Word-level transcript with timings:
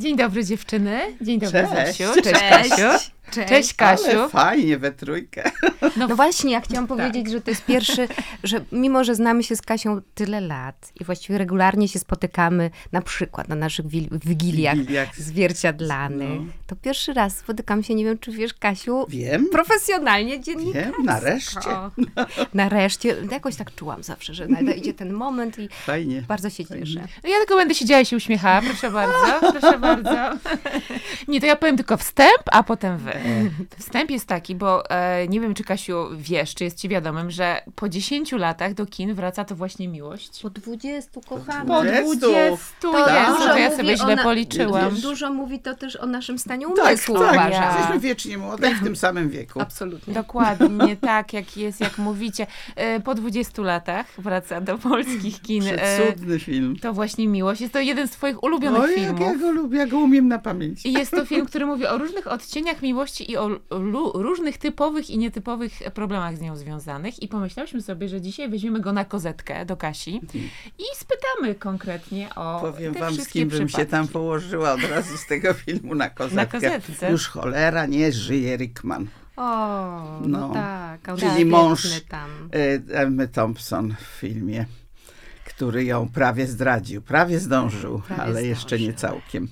Dzień 0.00 0.16
dobry 0.16 0.44
dziewczyny. 0.44 1.00
Dzień 1.20 1.40
dobry 1.40 1.66
Cześć. 1.74 1.98
Zosiu. 1.98 2.22
Cześć, 2.22 2.40
Kasiu. 2.40 3.10
Cześć, 3.48 3.74
Kasiu. 3.74 4.04
Ale 4.10 4.28
fajnie 4.28 4.78
we 4.78 4.92
trójkę. 4.92 5.50
No 5.96 6.08
właśnie, 6.16 6.52
ja 6.52 6.60
chciałam 6.60 6.86
powiedzieć, 6.86 7.30
że 7.30 7.40
to 7.40 7.50
jest 7.50 7.64
pierwszy, 7.64 8.08
że 8.44 8.64
mimo, 8.72 9.04
że 9.04 9.14
znamy 9.14 9.42
się 9.42 9.56
z 9.56 9.62
Kasią 9.62 10.00
tyle 10.14 10.40
lat 10.40 10.92
i 11.00 11.04
właściwie 11.04 11.38
regularnie 11.38 11.88
się 11.88 11.98
spotykamy, 11.98 12.70
na 12.92 13.02
przykład 13.02 13.48
na 13.48 13.54
naszych 13.56 13.86
wigiliach 13.86 14.76
Wigiliach. 14.78 15.16
zwierciadlanych, 15.16 16.40
No. 16.40 16.52
to 16.66 16.76
pierwszy 16.76 17.12
raz 17.14 17.36
spotykam 17.38 17.82
się, 17.82 17.94
nie 17.94 18.04
wiem, 18.04 18.18
czy 18.18 18.32
wiesz, 18.32 18.54
Kasiu, 18.54 19.06
Wiem, 19.08 19.46
profesjonalnie 19.52 20.40
dziennikarsko. 20.40 20.92
wiem, 20.96 21.06
nareszcie. 21.06 21.70
Nareszcie. 22.54 23.16
Jakoś 23.30 23.56
tak 23.56 23.74
czułam 23.74 24.02
zawsze, 24.02 24.34
że 24.34 24.48
nadejdzie 24.48 24.94
ten 24.94 25.12
moment 25.12 25.58
i 25.58 25.68
Fajnie. 25.68 26.22
bardzo 26.28 26.50
się 26.50 26.64
cieszę. 26.64 27.00
No 27.24 27.30
ja 27.30 27.36
tylko 27.38 27.56
będę 27.56 27.74
siedziała 27.74 28.00
i 28.00 28.06
się 28.06 28.16
uśmiechała. 28.16 28.62
Proszę 28.62 28.90
bardzo, 28.90 29.52
proszę 29.52 29.78
bardzo. 29.78 30.10
Nie, 31.28 31.40
to 31.40 31.46
ja 31.46 31.56
powiem 31.56 31.76
tylko 31.76 31.96
wstęp, 31.96 32.42
a 32.52 32.62
potem 32.62 32.98
wy. 32.98 33.12
Wstęp 33.78 34.10
jest 34.10 34.26
taki, 34.26 34.54
bo 34.54 34.90
e, 34.90 35.28
nie 35.28 35.40
wiem, 35.40 35.54
czy 35.54 35.64
Kasiu 35.64 35.94
wiesz, 36.16 36.54
czy 36.54 36.64
jest 36.64 36.78
ci 36.78 36.88
wiadomym, 36.88 37.30
że 37.30 37.62
po 37.74 37.88
10 37.88 38.32
latach 38.32 38.74
do 38.74 38.86
kin 38.86 39.14
wraca 39.14 39.44
to 39.44 39.54
właśnie 39.56 39.88
miłość. 39.88 40.42
Po 40.42 40.50
20, 40.50 41.20
kochana. 41.28 41.64
Po 41.74 41.82
20. 41.82 42.26
20. 42.26 42.56
To 42.80 42.98
Jezu, 43.20 43.32
dużo 43.32 43.48
to 43.48 43.58
ja 43.58 43.76
sobie 43.76 43.96
źle 43.96 44.16
na- 44.16 44.22
policzyłam. 44.22 44.94
Dużo 45.00 45.32
mówi 45.32 45.58
to 45.58 45.74
też 45.74 45.96
o 45.96 46.06
naszym 46.06 46.38
stanie 46.38 46.66
Tak, 46.76 46.86
umysłu, 46.86 47.14
tak. 47.18 47.32
uważam. 47.32 47.62
Jesteśmy 47.76 48.00
wiecznie 48.00 48.38
młode 48.38 48.74
w 48.74 48.84
tym 48.84 48.96
samym 48.96 49.28
wieku. 49.30 49.60
Absolutnie. 49.60 50.14
Dokładnie 50.14 50.96
tak, 51.10 51.32
jak 51.32 51.56
jest, 51.56 51.80
jak 51.80 51.98
mówicie. 51.98 52.46
E, 52.76 53.00
Po 53.00 53.14
20 53.14 53.62
latach 53.62 54.06
wraca 54.18 54.60
do 54.60 54.78
polskich 54.78 55.42
kin. 55.42 55.62
E, 55.68 55.98
Przecudny 55.98 56.38
film. 56.38 56.76
To 56.82 56.92
właśnie 56.92 57.28
miłość. 57.28 57.60
Jest 57.60 57.72
to 57.72 57.80
jeden 57.80 58.08
z 58.08 58.10
twoich 58.10 58.42
ulubionych 58.42 58.80
Oj, 58.82 58.90
jak 58.90 58.98
filmów. 58.98 59.20
ja 59.20 59.34
go 59.38 59.50
lubię, 59.52 59.78
ja 59.78 59.86
go 59.86 59.98
umiem 59.98 60.28
na 60.28 60.38
pamięć. 60.38 60.86
I 60.86 60.92
jest 60.92 61.10
to 61.10 61.24
film, 61.26 61.46
który 61.46 61.66
mówi 61.66 61.86
o 61.86 61.98
różnych 61.98 62.26
odcieniach 62.26 62.82
miłości 62.82 63.09
i 63.20 63.36
o 63.36 63.48
różnych 64.14 64.58
typowych 64.58 65.10
i 65.10 65.18
nietypowych 65.18 65.72
problemach 65.94 66.36
z 66.36 66.40
nią 66.40 66.56
związanych. 66.56 67.22
I 67.22 67.28
pomyślałyśmy 67.28 67.82
sobie, 67.82 68.08
że 68.08 68.20
dzisiaj 68.20 68.48
weźmiemy 68.48 68.80
go 68.80 68.92
na 68.92 69.04
kozetkę 69.04 69.66
do 69.66 69.76
Kasi 69.76 70.20
i 70.78 70.84
spytamy 70.96 71.54
konkretnie 71.54 72.34
o 72.34 72.60
Powiem 72.60 72.94
te 72.94 73.00
wam, 73.00 73.14
z 73.14 73.28
kim 73.28 73.48
bym 73.48 73.68
się 73.68 73.86
tam 73.86 74.08
położyła 74.08 74.72
od 74.72 74.82
razu 74.84 75.16
z 75.16 75.26
tego 75.26 75.54
filmu 75.54 75.94
na 75.94 76.10
kozetkę. 76.10 76.46
kozetce. 76.60 77.10
Już 77.10 77.28
cholera, 77.28 77.86
nie 77.86 78.12
żyje 78.12 78.56
Rickman. 78.56 79.06
O, 79.36 80.20
no, 80.20 80.38
No. 80.38 80.50
tak. 80.54 81.00
Czyli 81.18 81.44
mąż 81.44 82.00
tam. 82.08 82.30
y, 82.54 82.82
Emmy 82.94 83.28
Thompson 83.28 83.94
w 84.00 84.04
filmie, 84.20 84.66
który 85.44 85.84
ją 85.84 86.08
prawie 86.08 86.46
zdradził. 86.46 87.02
Prawie 87.02 87.38
zdążył, 87.38 87.98
Prawie 88.06 88.22
ale 88.22 88.44
jeszcze 88.46 88.78
nie 88.78 88.92
zdążył. 88.92 89.00
całkiem. 89.00 89.48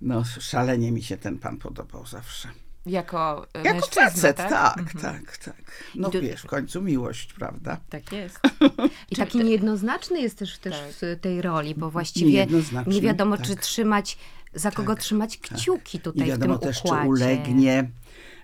No, 0.00 0.24
szalenie 0.40 0.92
mi 0.92 1.02
się 1.02 1.16
ten 1.16 1.38
pan 1.38 1.56
podobał 1.56 2.06
zawsze. 2.06 2.48
Jako, 2.90 3.46
e, 3.54 3.58
Jako 3.62 3.74
mężczyzna, 3.74 4.10
facet, 4.10 4.36
tak? 4.36 4.50
tak, 4.50 4.78
Mhm. 4.78 5.00
tak, 5.24 5.36
tak. 5.38 5.54
No 5.94 6.10
to- 6.10 6.20
wiesz, 6.20 6.42
w 6.42 6.46
końcu 6.46 6.82
miłość, 6.82 7.32
prawda? 7.32 7.76
Tak 7.88 8.12
jest. 8.12 8.40
I 9.10 9.16
taki 9.16 9.38
niejednoznaczny 9.44 10.20
jest 10.20 10.38
też, 10.38 10.58
też 10.58 10.74
Tak. 10.78 10.90
w 10.90 11.20
tej 11.20 11.42
roli, 11.42 11.74
bo 11.74 11.90
właściwie 11.90 12.46
nie 12.86 13.00
wiadomo, 13.00 13.36
tak. 13.36 13.46
czy 13.46 13.56
trzymać, 13.56 14.18
za 14.54 14.70
kogo 14.70 14.96
trzymać 14.96 15.38
kciuki 15.38 15.98
I 15.98 16.00
tutaj 16.00 16.24
w 16.26 16.28
wiadomo 16.28 16.58
tym 16.58 16.68
też, 16.68 16.76
czy 16.82 16.88
układzie. 16.88 17.08
ulegnie, 17.08 17.90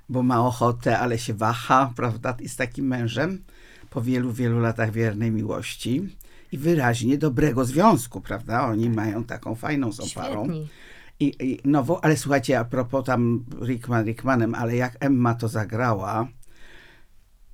bo 0.09 0.23
ma 0.23 0.47
ochotę, 0.47 0.99
ale 0.99 1.19
się 1.19 1.35
waha, 1.35 1.93
prawda? 1.97 2.37
I 2.41 2.49
z 2.49 2.57
takim 2.57 2.87
mężem 2.87 3.43
po 3.91 4.03
wielu, 4.03 4.33
wielu 4.33 4.61
latach 4.61 4.93
wiernej 4.93 5.31
miłości 5.31 6.17
i 6.53 6.59
wyraźnie 6.59 7.19
dobrego 7.19 7.65
związku, 7.65 8.21
prawda? 8.21 8.67
Oni 8.67 8.91
mają 8.91 9.25
taką 9.25 9.55
fajną 9.55 9.91
oparą. 10.13 10.45
Świetni. 10.45 10.69
I, 11.21 11.33
i 11.41 11.61
no, 11.65 12.01
ale 12.03 12.17
słuchajcie, 12.17 12.59
a 12.59 12.65
propos 12.65 13.05
tam 13.05 13.45
Rickman 13.63 14.05
Rickmanem, 14.05 14.55
ale 14.55 14.77
jak 14.77 14.97
Emma 15.01 15.35
to 15.35 15.49
zagrała, 15.49 16.29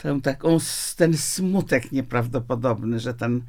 tę 0.02 0.20
taką, 0.22 0.58
ten 0.96 1.16
smutek 1.16 1.92
nieprawdopodobny, 1.92 3.00
że 3.00 3.14
ten 3.14 3.42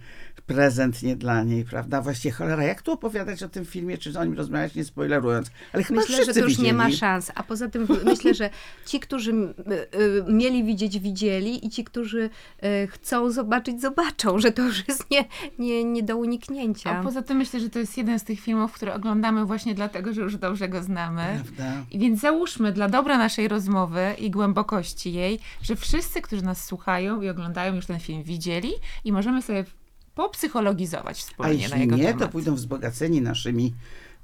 prezent 0.47 1.03
nie 1.03 1.16
dla 1.16 1.44
niej, 1.44 1.66
prawda? 1.66 2.01
Właściwie 2.01 2.31
cholera, 2.31 2.63
jak 2.63 2.81
tu 2.81 2.91
opowiadać 2.91 3.44
o 3.44 3.50
tym 3.50 3.66
filmie, 3.66 3.97
czy 3.97 4.19
o 4.19 4.25
nim 4.25 4.33
rozmawiać, 4.38 4.75
nie 4.75 4.83
spoilerując? 4.83 5.51
Ale 5.73 5.83
chyba 5.83 6.01
Myślę, 6.01 6.25
że 6.25 6.33
to 6.33 6.39
już 6.39 6.59
nie 6.59 6.73
ma 6.73 6.83
widzieli. 6.83 7.00
szans. 7.00 7.31
A 7.35 7.44
poza 7.44 7.69
tym 7.69 7.88
myślę, 8.05 8.33
że 8.33 8.50
ci, 8.85 9.00
którzy 9.00 9.31
y, 9.31 9.53
mieli 10.28 10.63
widzieć, 10.63 11.00
widzieli 11.00 11.66
i 11.66 11.69
ci, 11.69 11.83
którzy 11.83 12.29
y, 12.63 12.88
chcą 12.88 13.31
zobaczyć, 13.31 13.81
zobaczą, 13.81 14.39
że 14.39 14.51
to 14.51 14.61
już 14.61 14.88
jest 14.88 15.11
nie, 15.11 15.25
nie, 15.59 15.83
nie 15.83 16.03
do 16.03 16.17
uniknięcia. 16.17 16.89
A 16.99 17.03
poza 17.03 17.22
tym 17.22 17.38
myślę, 17.38 17.59
że 17.59 17.69
to 17.69 17.79
jest 17.79 17.97
jeden 17.97 18.19
z 18.19 18.23
tych 18.23 18.39
filmów, 18.39 18.73
które 18.73 18.94
oglądamy 18.94 19.45
właśnie 19.45 19.75
dlatego, 19.75 20.13
że 20.13 20.22
już 20.22 20.38
dobrze 20.38 20.69
go 20.69 20.83
znamy. 20.83 21.41
Prawda? 21.44 21.85
I 21.91 21.99
więc 21.99 22.19
załóżmy 22.19 22.72
dla 22.72 22.89
dobra 22.89 23.17
naszej 23.17 23.47
rozmowy 23.47 24.16
i 24.19 24.31
głębokości 24.31 25.13
jej, 25.13 25.39
że 25.61 25.75
wszyscy, 25.75 26.22
którzy 26.22 26.42
nas 26.43 26.65
słuchają 26.65 27.21
i 27.21 27.29
oglądają, 27.29 27.75
już 27.75 27.85
ten 27.85 27.99
film 27.99 28.23
widzieli 28.23 28.71
i 29.03 29.11
możemy 29.11 29.41
sobie 29.41 29.65
popsychologizować 30.15 31.17
A 31.17 31.21
wspólnie 31.21 31.53
na 31.53 31.59
jeśli 31.61 31.79
jego 31.79 31.95
nie, 31.95 32.03
temat. 32.03 32.19
to 32.19 32.29
pójdą 32.29 32.55
wzbogaceni 32.55 33.21
naszymi 33.21 33.73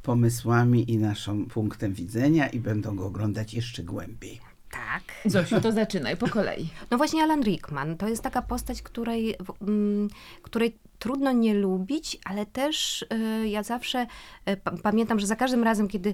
pomysłami 0.03 0.91
i 0.91 0.97
naszym 0.97 1.45
punktem 1.45 1.93
widzenia 1.93 2.47
i 2.47 2.59
będą 2.59 2.95
go 2.95 3.05
oglądać 3.05 3.53
jeszcze 3.53 3.83
głębiej. 3.83 4.39
Tak. 4.71 5.03
Zosiu, 5.25 5.61
to 5.61 5.71
zaczynaj 5.71 6.17
po 6.17 6.27
kolei. 6.29 6.69
No 6.91 6.97
właśnie 6.97 7.23
Alan 7.23 7.41
Rickman 7.43 7.97
to 7.97 8.07
jest 8.07 8.21
taka 8.23 8.41
postać, 8.41 8.81
której, 8.81 9.35
w- 9.39 9.61
mm, 9.67 10.07
której 10.41 10.75
trudno 10.99 11.31
nie 11.31 11.53
lubić, 11.53 12.17
ale 12.25 12.45
też 12.45 13.05
y, 13.43 13.47
ja 13.49 13.63
zawsze 13.63 14.07
y, 14.49 14.57
pa- 14.57 14.71
pamiętam, 14.83 15.19
że 15.19 15.27
za 15.27 15.35
każdym 15.35 15.63
razem, 15.63 15.87
kiedy 15.87 16.13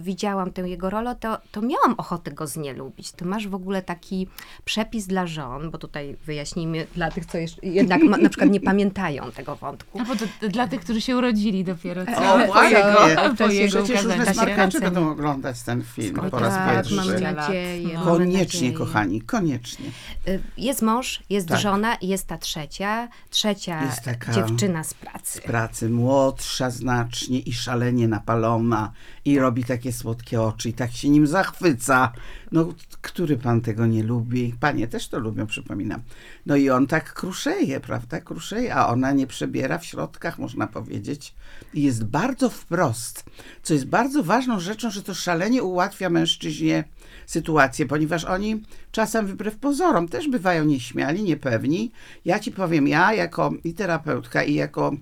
widziałam 0.00 0.52
tę 0.52 0.62
jego 0.68 0.90
rolę, 0.90 1.16
to, 1.20 1.38
to 1.52 1.62
miałam 1.62 1.94
ochotę 1.96 2.30
go 2.30 2.46
znielubić. 2.46 3.12
Ty 3.12 3.24
masz 3.24 3.48
w 3.48 3.54
ogóle 3.54 3.82
taki 3.82 4.28
przepis 4.64 5.06
dla 5.06 5.26
żon, 5.26 5.70
bo 5.70 5.78
tutaj 5.78 6.16
wyjaśnijmy 6.26 6.86
dla 6.94 7.10
tych, 7.10 7.26
co 7.26 7.38
jeszcze, 7.38 7.66
jednak 7.66 8.02
ma, 8.02 8.16
na 8.16 8.28
przykład 8.28 8.50
nie 8.50 8.60
pamiętają 8.60 9.32
tego 9.32 9.56
wątku. 9.56 10.00
A 10.00 10.04
bo 10.04 10.16
to 10.16 10.48
dla 10.48 10.68
tych, 10.68 10.80
którzy 10.80 11.00
się 11.00 11.16
urodzili 11.16 11.64
dopiero 11.64 12.06
co? 12.06 12.34
O, 12.34 12.38
po 12.46 12.52
właśnie. 12.52 12.78
jego, 12.78 12.94
po 12.98 13.08
jego 13.08 13.34
Przecież 13.34 13.74
już 13.74 13.90
ukazaniu 13.90 14.18
na 14.18 14.24
się. 14.26 14.34
smarkacze 14.34 14.54
kręcenia. 14.54 14.84
będą 14.90 15.10
oglądać 15.10 15.62
ten 15.62 15.82
film 15.82 16.14
Skoro 16.16 16.30
po 16.30 16.38
raz 16.38 16.54
tak, 16.54 16.74
pierwszy. 16.76 16.94
mam 16.94 17.06
nadzieję. 17.34 17.88
No. 17.94 18.04
Koniecznie, 18.04 18.38
nadzieję. 18.44 18.72
kochani, 18.72 19.20
koniecznie. 19.20 19.86
Y, 20.28 20.40
Jest 20.58 20.82
mąż, 20.82 21.22
jest 21.30 21.48
Tak. 21.48 21.60
żona 21.60 21.96
jest 22.02 22.26
ta 22.26 22.38
trzecia. 22.38 23.08
Trzecia 23.30 23.84
Jest 23.84 24.04
taka- 24.26 24.32
dziewczyna 24.32 24.84
z 24.84 24.94
pracy. 24.94 25.38
Z 25.38 25.40
pracy 25.40 25.88
młodsza 25.88 26.70
znacznie 26.70 27.38
i 27.38 27.52
szalenie 27.52 28.08
napalona 28.08 28.92
i 29.24 29.38
robi 29.38 29.64
takie 29.64 29.92
słodkie 29.92 30.42
oczy 30.42 30.68
i 30.68 30.72
tak 30.72 30.92
się 30.92 31.08
nim 31.08 31.26
zachwyca. 31.26 32.12
No, 32.52 32.68
który 33.00 33.36
pan 33.36 33.60
tego 33.60 33.86
nie 33.86 34.02
lubi? 34.02 34.54
Panie 34.60 34.88
też 34.88 35.08
to 35.08 35.18
lubią, 35.18 35.46
przypominam. 35.46 36.02
No 36.46 36.56
i 36.56 36.70
on 36.70 36.86
tak 36.86 37.12
kruszeje, 37.12 37.80
prawda? 37.80 38.20
Kruszeje, 38.20 38.74
a 38.74 38.88
ona 38.88 39.12
nie 39.12 39.26
przebiera 39.26 39.78
w 39.78 39.86
środkach, 39.86 40.38
można 40.38 40.66
powiedzieć. 40.66 41.34
I 41.74 41.82
jest 41.82 42.04
bardzo 42.04 42.50
wprost, 42.50 43.24
co 43.62 43.74
jest 43.74 43.86
bardzo 43.86 44.22
ważną 44.22 44.60
rzeczą, 44.60 44.90
że 44.90 45.02
to 45.02 45.14
szalenie 45.14 45.62
ułatwia 45.62 46.10
mężczyźnie 46.10 46.84
sytuację, 47.26 47.86
ponieważ 47.86 48.24
oni 48.24 48.62
czasem 48.92 49.26
wbrew 49.26 49.56
pozorom 49.56 50.08
też 50.08 50.28
bywają 50.28 50.64
nieśmiali, 50.64 51.22
niepewni. 51.22 51.92
Ja 52.24 52.38
ci 52.38 52.52
powiem, 52.52 52.88
ja 52.88 53.14
jako 53.14 53.52
i 53.64 53.74
terapeutka, 53.74 54.42
i 54.42 54.54
jako 54.54 54.92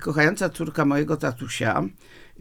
kochająca 0.00 0.48
córka 0.48 0.84
mojego 0.84 1.16
tatusia, 1.16 1.82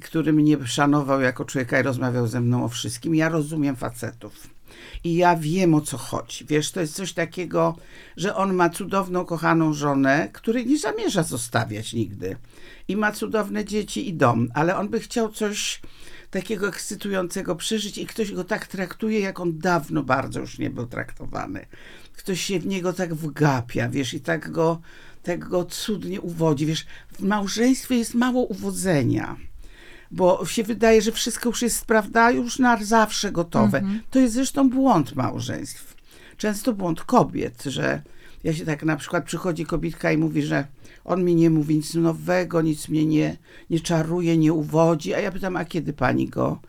który 0.02 0.34
mnie 0.34 0.58
szanował 0.66 1.22
jako 1.22 1.46
człowieka 1.46 1.80
i 1.80 1.84
rozmawiał 1.84 2.28
ze 2.28 2.42
mną 2.42 2.64
o 2.64 2.68
wszystkim, 2.68 3.16
ja 3.16 3.30
rozumiem 3.30 3.76
facetów. 3.76 4.60
I 5.04 5.16
ja 5.16 5.36
wiem 5.36 5.74
o 5.74 5.82
co 5.82 5.98
chodzi. 5.98 6.46
Wiesz, 6.46 6.72
to 6.72 6.82
jest 6.82 6.96
coś 6.96 7.14
takiego, 7.14 7.76
że 8.18 8.36
on 8.36 8.54
ma 8.54 8.70
cudowną, 8.70 9.26
kochaną 9.26 9.74
żonę, 9.74 10.30
której 10.34 10.66
nie 10.66 10.78
zamierza 10.78 11.24
zostawiać 11.24 11.94
nigdy. 11.94 12.36
I 12.88 12.98
ma 12.98 13.12
cudowne 13.12 13.66
dzieci 13.66 14.10
i 14.10 14.14
dom, 14.14 14.48
ale 14.54 14.78
on 14.78 14.90
by 14.90 15.00
chciał 15.00 15.30
coś 15.32 15.82
takiego 16.32 16.68
ekscytującego 16.68 17.56
przeżyć 17.56 17.98
i 17.98 18.06
ktoś 18.06 18.32
go 18.32 18.44
tak 18.44 18.68
traktuje, 18.68 19.20
jak 19.20 19.40
on 19.40 19.60
dawno 19.60 20.04
bardzo 20.04 20.40
już 20.40 20.60
nie 20.60 20.70
był 20.70 20.88
traktowany. 20.88 21.66
Ktoś 22.18 22.42
się 22.42 22.60
w 22.60 22.68
niego 22.68 22.94
tak 22.94 23.14
wgapia, 23.16 23.90
wiesz, 23.90 24.14
i 24.14 24.22
tak 24.22 24.52
go, 24.52 24.82
tak 25.24 25.46
go 25.46 25.66
cudnie 25.66 26.22
uwodzi. 26.22 26.66
Wiesz, 26.66 26.86
w 27.12 27.22
małżeństwie 27.22 27.96
jest 27.96 28.14
mało 28.14 28.44
uwodzenia 28.44 29.36
bo 30.12 30.46
się 30.46 30.64
wydaje, 30.64 31.02
że 31.02 31.12
wszystko 31.12 31.50
już 31.50 31.62
jest, 31.62 31.86
prawda, 31.86 32.32
już 32.32 32.60
na 32.60 32.84
zawsze 32.84 33.32
gotowe. 33.32 33.82
To 34.10 34.20
jest 34.20 34.34
zresztą 34.34 34.70
błąd 34.70 35.16
małżeństw. 35.16 35.96
Często 36.38 36.74
błąd 36.74 37.04
kobiet, 37.04 37.64
że 37.64 38.02
ja 38.44 38.54
się 38.54 38.66
tak 38.66 38.84
na 38.84 38.96
przykład 38.96 39.26
przychodzi 39.26 39.66
kobietka 39.66 40.12
i 40.12 40.18
mówi, 40.18 40.42
że 40.42 40.68
on 41.06 41.24
mi 41.24 41.36
nie 41.36 41.50
mówi 41.50 41.76
nic 41.76 41.94
nowego, 41.94 42.62
nic 42.62 42.90
mnie 42.90 43.06
nie, 43.06 43.38
nie 43.70 43.80
czaruje, 43.80 44.38
nie 44.38 44.54
uwodzi, 44.54 45.14
a 45.14 45.20
ja 45.20 45.32
pytam, 45.32 45.58
a 45.58 45.66
kiedy 45.66 45.94
pani 45.94 46.28
go 46.28 46.60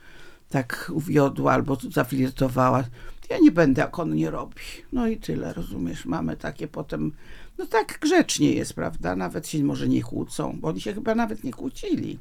tak 0.49 0.91
uwiodła 0.95 1.53
albo 1.53 1.77
zaflirtowała? 1.91 2.85
Ja 3.31 3.39
nie 3.39 3.53
będę, 3.53 3.83
jak 3.83 3.99
on 3.99 4.15
nie 4.15 4.31
robi. 4.31 4.55
No 4.93 5.07
i 5.07 5.17
tyle, 5.17 5.53
rozumiesz, 5.53 6.07
mamy 6.07 6.37
takie 6.37 6.69
potem, 6.69 7.13
no 7.59 7.67
tak 7.67 7.99
grzecznie 8.01 8.53
jest, 8.53 8.75
prawda, 8.75 9.17
nawet 9.17 9.49
się 9.49 9.65
może 9.65 9.89
nie 9.89 10.03
kłócą, 10.03 10.59
bo 10.61 10.69
oni 10.69 10.81
się 10.81 10.95
chyba 10.95 11.15
nawet 11.15 11.45
nie 11.45 11.53
kłócili. 11.53 12.19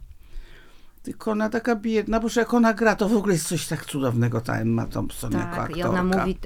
Tylko 1.04 1.32
ona 1.32 1.50
taka 1.50 1.76
biedna, 1.76 2.20
bo 2.20 2.30
że 2.30 2.40
jak 2.40 2.54
ona 2.54 2.74
gra, 2.74 2.96
to 2.96 3.10
w 3.10 3.16
ogóle 3.18 3.34
jest 3.34 3.48
coś 3.48 3.68
tak 3.68 3.86
cudownego, 3.86 4.42
ta 4.42 4.56
Emma 4.56 4.86
Thompson 4.88 5.32
jako 5.32 5.46
Tak, 5.46 5.60
aktorka. 5.60 5.80
i 5.80 5.84
ona 5.84 6.04
mówi, 6.04 6.38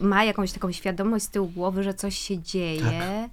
ma 0.00 0.24
jakąś 0.24 0.52
taką 0.52 0.72
świadomość 0.72 1.24
z 1.24 1.28
tyłu 1.28 1.48
głowy, 1.48 1.82
że 1.82 1.94
coś 1.94 2.18
się 2.18 2.38
dzieje, 2.42 2.82
Tak. 2.82 3.30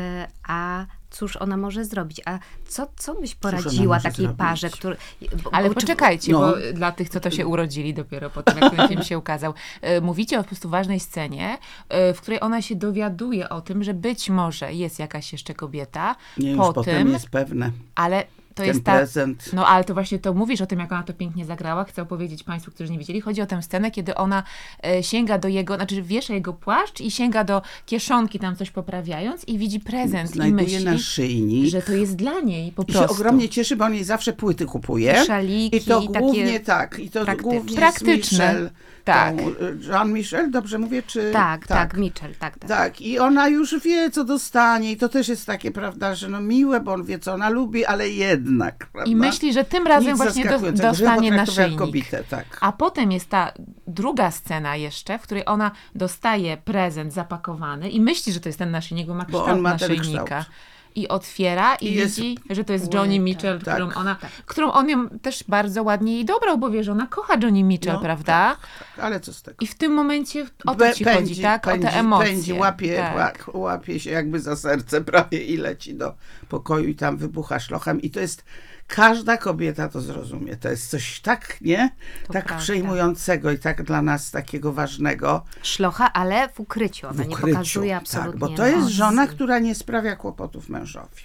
e, 0.00 0.28
a 0.48 0.86
cóż 1.10 1.36
ona 1.36 1.56
może 1.56 1.84
zrobić? 1.84 2.20
A 2.26 2.38
co, 2.68 2.86
co 2.96 3.14
byś 3.14 3.34
poradziła 3.34 4.00
takiej 4.00 4.24
zrobić? 4.24 4.38
parze, 4.38 4.70
który... 4.70 4.96
bo- 5.44 5.54
Ale 5.54 5.68
bo 5.68 5.74
poczekajcie, 5.74 6.32
No. 6.32 6.38
bo 6.40 6.52
dla 6.74 6.92
tych, 6.92 7.08
co 7.08 7.20
to 7.20 7.30
się 7.30 7.46
urodzili 7.46 7.94
dopiero 7.94 8.30
po 8.30 8.42
tym, 8.42 8.58
jak 8.58 8.76
ten 8.76 8.88
film 8.88 9.02
się 9.02 9.18
ukazał. 9.18 9.54
e, 9.80 10.00
Mówicie 10.00 10.38
o 10.38 10.42
po 10.42 10.48
prostu 10.48 10.68
ważnej 10.68 11.00
scenie, 11.00 11.58
e, 11.88 12.14
w 12.14 12.20
której 12.20 12.40
ona 12.40 12.62
się 12.62 12.76
dowiaduje 12.76 13.48
o 13.48 13.60
tym, 13.60 13.84
że 13.84 13.94
być 13.94 14.30
może 14.30 14.72
jest 14.74 14.98
jakaś 14.98 15.32
jeszcze 15.32 15.54
kobieta 15.54 16.16
Nie, 16.38 16.50
już 16.50 16.58
po 16.58 16.72
potem 16.72 16.96
tym, 17.04 17.12
jest 17.12 17.28
pewne. 17.30 17.70
ale 17.94 18.24
to 18.54 18.64
jest 18.64 18.84
ta... 18.84 18.92
prezent. 18.96 19.50
No 19.52 19.66
ale 19.66 19.84
to 19.84 19.94
właśnie 19.94 20.18
to 20.18 20.34
mówisz 20.34 20.60
o 20.60 20.66
tym, 20.66 20.78
jak 20.78 20.92
ona 20.92 21.02
to 21.02 21.12
pięknie 21.12 21.44
zagrała. 21.44 21.84
Chcę 21.84 22.02
opowiedzieć 22.02 22.42
Państwu, 22.42 22.70
którzy 22.70 22.92
nie 22.92 22.98
widzieli. 22.98 23.20
Chodzi 23.20 23.42
o 23.42 23.46
tę 23.46 23.62
scenę, 23.62 23.90
kiedy 23.90 24.14
ona 24.14 24.42
e, 24.86 25.02
sięga 25.02 25.38
do 25.38 25.48
jego, 25.48 25.74
znaczy 25.76 26.02
wiesza 26.02 26.34
jego 26.34 26.52
płaszcz 26.52 27.00
i 27.00 27.10
sięga 27.10 27.44
do 27.44 27.62
kieszonki 27.86 28.38
tam 28.38 28.56
coś 28.56 28.70
poprawiając 28.70 29.44
i 29.48 29.58
widzi 29.58 29.80
prezent 29.80 30.30
i 30.30 30.34
Znajduje 30.34 30.64
myśli, 30.64 30.84
na 30.84 30.98
szyjnik. 30.98 31.70
że 31.70 31.82
to 31.82 31.92
jest 31.92 32.16
dla 32.16 32.40
niej 32.40 32.72
po 32.72 32.82
I 32.82 32.86
się 32.86 32.92
prostu. 32.98 33.12
ogromnie 33.16 33.48
cieszy, 33.48 33.76
bo 33.76 33.84
on 33.84 33.94
jej 33.94 34.04
zawsze 34.04 34.32
płyty 34.32 34.66
kupuje. 34.66 35.18
I 35.22 35.26
szaliki, 35.26 35.76
I 35.76 35.80
to 35.80 36.00
i 36.00 36.06
głównie 36.08 36.60
tak. 36.60 36.98
I 36.98 37.10
to 37.10 37.24
praktyczne. 37.24 37.50
głównie 37.52 37.76
Praktyczne. 37.76 38.46
Michel. 38.52 38.70
Tak. 39.04 39.36
Tą, 39.36 39.48
y, 39.48 39.78
Jean 39.88 40.12
Michel, 40.12 40.50
dobrze 40.50 40.78
mówię? 40.78 41.02
Czy... 41.02 41.30
Tak, 41.32 41.66
tak, 41.66 41.96
Mitchell, 41.96 42.34
tak, 42.38 42.58
tak. 42.58 42.68
Tak, 42.68 43.00
i 43.00 43.18
ona 43.18 43.48
już 43.48 43.80
wie, 43.80 44.10
co 44.10 44.24
dostanie, 44.24 44.92
i 44.92 44.96
to 44.96 45.08
też 45.08 45.28
jest 45.28 45.46
takie, 45.46 45.70
prawda, 45.70 46.14
że 46.14 46.28
no 46.28 46.40
miłe, 46.40 46.80
bo 46.80 46.92
on 46.92 47.04
wie, 47.04 47.18
co 47.18 47.32
ona 47.32 47.48
lubi, 47.50 47.84
ale 47.84 48.08
jednak, 48.44 48.86
prawda? 48.92 49.10
I 49.10 49.16
myśli, 49.16 49.52
że 49.52 49.64
tym 49.64 49.86
razem 49.86 50.08
Nic 50.10 50.16
właśnie 50.16 50.44
do, 50.44 50.72
dostanie 50.72 51.30
na 51.30 51.36
potraktował 51.36 51.36
jak 51.36 51.48
szyjnik. 51.50 51.78
kobietę, 51.78 52.24
tak. 52.30 52.58
A 52.60 52.72
potem 52.72 53.12
jest 53.12 53.28
ta 53.28 53.52
druga 53.86 54.30
scena 54.30 54.76
jeszcze, 54.76 55.18
w 55.18 55.22
której 55.22 55.42
ona 55.46 55.70
dostaje 55.94 56.56
prezent 56.56 57.12
zapakowany 57.12 57.90
i 57.90 58.00
myśli, 58.00 58.32
że 58.32 58.40
to 58.40 58.48
jest 58.48 58.58
ten 58.58 58.70
naszyjnik, 58.70 59.06
bo 59.06 59.14
ma 59.14 59.24
Bo 59.24 59.40
kształt 59.40 59.48
on 59.48 59.60
ma 59.60 59.76
ten 59.78 59.88
naszyjnika. 59.90 60.22
kształt. 60.40 60.46
I 60.94 61.08
otwiera 61.08 61.74
i, 61.74 61.86
I 61.92 61.96
widzi, 61.96 62.38
że 62.50 62.64
to 62.64 62.72
jest 62.72 62.94
Johnny 62.94 63.18
Mitchell, 63.20 63.60
tak. 63.60 63.74
którą, 63.74 63.92
ona, 63.92 64.16
którą 64.46 64.72
on 64.72 64.88
ją 64.88 65.08
też 65.08 65.44
bardzo 65.48 65.82
ładnie 65.82 66.14
jej 66.14 66.24
dobrał, 66.24 66.58
bo 66.58 66.70
wie, 66.70 66.84
że 66.84 66.92
ona 66.92 67.06
kocha 67.06 67.34
Johnny 67.42 67.62
Mitchell, 67.62 67.94
No, 67.94 68.00
prawda? 68.00 68.56
Tak, 68.96 69.04
ale 69.04 69.20
co 69.20 69.32
z 69.32 69.42
tego? 69.42 69.56
I 69.60 69.66
w 69.66 69.74
tym 69.74 69.92
momencie 69.92 70.46
o 70.66 70.74
to 70.74 70.92
ci 70.92 71.04
chodzi, 71.04 71.42
tak? 71.42 71.66
o 71.66 71.78
te 71.78 71.92
emocje. 71.94 72.26
Pędzi, 72.32 72.52
łapie, 72.52 72.96
tak. 72.96 73.44
ła- 73.46 73.56
łapie 73.58 74.00
się 74.00 74.10
jakby 74.10 74.40
za 74.40 74.56
serce 74.56 75.00
prawie 75.00 75.44
i 75.44 75.56
leci 75.56 75.94
do 75.94 76.14
pokoju 76.48 76.88
i 76.88 76.94
tam 76.94 77.16
wybucha 77.16 77.60
szlochem. 77.60 78.02
I 78.02 78.10
to 78.10 78.20
jest, 78.20 78.44
każda 78.90 79.36
kobieta 79.36 79.88
to 79.88 80.00
zrozumie. 80.00 80.56
To 80.56 80.68
jest 80.68 80.90
coś 80.90 81.20
tak, 81.20 81.58
nie? 81.60 81.90
To 82.26 82.32
tak 82.32 82.44
prawda. 82.44 82.64
przejmującego 82.64 83.50
i 83.50 83.58
tak 83.58 83.82
dla 83.82 84.02
nas 84.02 84.30
takiego 84.30 84.72
ważnego 84.72 85.44
Szlocha, 85.62 86.12
ale 86.12 86.48
w 86.48 86.60
ukryciu. 86.60 87.06
Ona 87.06 87.24
w 87.24 87.28
nie 87.28 87.34
ukryciu. 87.36 87.58
pokazuje 87.58 87.96
absolutnie 87.96 88.32
tak, 88.32 88.40
bo 88.40 88.48
to 88.48 88.66
jest 88.66 88.88
żona, 88.88 89.26
która 89.26 89.58
nie 89.58 89.74
sprawia 89.74 90.16
kłopotów 90.16 90.68
mężowi. 90.68 91.22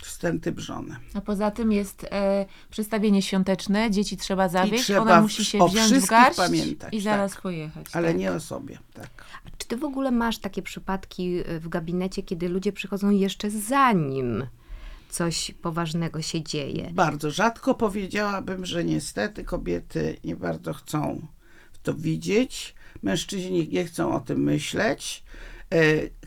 To 0.00 0.06
jest 0.06 0.20
ten 0.20 0.40
typ 0.40 0.58
żony. 0.60 0.96
A 1.14 1.20
poza 1.20 1.50
tym 1.50 1.72
jest 1.72 2.06
e, 2.10 2.46
przedstawienie 2.70 3.22
świąteczne, 3.22 3.90
dzieci 3.90 4.16
trzeba 4.16 4.48
zawieźć, 4.48 4.84
trzeba 4.84 5.00
ona 5.00 5.20
musi 5.20 5.44
się 5.44 5.58
o 5.58 5.68
wziąć 5.68 5.92
w 5.92 6.06
garść 6.06 6.36
pamiętać, 6.36 6.94
i 6.94 7.00
zaraz 7.00 7.32
tak. 7.32 7.42
pojechać. 7.42 7.86
Ale 7.92 8.08
tak. 8.08 8.18
nie 8.18 8.32
o 8.32 8.40
sobie. 8.40 8.78
Tak. 8.94 9.24
Czy 9.58 9.68
ty 9.68 9.76
w 9.76 9.84
ogóle 9.84 10.10
masz 10.10 10.38
takie 10.38 10.62
przypadki 10.62 11.38
y, 11.50 11.60
w 11.60 11.68
gabinecie, 11.68 12.22
kiedy 12.22 12.48
ludzie 12.48 12.72
przychodzą 12.72 13.10
jeszcze 13.10 13.50
zanim 13.50 14.46
coś 15.10 15.54
poważnego 15.62 16.22
się 16.22 16.42
dzieje? 16.42 16.90
Bardzo 16.94 17.30
rzadko 17.30 17.74
powiedziałabym, 17.74 18.66
że 18.66 18.84
niestety 18.84 19.44
kobiety 19.44 20.16
nie 20.24 20.36
bardzo 20.36 20.72
chcą 20.72 21.26
to 21.86 21.94
widzieć. 21.94 22.74
Mężczyźni 23.02 23.68
nie 23.68 23.84
chcą 23.84 24.14
o 24.14 24.20
tym 24.20 24.42
myśleć. 24.42 25.24
E, 25.70 25.78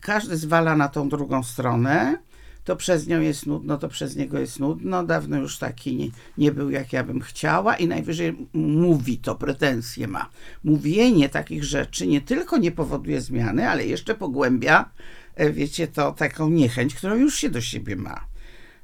Każdy 0.02 0.38
zwala 0.38 0.76
na 0.76 0.88
tą 0.88 1.10
drugą 1.10 1.44
stronę. 1.44 2.18
To 2.64 2.76
przez 2.76 3.08
nią 3.08 3.22
jest 3.22 3.46
nudno, 3.46 3.78
to 3.78 3.90
przez 3.90 4.16
niego 4.16 4.40
jest 4.40 4.60
nudno. 4.60 5.04
Dawno 5.04 5.38
już 5.38 5.58
taki 5.58 5.96
nie, 5.96 6.10
nie 6.38 6.52
był, 6.52 6.70
jak 6.70 6.94
ja 6.94 7.04
bym 7.04 7.22
chciała, 7.22 7.76
i 7.76 7.88
najwyżej 7.88 8.48
mówi 8.54 9.18
to, 9.18 9.36
pretensje 9.36 10.08
ma. 10.08 10.30
Mówienie 10.64 11.30
takich 11.30 11.64
rzeczy 11.64 12.08
nie 12.08 12.22
tylko 12.22 12.58
nie 12.58 12.72
powoduje 12.72 13.22
zmiany, 13.22 13.70
ale 13.70 13.86
jeszcze 13.86 14.16
pogłębia, 14.16 14.90
e, 15.36 15.52
wiecie, 15.52 15.88
to 15.88 16.12
taką 16.12 16.50
niechęć, 16.50 16.96
którą 16.96 17.16
już 17.16 17.36
się 17.36 17.50
do 17.50 17.62
siebie 17.62 17.96
ma. 17.96 18.29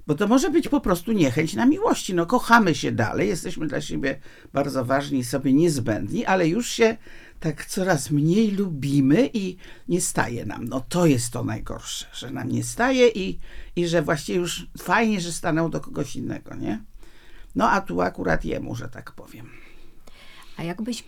Bo 0.07 0.16
to 0.16 0.28
może 0.28 0.50
być 0.50 0.69
po 0.69 0.81
prostu 0.81 1.12
niechęć 1.12 1.54
na 1.54 1.66
miłości. 1.66 2.13
No 2.13 2.25
kochamy 2.25 2.75
się 2.75 2.92
dalej, 2.92 3.28
jesteśmy 3.28 3.68
dla 3.68 3.81
siebie 3.81 4.19
bardzo 4.54 4.86
ważni 4.86 5.19
i 5.19 5.25
sobie 5.25 5.54
niezbędni, 5.54 6.25
ale 6.25 6.48
już 6.48 6.69
się 6.69 6.98
tak 7.40 7.66
coraz 7.66 8.12
mniej 8.12 8.52
lubimy 8.52 9.30
i 9.34 9.57
nie 9.88 10.02
staje 10.02 10.46
nam. 10.46 10.68
No 10.68 10.81
to 10.90 11.06
jest 11.06 11.34
to 11.34 11.44
najgorsze, 11.44 12.06
że 12.13 12.31
nam 12.31 12.50
nie 12.50 12.63
staje 12.63 13.07
i, 13.07 13.40
i 13.75 13.88
że 13.88 14.02
właściwie 14.02 14.40
już 14.40 14.68
fajnie, 14.78 15.22
że 15.22 15.31
stanął 15.31 15.69
do 15.69 15.80
kogoś 15.80 16.16
innego, 16.16 16.56
nie? 16.56 16.84
No 17.56 17.69
a 17.69 17.81
tu 17.81 18.01
akurat 18.01 18.46
jemu, 18.46 18.75
że 18.75 18.90
tak 18.90 19.12
powiem. 19.12 19.50
A 20.58 20.63
jakbyś 20.63 21.04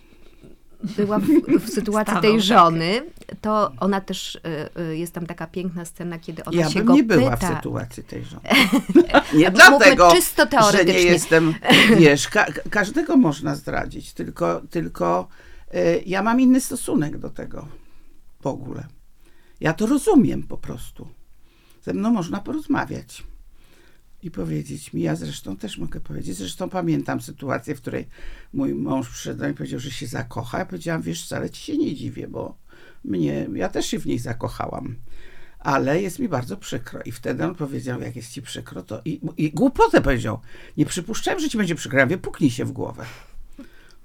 była 0.84 1.18
w, 1.18 1.24
w 1.60 1.68
sytuacji 1.74 2.04
Stanął, 2.12 2.22
tej 2.22 2.32
tak. 2.32 2.40
żony, 2.40 3.02
to 3.40 3.72
ona 3.80 4.00
też, 4.00 4.34
y, 4.76 4.80
y, 4.80 4.96
jest 4.96 5.12
tam 5.14 5.26
taka 5.26 5.46
piękna 5.46 5.84
scena, 5.84 6.18
kiedy 6.18 6.44
ona 6.44 6.56
Ja 6.60 6.68
się 6.70 6.78
bym 6.78 6.86
go 6.86 6.94
nie 6.94 7.02
była 7.02 7.30
pyta. 7.36 7.52
w 7.52 7.56
sytuacji 7.56 8.04
tej 8.04 8.24
żony. 8.24 8.42
Nie 9.34 9.50
dlatego, 9.50 10.12
czysto 10.12 10.42
że 10.42 10.48
teoretycznie. 10.48 10.94
nie 10.94 11.00
jestem, 11.10 11.54
wiesz, 11.98 12.28
ka 12.28 12.46
każdego 12.70 13.16
można 13.16 13.54
zdradzić, 13.54 14.12
tylko, 14.12 14.60
tylko 14.70 15.28
y, 15.74 16.02
ja 16.06 16.22
mam 16.22 16.40
inny 16.40 16.60
stosunek 16.60 17.18
do 17.18 17.30
tego 17.30 17.68
w 18.40 18.46
ogóle. 18.46 18.86
Ja 19.60 19.72
to 19.72 19.86
rozumiem 19.86 20.42
po 20.42 20.56
prostu. 20.58 21.08
Ze 21.82 21.94
mną 21.94 22.10
można 22.10 22.40
porozmawiać 22.40 23.26
i 24.22 24.30
powiedzieć 24.30 24.92
mi, 24.92 25.02
ja 25.02 25.16
zresztą 25.16 25.56
też 25.56 25.78
mogę 25.78 26.00
powiedzieć, 26.00 26.36
zresztą 26.36 26.68
pamiętam 26.68 27.20
sytuację, 27.20 27.74
w 27.74 27.80
której 27.80 28.08
mój 28.52 28.74
mąż 28.74 29.08
przyszedł 29.08 29.44
i 29.44 29.54
powiedział, 29.54 29.80
że 29.80 29.90
się 29.90 30.06
zakocha. 30.06 30.58
Ja 30.58 30.66
powiedziałam, 30.66 31.02
wiesz, 31.02 31.24
wcale 31.24 31.50
ci 31.50 31.62
się 31.62 31.76
nie 31.76 31.94
dziwię, 31.94 32.28
bo 32.28 32.56
mnie, 33.04 33.48
ja 33.54 33.68
też 33.68 33.86
się 33.86 33.98
w 33.98 34.06
niej 34.06 34.18
zakochałam. 34.18 34.96
Ale 35.58 36.02
jest 36.02 36.18
mi 36.18 36.28
bardzo 36.28 36.56
przykro. 36.56 37.00
I 37.04 37.12
wtedy 37.12 37.44
on 37.44 37.54
powiedział, 37.54 38.00
jak 38.00 38.16
jest 38.16 38.32
ci 38.32 38.42
przykro, 38.42 38.82
to 38.82 39.00
i, 39.04 39.20
i 39.36 39.50
głupotę 39.50 40.00
powiedział. 40.00 40.40
Nie 40.76 40.86
przypuszczałem, 40.86 41.40
że 41.40 41.48
ci 41.48 41.58
będzie 41.58 41.74
przykro. 41.74 41.98
Ja 41.98 42.06
mówię, 42.06 42.18
puknij 42.18 42.50
się 42.50 42.64
w 42.64 42.72
głowę. 42.72 43.04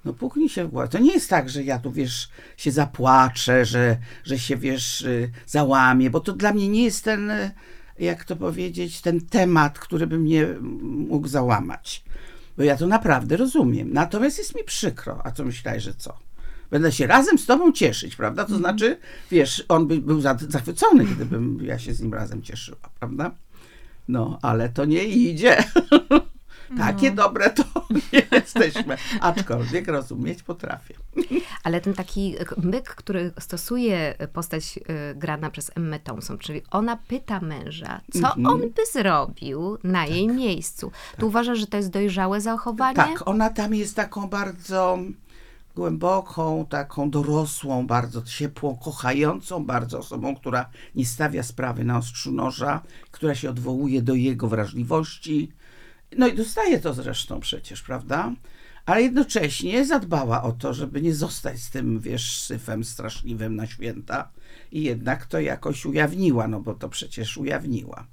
No 0.04 0.12
puknij 0.12 0.48
się 0.48 0.64
w 0.64 0.70
głowę. 0.70 0.88
To 0.88 0.98
nie 0.98 1.12
jest 1.12 1.30
tak, 1.30 1.50
że 1.50 1.62
ja 1.62 1.78
tu, 1.78 1.92
wiesz, 1.92 2.28
się 2.56 2.70
zapłaczę, 2.70 3.64
że, 3.64 3.96
że 4.24 4.38
się, 4.38 4.56
wiesz, 4.56 5.00
y, 5.02 5.30
załamię, 5.46 6.10
bo 6.10 6.20
to 6.20 6.32
dla 6.32 6.52
mnie 6.52 6.68
nie 6.68 6.84
jest 6.84 7.04
ten, 7.04 7.32
jak 7.98 8.24
to 8.24 8.36
powiedzieć, 8.36 9.00
ten 9.00 9.20
temat, 9.20 9.78
który 9.78 10.06
by 10.06 10.18
mnie 10.18 10.46
mógł 10.82 11.28
załamać. 11.28 12.04
Bo 12.56 12.62
ja 12.62 12.76
to 12.76 12.86
naprawdę 12.86 13.36
rozumiem. 13.36 13.92
Natomiast 13.92 14.38
jest 14.38 14.54
mi 14.56 14.64
przykro. 14.64 15.20
A 15.26 15.30
co 15.30 15.44
myślałeś, 15.44 15.82
że 15.82 15.94
co? 15.94 16.18
Będę 16.70 16.92
się 16.92 17.06
razem 17.06 17.38
z 17.38 17.46
tobą 17.46 17.72
cieszyć, 17.72 18.16
prawda? 18.16 18.44
To 18.44 18.56
znaczy, 18.56 18.98
wiesz, 19.30 19.64
on 19.68 19.86
by 19.86 19.98
był 20.00 20.20
za- 20.20 20.36
zachwycony, 20.48 21.04
gdybym 21.04 21.58
ja 21.62 21.78
się 21.78 21.94
z 21.94 22.00
nim 22.00 22.14
razem 22.14 22.42
cieszyła, 22.42 22.78
prawda? 22.98 23.30
No, 24.08 24.38
ale 24.42 24.68
to 24.68 24.84
nie 24.84 25.04
idzie. 25.04 25.56
Takie 26.78 27.10
dobre 27.10 27.50
to 27.50 27.64
nie 27.90 28.22
jesteśmy. 28.38 28.96
Aczkolwiek 29.20 29.88
rozumieć 29.88 30.42
potrafię. 30.42 30.94
Ale 31.64 31.80
ten 31.80 31.94
taki 31.94 32.34
myk, 32.56 32.88
który 32.88 33.32
stosuje 33.38 34.14
postać 34.32 34.78
y, 34.78 35.14
grana 35.14 35.50
przez 35.50 35.70
Emmę 35.74 36.00
Thompson, 36.00 36.38
czyli 36.38 36.62
ona 36.70 36.96
pyta 36.96 37.40
męża, 37.40 38.00
co 38.12 38.18
Mhm. 38.18 38.46
on 38.46 38.60
by 38.60 38.86
zrobił 38.92 39.78
na 39.84 40.06
jej 40.06 40.28
miejscu. 40.28 40.92
Tu 41.18 41.26
uważasz, 41.26 41.58
że 41.58 41.66
to 41.66 41.76
jest 41.76 41.90
dojrzałe 41.90 42.40
zachowanie? 42.40 42.96
Tak, 42.96 43.28
ona 43.28 43.50
tam 43.50 43.74
jest 43.74 43.96
taką 43.96 44.26
bardzo 44.28 44.98
głęboką, 45.76 46.66
taką 46.70 47.10
dorosłą, 47.10 47.86
bardzo 47.86 48.22
ciepłą, 48.22 48.76
kochającą 48.76 49.64
bardzo 49.66 49.98
osobą, 49.98 50.36
która 50.36 50.70
nie 50.94 51.06
stawia 51.06 51.42
sprawy 51.42 51.84
na 51.84 51.98
ostrzu 51.98 52.32
noża, 52.32 52.80
która 53.10 53.34
się 53.34 53.50
odwołuje 53.50 54.02
do 54.02 54.14
jego 54.14 54.48
wrażliwości. 54.48 55.52
No 56.16 56.26
i 56.26 56.34
dostaje 56.34 56.80
to 56.80 56.94
zresztą 56.94 57.40
przecież, 57.40 57.82
prawda? 57.82 58.32
Ale 58.86 59.02
jednocześnie 59.02 59.84
zadbała 59.84 60.42
o 60.42 60.52
to, 60.52 60.74
żeby 60.74 61.02
nie 61.02 61.14
zostać 61.14 61.62
z 61.62 61.70
tym, 61.70 62.00
wiesz, 62.00 62.40
syfem 62.40 62.84
straszliwym 62.84 63.56
na 63.56 63.66
święta 63.66 64.28
i 64.72 64.82
jednak 64.82 65.26
to 65.26 65.40
jakoś 65.40 65.86
ujawniła, 65.86 66.48
no 66.48 66.60
bo 66.60 66.74
to 66.74 66.88
przecież 66.88 67.36
ujawniła. 67.36 68.06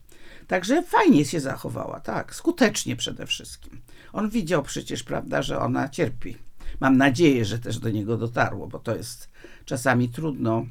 Także 0.48 0.84
fajnie 0.84 1.26
się 1.26 1.40
zachowała, 1.40 2.00
tak, 2.00 2.36
skutecznie 2.36 2.96
przede 2.96 3.26
wszystkim. 3.26 3.82
On 4.14 4.30
widział 4.30 4.64
przecież, 4.64 5.04
prawda, 5.04 5.42
że 5.42 5.60
ona 5.60 5.90
cierpi. 5.90 6.38
Mam 6.80 6.98
nadzieję, 6.98 7.46
że 7.46 7.60
też 7.60 7.80
do 7.80 7.90
niego 7.90 8.18
dotarło, 8.18 8.68
bo 8.68 8.80
to 8.80 8.96
jest 8.96 9.30
czasami 9.66 10.10
trudno 10.10 10.66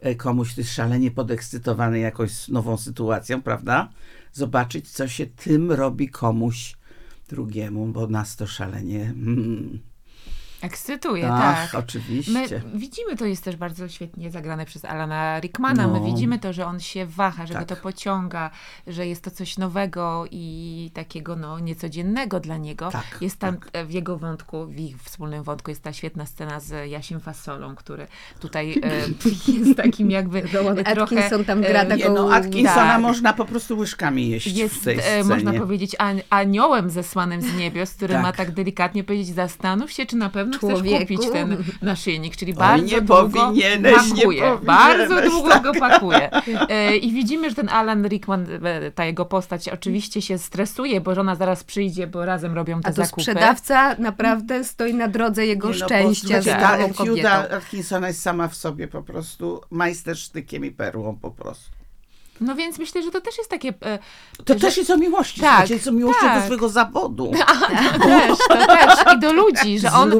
e, 0.00 0.14
komuś, 0.14 0.58
jest 0.58 0.74
szalenie 0.74 1.10
podekscytowany 1.10 1.98
jakąś 1.98 2.48
nową 2.48 2.76
sytuacją, 2.76 3.42
prawda? 3.42 3.88
Zobaczyć, 4.36 4.90
co 4.90 5.08
się 5.08 5.26
tym 5.26 5.72
robi 5.72 6.08
komuś 6.08 6.76
drugiemu, 7.28 7.86
bo 7.86 8.06
nas 8.06 8.36
to 8.36 8.46
szalenie... 8.46 9.02
Mm, 9.02 9.78
Ekscytuje, 10.62 11.28
ach, 11.32 11.70
tak. 11.70 11.80
oczywiście. 11.80 12.32
My 12.32 12.78
widzimy, 12.78 13.16
to 13.16 13.26
jest 13.26 13.44
też 13.44 13.56
bardzo 13.56 13.88
świetnie 13.88 14.30
zagrane 14.30 14.64
przez 14.66 14.84
Alana 14.84 15.40
Rickmana. 15.40 15.88
My 15.88 16.00
No. 16.00 16.06
widzimy 16.06 16.38
to, 16.38 16.52
że 16.52 16.66
on 16.66 16.80
się 16.80 17.06
waha, 17.06 17.46
że 17.46 17.54
Tak. 17.54 17.62
go 17.62 17.74
to 17.74 17.82
pociąga, 17.82 18.50
że 18.86 19.06
jest 19.06 19.22
to 19.24 19.30
coś 19.30 19.58
nowego 19.58 20.24
i 20.30 20.90
takiego 20.94 21.36
no, 21.36 21.58
niecodziennego 21.58 22.40
dla 22.40 22.56
niego. 22.56 22.90
Tak, 22.90 23.18
jest 23.20 23.38
tam 23.38 23.56
e, 23.72 23.84
w 23.84 23.90
jego 23.90 24.18
wątku, 24.18 24.66
w 24.66 24.78
ich 24.78 25.02
wspólnym 25.02 25.42
wątku 25.42 25.70
jest 25.70 25.82
ta 25.82 25.92
świetna 25.92 26.26
scena 26.26 26.60
z 26.60 26.90
Jasiem 26.90 27.20
Fasolą, 27.20 27.74
który 27.74 28.06
tutaj 28.40 28.80
e, 28.82 29.52
jest 29.58 29.76
takim 29.76 30.10
jakby 30.10 30.38
e, 30.38 30.48
trochę... 30.48 31.02
Atkinson 31.02 31.44
tam 31.44 31.60
gra 31.60 31.82
e, 31.82 31.86
taką- 31.86 31.96
Nie, 31.96 32.08
no, 32.10 32.32
Atkinsona 32.34 32.76
tak. 32.86 33.00
można 33.00 33.32
po 33.32 33.44
prostu 33.44 33.78
łyżkami 33.78 34.28
jeść 34.28 34.52
w 34.52 34.56
jest, 34.56 34.84
tej 34.84 34.98
e, 34.98 35.00
scenie. 35.02 35.24
można 35.24 35.52
powiedzieć, 35.52 35.96
an, 35.98 36.20
aniołem 36.30 36.90
zesłanym 36.90 37.42
z 37.42 37.54
niebios, 37.54 37.90
który 37.94 38.14
Tak. 38.14 38.22
ma 38.22 38.32
tak 38.32 38.50
delikatnie 38.50 39.04
powiedzieć, 39.04 39.34
zastanów 39.34 39.92
się, 39.92 40.06
czy 40.06 40.16
na 40.16 40.28
pewno 40.30 40.45
chcesz 40.50 40.60
Człowieku. 40.60 40.98
kupić 41.00 41.20
ten 41.32 41.56
naszyjnik, 41.82 42.36
czyli 42.36 42.52
Oj, 42.52 42.58
bardzo 42.58 42.86
nie 42.86 43.00
długo 43.02 43.52
pakuje. 43.96 44.58
bardzo 44.62 45.22
długo 45.30 45.48
tak. 45.48 45.62
go 45.62 45.72
pakuje. 45.72 46.30
E, 46.68 46.96
I 46.96 47.12
widzimy, 47.12 47.50
że 47.50 47.56
ten 47.56 47.68
Alan 47.68 48.06
Rickman, 48.08 48.46
e, 48.64 48.90
ta 48.90 49.04
jego 49.04 49.24
postać 49.24 49.68
oczywiście 49.68 50.22
się 50.22 50.38
stresuje, 50.38 51.00
bo 51.00 51.14
żona 51.14 51.34
zaraz 51.34 51.64
przyjdzie, 51.64 52.06
bo 52.06 52.24
razem 52.24 52.54
robią 52.54 52.80
te 52.80 52.88
A 52.88 52.92
to 52.92 52.96
zakupy. 53.02 53.22
sprzedawca 53.22 53.94
naprawdę 53.98 54.64
stoi 54.64 54.94
na 54.94 55.08
drodze 55.08 55.46
jego 55.46 55.68
Nie, 55.70 55.78
no, 55.78 55.86
szczęścia 55.86 56.42
z 56.42 56.44
ta 56.44 56.78
tą 56.78 56.94
kobietą. 56.94 57.16
Fiuda 57.16 57.48
Atkinsona 57.50 58.08
jest 58.08 58.22
sama 58.22 58.48
w 58.48 58.54
sobie 58.54 58.88
po 58.88 59.02
prostu 59.02 59.60
majstersztykiem 59.70 60.64
i 60.64 60.70
perłą 60.70 61.16
po 61.22 61.30
prostu. 61.30 61.75
No 62.40 62.54
więc 62.54 62.78
myślę, 62.78 63.02
że 63.02 63.10
to 63.10 63.20
też 63.20 63.38
jest 63.38 63.50
takie... 63.50 63.68
e, 63.68 63.98
To 64.44 64.54
że- 64.54 64.60
też 64.60 64.76
jest 64.76 64.90
o 64.90 64.96
miłości, 64.96 65.40
Tak, 65.40 65.70
jest 65.70 65.88
o 65.88 65.92
miłości 65.92 66.20
tak. 66.22 66.38
do 66.38 66.44
swojego 66.44 66.68
zawodu. 66.68 67.32
też, 68.02 68.38
to 68.48 68.66
też. 68.66 68.94
I 69.16 69.20
do 69.20 69.32
ludzi, 69.32 69.78
że 69.78 69.92
on... 69.92 70.12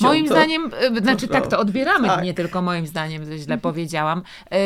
Moim 0.00 0.26
to- 0.28 0.34
zdaniem, 0.34 0.70
e, 0.96 1.00
znaczy 1.00 1.28
tak 1.28 1.46
to 1.46 1.58
odbieramy, 1.58 2.08
Tak. 2.08 2.24
nie 2.24 2.34
tylko 2.34 2.62
moim 2.62 2.86
zdaniem, 2.86 3.24
że 3.24 3.38
źle 3.38 3.58
powiedziałam. 3.58 4.22
E, 4.52 4.56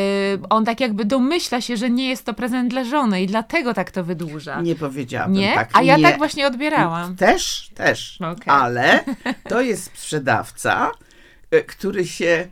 On 0.51 0.65
tak 0.65 0.81
jakby 0.81 1.05
domyśla 1.05 1.61
się, 1.61 1.77
że 1.77 1.91
nie 1.91 2.09
jest 2.09 2.25
to 2.27 2.35
prezent 2.35 2.71
dla 2.71 2.85
żony 2.85 3.23
i 3.23 3.27
dlatego 3.27 3.75
tak 3.75 3.91
to 3.91 4.05
wydłuża. 4.05 4.61
Nie 4.61 4.75
powiedziałabym 4.77 5.37
Nie? 5.37 5.55
tak. 5.55 5.71
A 5.73 5.83
ja 5.83 5.97
nie. 5.97 6.03
tak 6.03 6.19
właśnie 6.19 6.47
odbierałam. 6.47 7.17
Też, 7.17 7.71
też. 7.75 8.19
Okej. 8.21 8.45
Ale 8.47 9.05
to 9.49 9.61
jest 9.61 9.85
sprzedawca, 9.85 10.91
który 11.67 12.07
się 12.07 12.49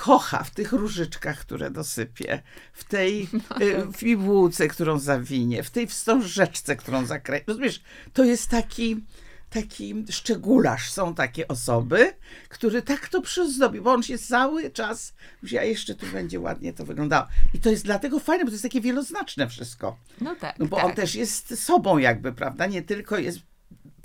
kocha 0.00 0.44
w 0.44 0.50
tych 0.50 0.72
różyczkach, 0.72 1.38
które 1.38 1.70
dosypie, 1.70 2.42
w 2.72 2.84
tej 2.84 3.22
e, 3.60 3.92
fibułce, 3.92 4.68
którą 4.68 4.98
zawinie, 4.98 5.62
w 5.62 5.70
tej 5.70 5.86
wstążeczce, 5.86 6.76
którą 6.76 7.06
zakręci. 7.06 7.44
Rozumiesz, 7.48 7.82
to 8.12 8.24
jest 8.24 8.48
taki 8.48 9.04
taki 9.50 10.04
szczególarz. 10.10 10.90
Są 10.92 11.14
takie 11.14 11.48
osoby, 11.48 12.12
które 12.48 12.82
tak 12.82 13.08
to 13.08 13.22
przyozdobi, 13.22 13.80
bo 13.80 13.92
on 13.92 14.02
się 14.02 14.18
cały 14.18 14.70
czas 14.70 15.14
mówi, 15.42 15.58
a 15.58 15.64
jeszcze 15.64 15.94
tu 15.94 16.06
będzie 16.06 16.40
ładnie 16.40 16.72
to 16.72 16.84
wyglądało. 16.84 17.26
I 17.54 17.58
to 17.58 17.70
jest 17.70 17.84
dlatego 17.84 18.20
fajne, 18.20 18.44
bo 18.44 18.50
to 18.50 18.54
jest 18.54 18.62
takie 18.62 18.80
wieloznaczne 18.80 19.48
wszystko. 19.48 19.96
No 20.20 20.36
tak, 20.36 20.58
No 20.58 20.66
bo 20.66 20.76
tak. 20.76 20.84
on 20.84 20.92
też 20.92 21.14
jest 21.14 21.64
sobą 21.64 21.98
jakby, 21.98 22.32
prawda? 22.32 22.66
Nie 22.66 22.82
tylko 22.82 23.18
jest 23.18 23.38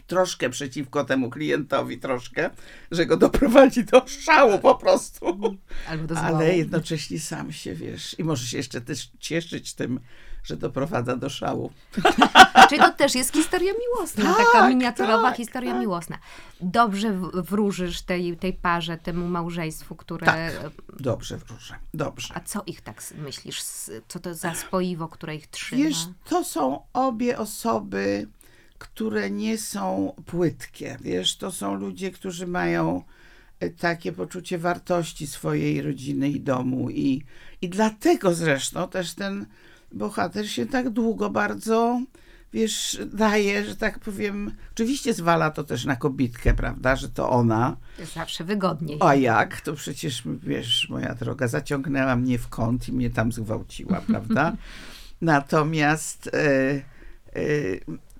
troszkę 0.08 0.50
przeciwko 0.50 1.04
temu 1.04 1.30
klientowi, 1.30 2.00
troszkę, 2.00 2.50
że 2.92 3.06
go 3.06 3.18
doprowadzi 3.18 3.84
do 3.84 4.08
szału 4.08 4.60
po 4.60 4.76
prostu. 4.76 5.58
Ale 6.16 6.58
jednocześnie 6.58 7.20
sam 7.20 7.52
się, 7.52 7.76
wiesz, 7.76 8.20
i 8.20 8.24
może 8.24 8.48
się 8.48 8.58
jeszcze 8.58 8.82
też 8.82 9.12
cieszyć 9.20 9.74
tym, 9.74 10.00
że 10.46 10.58
doprowadza 10.58 11.16
do 11.16 11.30
szału. 11.30 11.72
Czyli 12.70 12.82
to 12.82 12.92
też 12.92 13.16
jest 13.16 13.34
historia 13.34 13.74
miłosna, 13.80 14.24
Tak, 14.24 14.38
taka 14.38 14.70
miniaturowa 14.70 15.28
tak, 15.28 15.38
historia 15.38 15.72
tak. 15.72 15.82
miłosna. 15.82 16.18
Dobrze 16.62 17.12
wróżysz 17.34 18.02
tej, 18.02 18.38
tej 18.38 18.54
parze, 18.54 18.98
temu 18.98 19.28
małżeństwu, 19.28 19.96
które... 19.96 20.26
Tak. 20.26 20.72
Dobrze 21.00 21.38
wróżę, 21.38 21.76
dobrze. 21.94 22.34
A 22.38 22.40
co 22.40 22.64
ich 22.66 22.82
tak 22.82 23.04
myślisz? 23.18 23.62
Co 24.08 24.20
to 24.20 24.34
za 24.34 24.56
spoiwo, 24.56 25.08
które 25.08 25.36
ich 25.36 25.48
trzyma? 25.48 25.84
Wiesz, 25.84 26.08
to 26.30 26.44
są 26.44 26.80
obie 26.94 27.38
osoby, 27.38 28.28
które 28.86 29.32
nie 29.32 29.58
są 29.58 30.14
płytkie. 30.26 30.98
Wiesz, 31.02 31.38
to 31.38 31.52
są 31.52 31.76
ludzie, 31.76 32.12
którzy 32.12 32.48
mają 32.48 33.04
e, 33.60 33.70
takie 33.70 34.12
poczucie 34.12 34.58
wartości 34.58 35.28
swojej 35.28 35.82
rodziny 35.82 36.30
i 36.30 36.42
domu. 36.42 36.90
I, 36.90 37.24
i 37.62 37.70
dlatego 37.70 38.34
zresztą 38.34 38.88
też 38.88 39.14
ten 39.14 39.46
bohater 39.92 40.50
się 40.50 40.66
tak 40.66 40.90
długo 40.90 41.30
bardzo, 41.30 42.02
wiesz, 42.54 43.02
daje, 43.14 43.66
że 43.66 43.76
tak 43.76 44.00
powiem. 44.00 44.52
Oczywiście 44.74 45.14
zwala 45.14 45.52
to 45.52 45.64
też 45.64 45.86
na 45.86 45.96
kobitkę, 45.96 46.54
prawda, 46.54 46.96
że 46.96 47.10
to 47.10 47.30
ona. 47.30 47.78
Jest 48.00 48.14
zawsze 48.14 48.44
wygodniej. 48.44 48.98
A 49.02 49.16
jak? 49.16 49.62
To 49.62 49.74
przecież, 49.74 50.24
wiesz, 50.44 50.90
moja 50.90 51.16
droga 51.16 51.48
zaciągnęła 51.48 52.16
mnie 52.16 52.38
w 52.38 52.48
kąt 52.48 52.90
i 52.90 52.94
mnie 52.94 53.10
tam 53.10 53.32
zgwałciła, 53.32 54.02
prawda? 54.08 54.56
Natomiast 55.22 56.30
e, 56.34 56.82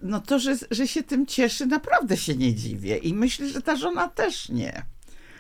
no 0.06 0.20
to, 0.20 0.40
że, 0.40 0.56
że 0.72 0.88
się 0.88 1.04
tym 1.04 1.26
cieszy, 1.26 1.66
naprawdę 1.66 2.18
się 2.18 2.36
nie 2.36 2.56
dziwię. 2.56 2.98
I 2.98 3.14
myślę, 3.14 3.50
że 3.50 3.62
ta 3.62 3.76
żona 3.76 4.08
też 4.08 4.50
nie. 4.50 4.86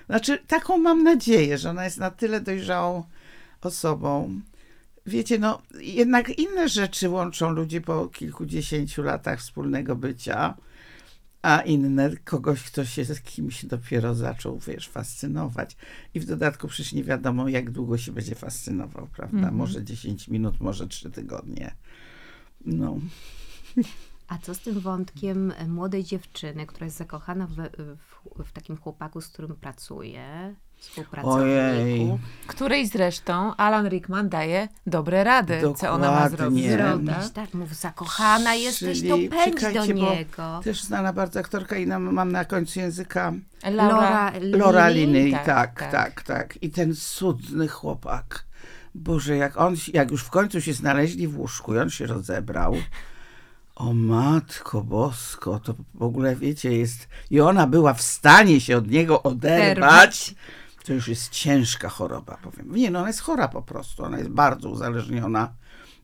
Znaczy, 0.05 0.37
taką 0.47 0.77
mam 0.77 1.03
nadzieję, 1.03 1.57
że 1.57 1.69
ona 1.69 1.85
jest 1.85 1.97
na 1.97 2.11
tyle 2.11 2.41
dojrzałą 2.41 3.03
osobą. 3.61 4.41
Wiecie, 5.05 5.39
no 5.39 5.61
jednak 5.79 6.39
inne 6.39 6.69
rzeczy 6.69 7.09
łączą 7.09 7.51
ludzi 7.51 7.81
po 7.81 8.07
kilkudziesięciu 8.07 9.03
latach 9.03 9.39
wspólnego 9.39 9.95
bycia, 9.95 10.57
a 11.41 11.61
inne 11.61 12.17
kogoś, 12.23 12.63
kto 12.63 12.85
się 12.85 13.05
z 13.05 13.21
kimś 13.21 13.65
dopiero 13.65 14.15
zaczął, 14.15 14.59
wiesz, 14.59 14.89
fascynować. 14.89 15.77
I 16.13 16.19
w 16.19 16.25
dodatku 16.25 16.67
przecież 16.67 16.93
nie 16.93 17.03
wiadomo, 17.03 17.49
jak 17.49 17.71
długo 17.71 17.97
się 17.97 18.11
będzie 18.11 18.35
fascynował, 18.35 19.07
prawda? 19.15 19.51
Może 19.51 19.83
10 19.83 20.27
minut, 20.27 20.59
może 20.59 20.87
3 20.87 21.11
tygodnie. 21.11 21.75
No. 22.65 22.99
A 24.27 24.37
co 24.37 24.55
z 24.55 24.59
tym 24.59 24.79
wątkiem 24.79 25.53
e, 25.57 25.67
młodej 25.67 26.03
dziewczyny, 26.03 26.65
która 26.65 26.85
jest 26.85 26.97
zakochana 26.97 27.47
w, 27.47 27.55
w, 27.55 28.43
w 28.43 28.51
takim 28.51 28.77
chłopaku, 28.77 29.21
z 29.21 29.27
którym 29.27 29.55
pracuje, 29.55 30.55
współpracowniku? 30.77 31.43
Ojej. 31.43 32.17
Której 32.47 32.87
zresztą 32.87 33.55
Alan 33.55 33.87
Rickman 33.87 34.29
daje 34.29 34.67
dobre 34.87 35.23
rady, 35.23 35.61
co 35.77 35.91
ona 35.91 36.11
ma 36.11 36.29
zrobić. 36.29 36.67
Dokładnie. 36.67 37.13
Zrobić, 37.13 37.31
tak, 37.33 37.53
mów, 37.53 37.75
zakochana 37.75 38.55
jesteś, 38.55 39.01
to 39.01 39.15
Czyli 39.15 39.29
pędź 39.29 39.73
do 39.73 39.85
niego. 39.85 40.61
Też 40.63 40.83
znana 40.83 41.13
bardzo 41.13 41.39
aktorka 41.39 41.77
i 41.77 41.87
nam, 41.87 42.13
mam 42.13 42.31
na 42.31 42.45
końcu 42.45 42.79
języka 42.79 43.33
Laura, 43.63 44.31
Laura 44.41 44.89
Linney? 44.89 45.23
Linney, 45.23 45.45
tak, 45.45 45.91
tak, 45.91 46.23
tak, 46.23 46.57
I 46.61 46.69
ten 46.69 46.95
cudny 46.95 47.67
chłopak. 47.67 48.45
Boże, 48.95 49.37
jak 49.37 49.57
on, 49.57 49.75
jak 49.93 50.11
już 50.11 50.23
w 50.23 50.29
końcu 50.29 50.61
się 50.61 50.73
znaleźli 50.73 51.27
w 51.27 51.39
łóżku 51.39 51.75
i 51.75 51.77
on 51.77 51.89
się 51.89 52.05
rozebrał. 52.05 52.75
O 53.75 53.93
matko 53.93 54.81
bosko, 54.81 55.59
to 55.59 55.75
w 55.93 56.03
ogóle 56.03 56.35
wiecie, 56.35 56.77
jest. 56.77 57.07
I 57.31 57.41
ona 57.41 57.67
była 57.67 57.93
w 57.93 58.01
stanie 58.01 58.61
się 58.61 58.77
od 58.77 58.91
niego 58.91 59.23
oderwać. 59.23 60.35
To 60.85 60.93
już 60.93 61.07
jest 61.07 61.29
ciężka 61.29 61.89
choroba, 61.89 62.37
powiem. 62.43 62.75
Nie, 62.75 62.91
no 62.91 62.99
ona 62.99 63.07
jest 63.07 63.21
chora 63.21 63.47
po 63.47 63.61
prostu. 63.61 64.03
Ona 64.03 64.17
jest 64.17 64.29
bardzo 64.29 64.69
uzależniona 64.69 65.53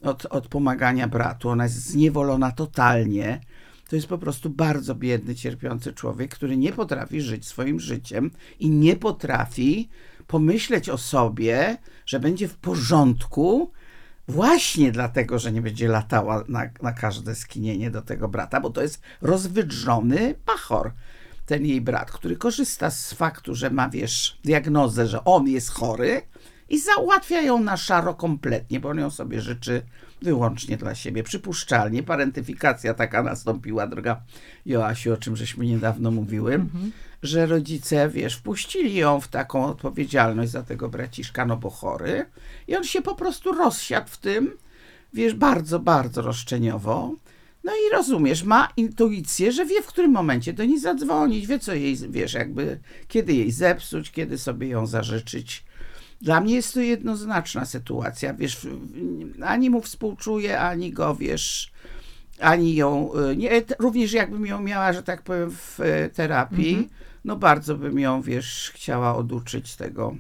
od, 0.02 0.26
od 0.26 0.48
pomagania 0.48 1.08
bratu. 1.08 1.50
Ona 1.50 1.64
jest 1.64 1.76
zniewolona 1.76 2.52
totalnie. 2.52 3.42
To 3.90 3.96
jest 3.96 4.08
po 4.08 4.18
prostu 4.18 4.50
bardzo 4.50 4.96
biedny, 4.96 5.36
cierpiący 5.36 5.94
człowiek, 5.94 6.36
który 6.36 6.58
nie 6.58 6.74
potrafi 6.74 7.22
żyć 7.22 7.48
swoim 7.48 7.80
życiem 7.80 8.32
i 8.60 8.70
nie 8.70 8.96
potrafi 8.96 9.90
pomyśleć 10.28 10.90
o 10.90 10.98
sobie, 10.98 11.78
że 12.06 12.20
będzie 12.20 12.48
w 12.48 12.58
porządku, 12.58 13.72
właśnie 14.32 14.92
dlatego, 14.92 15.40
że 15.40 15.52
nie 15.52 15.62
będzie 15.62 15.88
latała 15.88 16.44
na, 16.48 16.70
na 16.82 16.92
każde 16.92 17.36
skinienie 17.36 17.92
do 17.92 18.02
tego 18.02 18.28
brata, 18.28 18.62
bo 18.62 18.70
to 18.70 18.82
jest 18.82 19.02
rozwydrzony 19.22 20.36
pachor, 20.46 20.92
ten 21.46 21.66
jej 21.66 21.82
brat, 21.82 22.12
który 22.12 22.38
korzysta 22.38 22.90
z 22.90 23.14
faktu, 23.14 23.56
że 23.56 23.70
ma, 23.70 23.90
wiesz, 23.90 24.40
diagnozę, 24.44 25.08
że 25.08 25.24
on 25.24 25.48
jest 25.48 25.70
chory 25.70 26.22
i 26.70 26.80
załatwia 26.80 27.42
ją 27.42 27.64
na 27.64 27.78
szaro 27.78 28.14
kompletnie, 28.14 28.80
bo 28.80 28.90
on 28.90 29.00
ją 29.00 29.10
sobie 29.10 29.42
życzy 29.42 29.82
wyłącznie 30.22 30.78
dla 30.78 30.96
siebie. 30.96 31.24
Przypuszczalnie 31.24 32.04
parentyfikacja 32.04 32.94
taka 32.94 33.24
nastąpiła, 33.24 33.88
droga 33.88 34.22
Joasiu, 34.66 35.14
o 35.14 35.18
czym 35.18 35.36
żeśmy 35.36 35.66
niedawno 35.66 36.12
mówiły, 36.12 36.66
że 37.24 37.46
rodzice, 37.46 38.10
wiesz, 38.10 38.36
wpuścili 38.36 38.96
ją 38.96 39.22
w 39.22 39.28
taką 39.28 39.66
odpowiedzialność 39.66 40.52
za 40.52 40.64
tego 40.64 40.90
braciszka, 40.90 41.46
no 41.46 41.58
bo 41.58 41.70
chory 41.70 42.26
i 42.68 42.76
on 42.76 42.84
się 42.84 43.02
po 43.02 43.16
prostu 43.16 43.52
rozsiadł 43.52 44.10
w 44.10 44.18
tym, 44.18 44.58
wiesz, 45.14 45.34
bardzo, 45.34 45.80
bardzo 45.80 46.22
roszczeniowo. 46.22 47.16
No 47.64 47.72
i 47.72 47.94
rozumiesz, 47.94 48.44
ma 48.44 48.70
intuicję, 48.78 49.52
że 49.52 49.66
wie 49.66 49.82
w 49.82 49.88
którym 49.88 50.12
momencie 50.12 50.54
do 50.54 50.66
niej 50.66 50.80
zadzwonić, 50.80 51.48
wie 51.48 51.60
co 51.60 51.74
jej, 51.74 51.98
wiesz, 52.10 52.34
jakby 52.34 52.80
kiedy 53.08 53.34
jej 53.34 53.52
zepsuć, 53.52 54.12
kiedy 54.12 54.38
sobie 54.38 54.68
ją 54.68 54.88
zażyczyć. 54.88 55.64
Dla 56.22 56.42
mnie 56.42 56.56
jest 56.56 56.74
to 56.74 56.80
jednoznaczna 56.80 57.66
sytuacja, 57.66 58.34
wiesz, 58.34 58.68
ani 59.44 59.70
mu 59.70 59.82
współczuję, 59.82 60.60
ani 60.60 60.92
go, 60.92 61.16
wiesz, 61.16 61.72
ani 62.40 62.76
ją, 62.76 63.12
y, 63.32 63.36
nie, 63.36 63.62
również 63.80 64.14
jakbym 64.14 64.46
ją 64.46 64.62
miała, 64.62 64.94
że 64.94 65.04
tak 65.04 65.22
powiem, 65.22 65.52
w 65.52 65.80
y, 65.80 66.10
terapii, 66.14 66.90
no 67.26 67.36
bardzo 67.36 67.76
bym 67.76 68.00
ją, 68.00 68.22
wiesz, 68.22 68.72
chciała 68.76 69.16
oduczyć 69.16 69.76
tego 69.76 70.16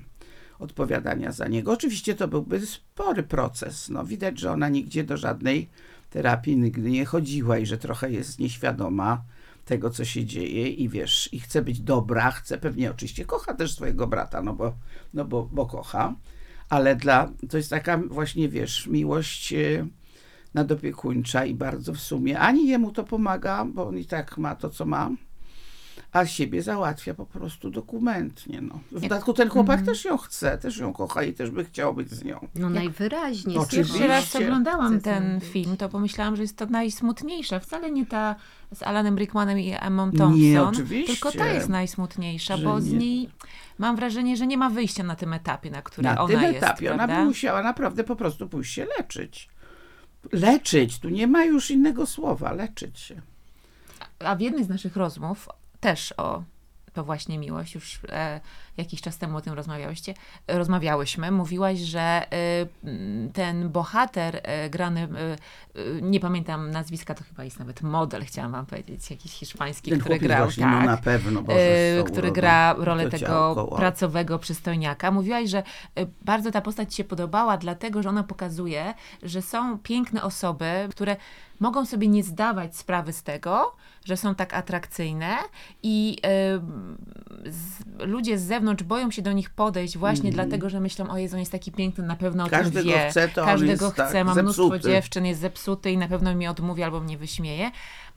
odpowiadania 0.60 1.32
za 1.32 1.48
niego. 1.48 1.72
Oczywiście 1.72 2.16
to 2.16 2.28
byłby 2.28 2.66
spory 2.66 3.24
proces. 3.24 3.90
No, 3.90 4.06
widać, 4.06 4.40
że 4.40 4.52
ona 4.52 4.70
nigdzie 4.70 5.04
do 5.04 5.18
żadnej 5.18 5.70
terapii 6.10 6.58
nigdy 6.58 6.90
nie 6.90 7.06
chodziła 7.06 7.58
i 7.58 7.66
że 7.66 7.78
trochę 7.78 8.12
jest 8.12 8.40
nieświadoma 8.40 9.24
tego, 9.66 9.90
co 9.90 10.06
się 10.06 10.26
dzieje 10.26 10.68
i 10.68 10.90
wiesz, 10.90 11.34
i 11.34 11.40
chce 11.40 11.62
być 11.62 11.80
dobra, 11.80 12.32
chce 12.32 12.58
pewnie 12.58 12.92
oczywiście, 12.92 13.26
kocha 13.26 13.54
też 13.54 13.76
swojego 13.76 14.08
brata, 14.08 14.42
no 14.42 14.54
bo, 14.54 14.74
no 15.14 15.26
bo, 15.26 15.50
bo 15.52 15.66
kocha, 15.66 16.16
ale 16.70 16.96
dla, 16.96 17.32
to 17.50 17.58
jest 17.58 17.70
taka 17.70 17.98
właśnie, 17.98 18.50
wiesz, 18.50 18.88
miłość 18.88 19.54
e, 19.54 19.88
nadopiekuńcza 20.54 21.46
i 21.46 21.56
bardzo 21.56 21.94
w 21.94 22.00
sumie, 22.00 22.40
ani 22.40 22.68
jemu 22.68 22.92
to 22.92 23.04
pomaga, 23.04 23.66
bo 23.66 23.88
on 23.88 23.98
i 23.98 24.06
tak 24.06 24.38
ma 24.38 24.56
to, 24.56 24.70
co 24.70 24.86
ma, 24.86 25.10
a 26.12 26.26
siebie 26.26 26.62
załatwia 26.62 27.14
po 27.14 27.26
prostu 27.26 27.70
dokumentnie. 27.70 28.62
No. 28.62 28.80
W 28.92 29.02
dodatku 29.02 29.34
ten 29.34 29.50
chłopak 29.50 29.82
też 29.82 30.06
ją 30.06 30.18
chce, 30.18 30.58
też 30.58 30.78
ją 30.78 30.94
kocha 30.94 31.24
i 31.24 31.34
też 31.34 31.50
by 31.50 31.66
chciał 31.66 31.94
być 31.94 32.10
z 32.12 32.24
nią. 32.24 32.48
No 32.56 32.70
najwyraźniej. 32.70 33.58
Oczywiście. 33.58 33.94
Pierwszy 34.00 34.08
raz 34.08 34.36
oglądałam 34.36 35.02
ten 35.02 35.40
film, 35.42 35.78
to 35.78 35.90
pomyślałam, 35.90 36.36
że 36.36 36.42
jest 36.42 36.58
to 36.58 36.66
najsmutniejsza. 36.66 37.60
Wcale 37.60 37.92
nie 37.92 38.06
ta 38.06 38.36
z 38.74 38.84
Alanem 38.84 39.18
Rickmanem 39.18 39.60
i 39.60 39.72
Emmą 39.80 40.12
Thompson. 40.12 40.40
Nie, 40.40 40.64
oczywiście. 40.64 41.14
Tylko 41.14 41.32
ta 41.32 41.48
jest 41.48 41.70
najsmutniejsza, 41.70 42.58
Że 42.58 42.64
bo 42.64 42.82
z 42.82 42.92
nie. 42.92 42.98
niej 42.98 43.30
mam 43.78 43.96
wrażenie, 43.96 44.38
że 44.38 44.48
nie 44.48 44.58
ma 44.58 44.70
wyjścia 44.70 45.04
na 45.04 45.16
tym 45.16 45.34
etapie, 45.34 45.72
na 45.72 45.82
którym 45.82 46.12
Na 46.12 46.22
ona 46.22 46.34
tym 46.34 46.42
jest. 46.54 46.58
etapie 46.64 46.94
ona 46.94 47.08
by 47.08 47.26
musiała 47.26 47.64
naprawdę 47.64 48.04
po 48.04 48.16
prostu 48.16 48.50
pójść 48.50 48.74
się 48.74 48.86
leczyć. 48.98 49.50
Leczyć, 50.32 51.00
tu 51.00 51.10
nie 51.10 51.28
ma 51.28 51.44
już 51.46 51.72
innego 51.72 52.06
słowa, 52.06 52.52
leczyć 52.54 53.00
się. 53.00 53.22
A 54.20 54.36
w 54.36 54.42
jednej 54.42 54.64
z 54.64 54.70
naszych 54.70 54.96
rozmów 54.96 55.50
też 55.82 56.14
o 56.18 56.44
to 56.94 57.04
właśnie 57.04 57.40
miłość, 57.40 57.76
już 57.76 58.00
e, 58.10 58.40
jakiś 58.78 59.02
czas 59.02 59.18
temu 59.18 59.38
o 59.38 59.42
tym 59.42 59.54
rozmawiałyście, 59.54 60.14
e, 60.48 60.58
rozmawiałyśmy, 60.58 61.32
mówiłaś, 61.32 61.80
że 61.80 62.02
e, 62.02 62.28
ten 63.34 63.70
bohater 63.70 64.42
e, 64.44 64.70
grany, 64.70 65.08
nie 66.02 66.20
pamiętam 66.20 66.72
nazwiska, 66.72 67.16
to 67.16 67.24
chyba 67.24 67.44
jest 67.44 67.60
nawet 67.60 67.82
model, 67.82 68.26
chciałam 68.26 68.52
wam 68.52 68.66
powiedzieć, 68.66 69.12
jakiś 69.12 69.32
hiszpański, 69.32 69.92
Ten 69.92 70.00
który 70.00 70.20
grał, 70.20 70.44
właśnie, 70.44 70.64
tak, 70.64 70.74
no 70.74 70.92
na 70.92 70.98
pewno, 70.98 71.42
Boże, 71.42 72.04
który 72.06 72.28
urodą, 72.28 72.34
gra 72.34 72.76
rolę 72.78 73.10
tego 73.10 73.68
pracowego 73.76 74.40
przystojniaka. 74.40 75.12
Mówiłaś, 75.12 75.50
że 75.50 75.64
bardzo 76.22 76.52
ta 76.52 76.62
postać 76.62 76.96
się 76.96 77.04
podobała, 77.04 77.58
dlatego 77.58 78.04
że 78.04 78.10
ona 78.10 78.24
pokazuje, 78.24 78.94
że 79.24 79.42
są 79.42 79.80
piękne 79.80 80.24
osoby, 80.24 80.88
które 80.92 81.16
mogą 81.60 81.86
sobie 81.86 82.08
nie 82.08 82.24
zdawać 82.24 82.78
sprawy 82.78 83.14
z 83.14 83.24
tego, 83.24 83.76
że 84.06 84.18
są 84.18 84.36
tak 84.36 84.54
atrakcyjne 84.54 85.38
i 85.84 86.18
e, 86.26 86.60
z, 87.52 87.86
ludzie 88.00 88.38
z 88.38 88.44
zewnątrz 88.44 88.84
boją 88.84 89.12
się 89.12 89.22
do 89.22 89.32
nich 89.32 89.50
podejść 89.50 89.98
właśnie 89.98 90.32
dlatego, 90.32 90.70
że 90.70 90.80
myślą, 90.80 91.10
o 91.10 91.18
Jezu, 91.18 91.36
on 91.36 91.40
jest 91.40 91.52
taki 91.52 91.72
piękny, 91.72 92.04
na 92.04 92.16
pewno 92.16 92.44
o 92.44 92.50
tym. 92.50 92.60
Każdy 92.60 92.84
go 92.84 92.90
wie. 92.90 93.10
chce, 93.10 93.30
to 93.30 93.46
Każdego 93.46 93.86
jest, 93.86 93.98
tak, 93.98 94.10
chce, 94.10 94.24
ma 94.24 94.36
mnóstwo 94.36 94.70
zepsuty. 94.70 94.90
dziewczyn, 94.90 95.26
jest 95.26 95.42
zepsuty 95.42 95.92
i 95.92 95.98
na 95.98 96.08
pewno 96.08 96.36
mi 96.36 96.48
odmówi 96.48 96.84
albo 96.84 97.00
mnie 97.00 97.18
wyśmieje. 97.18 97.72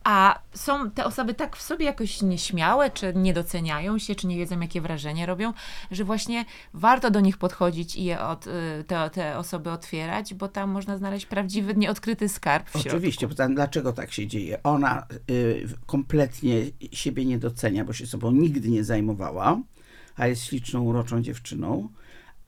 A 0.05 0.39
są 0.55 0.91
te 0.91 1.05
osoby 1.05 1.35
tak 1.35 1.57
w 1.57 1.63
sobie 1.63 1.87
jakoś 1.87 2.23
nieśmiałe, 2.23 2.91
czy 2.91 3.13
nie 3.17 3.35
doceniają 3.35 3.99
się, 3.99 4.15
czy 4.15 4.27
nie 4.27 4.37
wiedzą, 4.37 4.61
jakie 4.61 4.81
wrażenie 4.81 5.27
robią, 5.27 5.53
że 5.91 6.05
właśnie 6.05 6.45
warto 6.75 7.11
do 7.11 7.21
nich 7.21 7.39
podchodzić 7.39 7.97
i 7.97 8.05
je 8.05 8.21
od, 8.21 8.47
y, 8.47 8.85
te, 8.87 9.11
te 9.11 9.39
osoby 9.39 9.71
otwierać, 9.71 10.35
bo 10.35 10.49
tam 10.49 10.71
można 10.71 10.99
znaleźć 10.99 11.27
prawdziwy, 11.27 11.75
nieodkryty 11.75 12.29
skarb 12.29 12.69
w. 12.69 12.77
Oczywiście, 12.77 13.29
poza 13.29 13.47
tym 13.47 13.55
dlaczego 13.55 13.93
tak 13.93 14.13
się 14.13 14.27
dzieje? 14.27 14.63
Ona 14.63 15.07
y, 15.31 15.69
kompletnie 15.87 16.63
siebie 16.93 17.25
nie 17.25 17.39
docenia, 17.39 17.85
bo 17.85 17.93
się 17.93 18.07
sobą 18.07 18.33
nigdy 18.33 18.69
nie 18.69 18.85
zajmowała, 18.85 19.61
a 20.17 20.27
jest 20.27 20.45
śliczną, 20.45 20.83
uroczą 20.83 21.23
dziewczyną. 21.23 21.89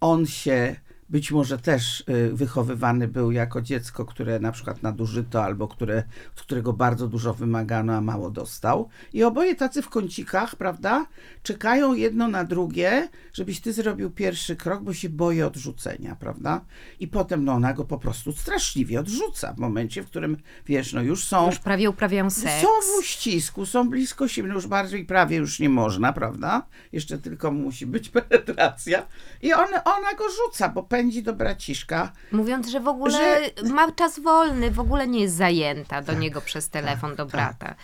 On 0.01 0.27
się 0.27 0.77
być 1.09 1.31
może 1.31 1.59
też 1.59 2.05
y, 2.09 2.31
wychowywany 2.33 3.09
był 3.09 3.33
jako 3.33 3.63
dziecko, 3.63 4.05
które 4.05 4.41
na 4.41 4.53
przykład 4.53 4.83
nadużyto 4.83 5.45
albo 5.45 5.69
które, 5.69 6.03
od 6.37 6.43
którego 6.43 6.73
bardzo 6.73 7.09
dużo 7.09 7.35
wymagano, 7.35 7.93
a 7.93 8.01
mało 8.01 8.31
dostał. 8.31 8.89
I 9.13 9.25
oboje 9.25 9.55
tacy 9.55 9.83
w 9.83 9.89
kącikach, 9.89 10.57
prawda, 10.57 11.07
czekają 11.43 11.95
jedno 11.95 12.29
na 12.29 12.45
drugie, 12.45 13.09
żebyś 13.33 13.61
ty 13.61 13.73
zrobił 13.73 14.11
pierwszy 14.11 14.57
krok, 14.57 14.83
bo 14.83 14.95
się 14.95 15.09
boję 15.09 15.47
odrzucenia, 15.47 16.17
prawda? 16.17 16.61
I 17.01 17.09
potem 17.09 17.45
no, 17.45 17.53
ona 17.53 17.75
go 17.75 17.85
po 17.85 17.99
prostu 17.99 18.33
straszliwie 18.33 19.01
odrzuca 19.01 19.53
w 19.53 19.59
momencie, 19.59 20.03
w 20.03 20.07
którym, 20.07 20.37
wiesz, 20.67 20.93
no 20.93 21.03
już 21.03 21.25
są... 21.25 21.47
Już 21.47 21.59
prawie 21.59 21.91
uprawiają 21.91 22.31
seks. 22.31 22.63
Są 22.63 22.69
w 22.69 22.99
uścisku, 22.99 23.67
są 23.67 23.91
blisko 23.91 24.29
siebie, 24.29 24.49
no 24.49 24.55
już 24.55 24.67
bardziej 24.67 25.05
prawie 25.05 25.37
już 25.37 25.61
nie 25.61 25.69
można, 25.69 26.13
prawda? 26.13 26.67
Jeszcze 26.93 27.19
tylko 27.19 27.51
musi 27.51 27.87
być 27.87 28.09
penetracja. 28.17 29.07
I 29.43 29.53
on, 29.53 29.69
ona 29.85 30.15
go 30.19 30.25
rzuca, 30.31 30.69
bo 30.69 30.83
pędzi 30.97 31.23
do 31.23 31.35
braciszka. 31.35 32.13
Mówiąc, 32.33 32.69
że 32.69 32.81
w 32.81 32.89
ogóle 32.89 33.41
Że- 33.63 33.69
ma 33.75 33.93
czas 33.93 34.21
wolny, 34.21 34.71
w 34.71 34.81
ogóle 34.81 35.09
nie 35.09 35.21
jest 35.21 35.35
zajęta 35.37 36.03
do 36.03 36.13
niego 36.13 36.41
przez 36.41 36.69
telefon, 36.69 37.11
do 37.11 37.17
tak, 37.27 37.33
brata. 37.33 37.75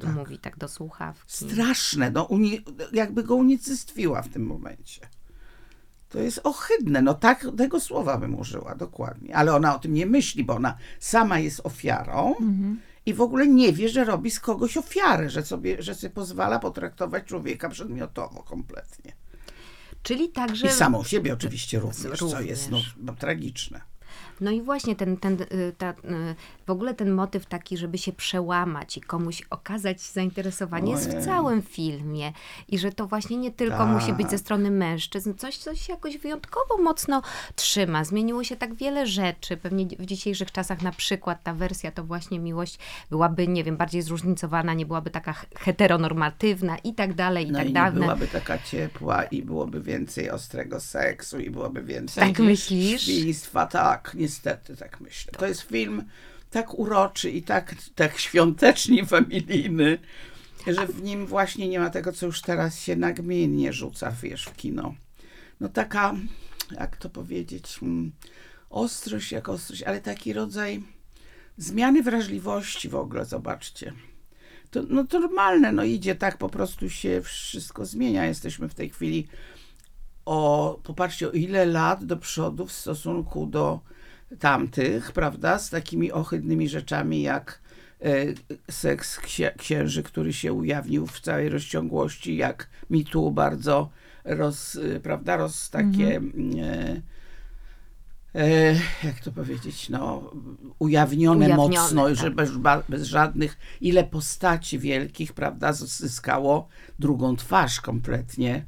tak, 0.00 0.12
Mówi 0.14 0.38
tak 0.38 0.58
do 0.58 0.68
słuchawki. 0.68 1.22
Straszne, 1.26 2.10
no 2.10 2.28
jakby 2.92 3.22
go 3.22 3.34
unicestwiła 3.34 4.22
w 4.22 4.28
tym 4.28 4.46
momencie. 4.46 5.00
To 6.08 6.18
jest 6.18 6.40
ohydne, 6.44 7.02
no 7.02 7.14
tak 7.14 7.46
tego 7.58 7.80
słowa 7.80 8.18
bym 8.18 8.38
użyła, 8.38 8.74
dokładnie. 8.74 9.36
Ale 9.36 9.54
ona 9.54 9.76
o 9.76 9.78
tym 9.78 9.94
nie 9.94 10.06
myśli, 10.06 10.44
bo 10.44 10.54
ona 10.54 10.76
sama 10.98 11.38
jest 11.38 11.60
ofiarą 11.64 12.34
i 13.06 13.14
w 13.14 13.20
ogóle 13.20 13.46
nie 13.46 13.72
wie, 13.72 13.88
że 13.88 14.04
robi 14.04 14.30
z 14.30 14.40
kogoś 14.40 14.76
ofiarę, 14.76 15.30
że 15.30 15.42
sobie, 15.44 15.82
że 15.82 15.94
sobie 15.94 16.10
pozwala 16.14 16.58
potraktować 16.58 17.24
człowieka 17.24 17.68
przedmiotowo 17.68 18.42
kompletnie. 18.42 19.12
Czyli 20.02 20.28
także... 20.28 20.66
I 20.66 20.70
samą 20.70 21.04
siebie 21.04 21.32
oczywiście 21.32 21.80
również, 21.80 22.18
co 22.18 22.26
Również. 22.26 22.46
jest 22.46 22.70
no, 22.70 22.78
no, 22.96 23.14
tragiczne. 23.14 23.80
No 24.40 24.50
i 24.50 24.62
właśnie 24.62 24.96
ten, 24.96 25.16
ten, 25.16 25.42
y, 25.42 25.74
ta, 25.78 25.90
y, 25.90 25.94
w 26.70 26.72
ogóle 26.72 26.94
ten 26.94 27.10
motyw 27.10 27.46
taki, 27.46 27.76
żeby 27.76 27.98
się 27.98 28.12
przełamać 28.12 28.96
i 28.96 29.00
komuś 29.00 29.42
okazać 29.50 30.00
zainteresowanie 30.00 30.92
jest 30.92 31.10
w 31.10 31.24
całym 31.24 31.62
filmie. 31.62 32.32
I 32.68 32.78
że 32.78 32.92
to 32.92 33.06
właśnie 33.06 33.36
nie 33.36 33.50
tylko 33.50 33.76
Tak. 33.78 33.88
musi 33.88 34.12
być 34.12 34.30
ze 34.30 34.38
strony 34.38 34.70
mężczyzn, 34.70 35.34
coś, 35.34 35.56
coś 35.58 35.80
się 35.86 35.92
jakoś 35.92 36.18
wyjątkowo 36.18 36.78
mocno 36.82 37.22
trzyma. 37.56 38.04
Zmieniło 38.04 38.44
się 38.44 38.56
tak 38.56 38.74
wiele 38.74 39.06
rzeczy. 39.06 39.56
Pewnie 39.56 39.86
w 39.86 40.06
dzisiejszych 40.06 40.52
czasach 40.52 40.82
na 40.82 40.92
przykład 40.92 41.42
ta 41.42 41.54
wersja 41.54 41.90
to 41.92 42.04
właśnie 42.04 42.38
miłość 42.38 42.78
byłaby, 43.10 43.48
nie 43.48 43.64
wiem, 43.64 43.76
bardziej 43.76 44.02
zróżnicowana, 44.02 44.74
nie 44.74 44.86
byłaby 44.86 45.10
taka 45.10 45.34
heteronormatywna 45.58 46.78
i 46.78 46.94
tak 46.94 47.14
dalej, 47.14 47.48
i 47.48 47.50
No 47.52 47.58
tak 47.58 47.66
i 47.66 47.68
nie 47.68 47.74
dalej. 47.74 48.00
byłaby 48.00 48.26
taka 48.28 48.58
ciepła 48.58 49.24
i 49.24 49.42
byłoby 49.42 49.80
więcej 49.80 50.30
ostrego 50.30 50.80
seksu 50.80 51.38
i 51.40 51.50
byłoby 51.50 51.82
więcej 51.82 52.28
Tak 52.28 52.38
myślisz? 52.38 53.02
świństwa. 53.02 53.66
Tak, 53.66 54.12
niestety 54.14 54.76
tak 54.76 55.00
myślę. 55.00 55.32
To 55.38 55.46
jest 55.46 55.62
film 55.62 56.04
tak 56.50 56.78
uroczy 56.78 57.30
i 57.30 57.42
tak, 57.42 57.74
tak 57.94 58.18
świątecznie 58.18 59.06
familijny, 59.06 59.98
że 60.66 60.86
w 60.86 61.02
nim 61.02 61.26
właśnie 61.26 61.68
nie 61.68 61.80
ma 61.80 61.90
tego, 61.90 62.12
co 62.12 62.26
już 62.26 62.42
teraz 62.42 62.80
się 62.80 62.96
nagminnie 62.96 63.72
rzuca, 63.72 64.10
wiesz, 64.22 64.44
w 64.44 64.56
kino. 64.56 64.94
No 65.60 65.68
taka, 65.68 66.14
jak 66.70 66.96
to 66.96 67.10
powiedzieć, 67.10 67.78
mm, 67.82 68.12
ostrość 68.70 69.32
jak 69.32 69.48
ostrość, 69.48 69.82
ale 69.82 70.00
taki 70.00 70.32
rodzaj 70.32 70.82
zmiany 71.56 72.02
wrażliwości 72.02 72.88
w 72.88 72.94
ogóle, 72.94 73.24
zobaczcie. 73.24 73.92
To, 74.70 74.82
no 74.88 75.06
to 75.06 75.20
normalne, 75.20 75.72
no 75.72 75.84
idzie 75.84 76.14
tak, 76.14 76.38
po 76.38 76.48
prostu 76.48 76.90
się 76.90 77.20
wszystko 77.22 77.86
zmienia. 77.86 78.26
Jesteśmy 78.26 78.68
w 78.68 78.74
tej 78.74 78.90
chwili 78.90 79.28
o, 80.24 80.80
popatrzcie, 80.82 81.28
o 81.28 81.32
ile 81.32 81.66
lat 81.66 82.04
do 82.04 82.16
przodu 82.16 82.66
w 82.66 82.72
stosunku 82.72 83.46
do 83.46 83.80
tamtych, 84.38 85.12
prawda, 85.12 85.58
z 85.58 85.70
takimi 85.70 86.12
ohydnymi 86.12 86.68
rzeczami 86.68 87.22
jak 87.22 87.60
e, 88.02 88.24
seks 88.70 89.18
księ, 89.18 89.52
księży, 89.58 90.02
który 90.02 90.32
się 90.32 90.52
ujawnił 90.52 91.06
w 91.06 91.20
całej 91.20 91.48
rozciągłości, 91.48 92.36
jak 92.36 92.68
mi 92.90 93.04
tu 93.04 93.30
bardzo 93.30 93.90
roz, 94.24 94.76
e, 94.76 95.00
prawda, 95.00 95.36
roz 95.36 95.70
takie 95.70 96.20
e, 96.62 97.02
e, 98.34 98.74
jak 99.04 99.20
to 99.24 99.32
powiedzieć, 99.32 99.88
no, 99.88 100.30
ujawnione, 100.78 101.46
Ujawnione, 101.46 101.78
mocno, 101.78 102.04
tak. 102.04 102.16
że 102.16 102.30
bez, 102.30 102.50
bez 102.88 103.02
żadnych, 103.02 103.58
ile 103.80 104.04
postaci 104.04 104.78
wielkich, 104.78 105.32
prawda, 105.32 105.72
zyskało 105.72 106.68
drugą 106.98 107.36
twarz 107.36 107.80
kompletnie 107.80 108.64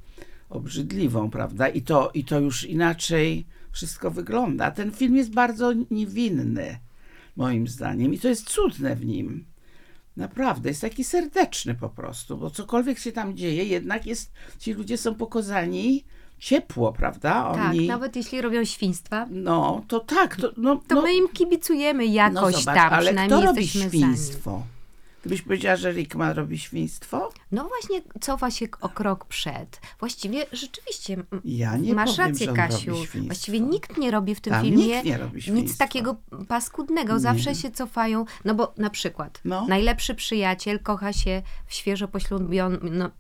obrzydliwą, 0.51 1.31
prawda, 1.31 1.69
i 1.69 1.83
to, 1.83 2.11
i 2.15 2.25
to 2.25 2.41
już 2.41 2.65
inaczej 2.65 3.47
wszystko 3.73 4.11
wygląda. 4.11 4.71
Ten 4.71 4.93
film 4.93 5.17
jest 5.17 5.35
bardzo 5.35 5.73
niewinny, 5.91 6.79
moim 7.37 7.69
zdaniem, 7.69 8.15
i 8.15 8.19
to 8.19 8.29
jest 8.29 8.51
cudne 8.51 8.97
w 8.97 9.05
nim. 9.05 9.45
Naprawdę, 10.17 10.69
jest 10.69 10.81
taki 10.81 11.05
serdeczny 11.05 11.75
po 11.75 11.89
prostu, 11.89 12.37
bo 12.37 12.51
cokolwiek 12.51 12.99
się 12.99 13.13
tam 13.13 13.37
dzieje, 13.37 13.65
jednak 13.65 14.07
jest, 14.07 14.33
ci 14.59 14.73
ludzie 14.73 14.99
są 14.99 15.15
pokazani 15.15 16.05
ciepło, 16.39 16.93
prawda? 16.93 17.53
Tak, 17.55 17.71
Oni, 17.71 17.87
nawet 17.87 18.17
jeśli 18.17 18.41
robią 18.41 18.65
świństwa, 18.65 19.27
no, 19.31 19.85
to 19.89 20.01
tak, 20.01 20.37
to, 20.37 20.53
no, 20.57 20.77
to 20.89 20.95
no, 20.95 21.03
my 21.03 21.15
im 21.15 21.29
kibicujemy 21.29 22.07
jakoś 22.07 22.55
no 22.55 22.61
zobacz, 22.61 22.77
tam, 22.77 22.93
ale 22.93 23.07
przynajmniej 23.07 23.39
kto 23.39 23.47
robi 23.47 23.69
świństwo? 23.69 24.63
Gdybyś 25.23 25.43
powiedziała, 25.43 25.77
że 25.77 25.93
Rickman 25.93 26.33
robi 26.37 26.59
świństwo? 26.59 27.33
No 27.53 27.69
właśnie 27.69 28.03
cofa 28.21 28.51
się 28.51 28.67
o 28.81 28.89
krok 28.89 29.25
przed. 29.25 29.81
Właściwie 29.99 30.47
rzeczywiście 30.53 31.17
Ja 31.45 31.77
nie 31.77 31.95
masz 31.95 32.17
powiem, 32.17 32.31
rację, 32.31 32.53
Kasiu. 32.53 32.97
Właściwie 33.27 33.61
nikt 33.61 33.99
nie 33.99 34.11
robi 34.11 34.35
w 34.35 34.41
tym 34.41 34.53
Tam 34.53 34.65
filmie 34.65 35.03
nic 35.53 35.77
takiego 35.77 36.17
paskudnego. 36.49 37.19
Zawsze 37.19 37.55
się 37.55 37.71
cofają. 37.71 38.25
No 38.45 38.55
bo 38.55 38.75
na 38.77 38.91
przykład 38.91 39.41
No. 39.45 39.67
najlepszy 39.69 40.15
przyjaciel 40.15 40.81
kocha 40.81 41.13
się 41.13 41.43
w 41.67 41.75
świeżo, 41.75 42.09
poślubion, 42.09 42.79
no, 42.83 43.11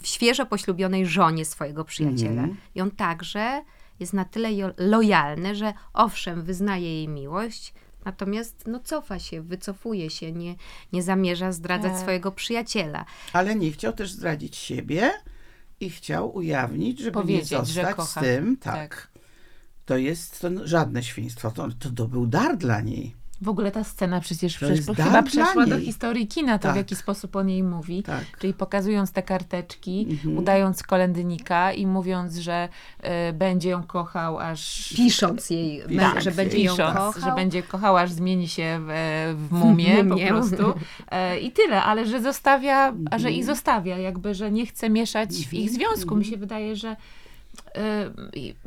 w, 0.00 0.06
świeżo 0.06 0.46
poślubionej 0.46 1.06
żonie 1.06 1.44
swojego 1.44 1.84
przyjaciela. 1.84 2.42
Mhm. 2.42 2.56
I 2.74 2.80
on 2.80 2.90
także 2.90 3.62
jest 4.00 4.12
na 4.12 4.24
tyle 4.24 4.48
lojalny, 4.78 5.54
że 5.54 5.72
owszem, 5.92 6.42
wyznaje 6.42 6.94
jej 6.94 7.08
miłość, 7.08 7.74
natomiast 8.04 8.64
no, 8.66 8.80
cofa 8.80 9.18
się, 9.18 9.42
wycofuje 9.42 10.10
się, 10.10 10.32
nie, 10.32 10.54
nie 10.92 11.02
zamierza 11.02 11.52
zdradzać 11.52 11.92
Tak. 11.92 12.00
swojego 12.00 12.32
przyjaciela. 12.32 13.04
Ale 13.32 13.54
nie 13.54 13.72
chciał 13.72 13.92
też 13.92 14.12
zdradzić 14.12 14.56
siebie 14.56 15.10
i 15.80 15.90
chciał 15.90 16.36
ujawnić, 16.36 16.98
żeby 16.98 17.12
Powiedzieć, 17.12 17.50
nie 17.50 17.64
że 17.64 17.64
zostać 17.64 18.08
z 18.08 18.14
tym. 18.14 18.56
Tak. 18.56 18.74
Tak. 18.74 19.08
To 19.84 19.96
jest 19.96 20.40
to 20.40 20.66
żadne 20.66 21.02
świństwo. 21.02 21.50
To, 21.50 21.68
to, 21.78 21.90
to 21.90 22.08
był 22.08 22.26
dar 22.26 22.56
dla 22.56 22.80
niej. 22.80 23.14
W 23.42 23.48
ogóle 23.48 23.70
ta 23.70 23.84
scena 23.84 24.20
przecież 24.20 24.60
jest 24.62 24.90
chyba 24.96 25.22
przeszła 25.22 25.66
do 25.66 25.76
niej. 25.76 25.84
historii 25.84 26.26
kina, 26.26 26.58
to 26.58 26.62
w 26.68 26.70
Tak. 26.70 26.76
jaki 26.76 26.96
sposób 26.96 27.36
on 27.36 27.48
jej 27.48 27.62
mówi. 27.62 28.02
Tak. 28.02 28.24
Czyli 28.38 28.54
pokazując 28.54 29.12
te 29.12 29.22
karteczki, 29.22 30.06
Mhm. 30.10 30.38
udając 30.38 30.82
kolędnika 30.82 31.72
i 31.72 31.86
mówiąc, 31.86 32.34
że 32.36 32.68
y, 33.28 33.32
będzie 33.32 33.70
ją 33.70 33.82
kochał 33.82 34.38
aż... 34.38 34.88
Pisząc 34.96 35.50
jej, 35.50 35.82
Tak, 35.98 36.22
że 36.22 36.30
będzie 36.30 36.58
ją 36.58 36.72
pisząc, 36.72 36.94
kochał. 36.94 37.12
że 37.24 37.34
będzie 37.34 37.62
kochał, 37.62 37.96
aż 37.96 38.12
zmieni 38.12 38.48
się 38.48 38.78
w, 38.80 38.88
w 39.48 39.52
mumię, 39.52 40.04
po 40.04 40.16
prostu. 40.28 40.74
E, 41.10 41.38
I 41.40 41.52
tyle, 41.52 41.82
ale 41.82 42.06
że 42.06 42.20
zostawia, 42.22 42.86
a 43.10 43.18
że 43.18 43.28
Mhm. 43.28 43.34
ich 43.34 43.44
zostawia, 43.44 43.98
jakby, 43.98 44.34
że 44.34 44.50
nie 44.50 44.66
chce 44.66 44.90
mieszać 44.90 45.30
w 45.32 45.54
ich 45.54 45.70
związku. 45.70 46.16
Mi 46.16 46.24
się 46.24 46.36
wydaje, 46.36 46.76
że 46.76 46.88
e, 46.88 46.96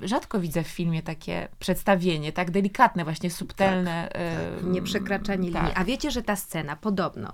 rzadko 0.01 0.39
widzę 0.39 0.63
w 0.63 0.67
filmie 0.67 1.03
takie 1.03 1.47
przedstawienie, 1.59 2.31
tak 2.33 2.51
delikatne, 2.51 3.03
właśnie 3.03 3.31
subtelne. 3.31 4.11
e, 4.15 4.63
Nieprzekraczanie 4.63 5.51
tak. 5.51 5.61
linii. 5.61 5.75
A 5.77 5.83
wiecie, 5.83 6.11
że 6.11 6.23
ta 6.23 6.35
scena, 6.35 6.75
podobno, 6.75 7.33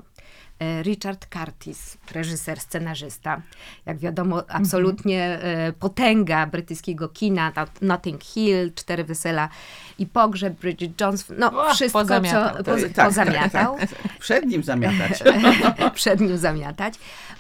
Richard 0.84 1.28
Curtis, 1.30 1.98
reżyser, 2.12 2.60
scenarzysta, 2.60 3.42
jak 3.86 3.98
wiadomo, 3.98 4.44
absolutnie 4.50 5.24
e, 5.24 5.74
potęga 5.74 6.48
brytyjskiego 6.48 7.10
kina, 7.10 7.52
Notting 7.82 8.24
Hill, 8.24 8.74
Cztery 8.76 9.04
Wesela 9.04 9.50
i 10.00 10.06
Pogrzeb, 10.06 10.60
Bridget 10.60 11.02
Jones, 11.02 11.26
no 11.38 11.48
Och, 11.48 11.76
wszystko, 11.76 12.00
pozamiatał, 12.00 12.58
co 12.58 12.64
tak. 12.64 12.66
poz, 12.66 12.94
Tak, 12.94 13.08
pozamiatał. 13.10 13.78
Przed 14.20 14.46
nim 14.46 14.64
zamiatać. 14.64 15.24
przed 15.94 16.20
nim 16.20 16.38
zamiatać. 16.38 16.94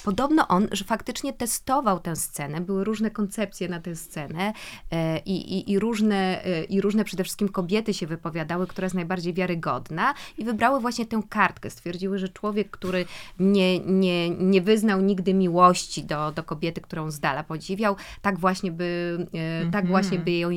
Podobno 0.03 0.47
on, 0.47 0.67
że 0.71 0.85
faktycznie 0.85 1.33
testował 1.33 1.99
tę 1.99 2.15
scenę, 2.15 2.61
były 2.61 2.83
różne 2.83 3.11
koncepcje 3.11 3.69
na 3.69 3.79
tę 3.79 3.95
scenę 3.95 4.53
e, 4.91 5.19
i, 5.19 5.53
i, 5.57 5.71
i, 5.71 5.79
różne, 5.79 6.45
e, 6.45 6.63
i 6.63 6.81
różne 6.81 7.03
przede 7.03 7.23
wszystkim 7.23 7.49
kobiety 7.49 7.93
się 7.93 8.07
wypowiadały, 8.07 8.67
która 8.67 8.85
jest 8.85 8.95
najbardziej 8.95 9.33
wiarygodna 9.33 10.13
i 10.37 10.43
wybrały 10.43 10.79
właśnie 10.79 11.05
tę 11.05 11.21
kartkę. 11.29 11.69
Stwierdziły, 11.69 12.17
że 12.17 12.29
człowiek, 12.29 12.69
który 12.71 13.05
nie, 13.39 13.79
nie, 13.79 14.29
nie 14.29 14.61
wyznał 14.61 15.01
nigdy 15.01 15.33
miłości 15.33 16.03
do, 16.03 16.31
do 16.31 16.43
kobiety, 16.43 16.81
którą 16.81 17.11
z 17.11 17.19
dala 17.19 17.43
podziwiał, 17.43 17.95
tak 18.21 18.39
właśnie 18.39 18.71
by, 18.71 19.17
e, 19.65 19.71
tak 19.71 19.87
właśnie 19.87 20.19
by 20.19 20.31
ją, 20.31 20.49
e, 20.49 20.53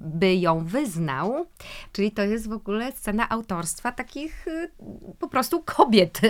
by 0.00 0.34
ją 0.34 0.64
wyznał. 0.64 1.46
Czyli 1.92 2.10
to 2.10 2.22
jest 2.22 2.48
w 2.48 2.52
ogóle 2.52 2.92
scena 2.92 3.28
autorstwa 3.28 3.92
takich 3.92 4.48
e, 4.48 4.68
po 5.18 5.28
prostu 5.28 5.62
kobiet. 5.62 6.20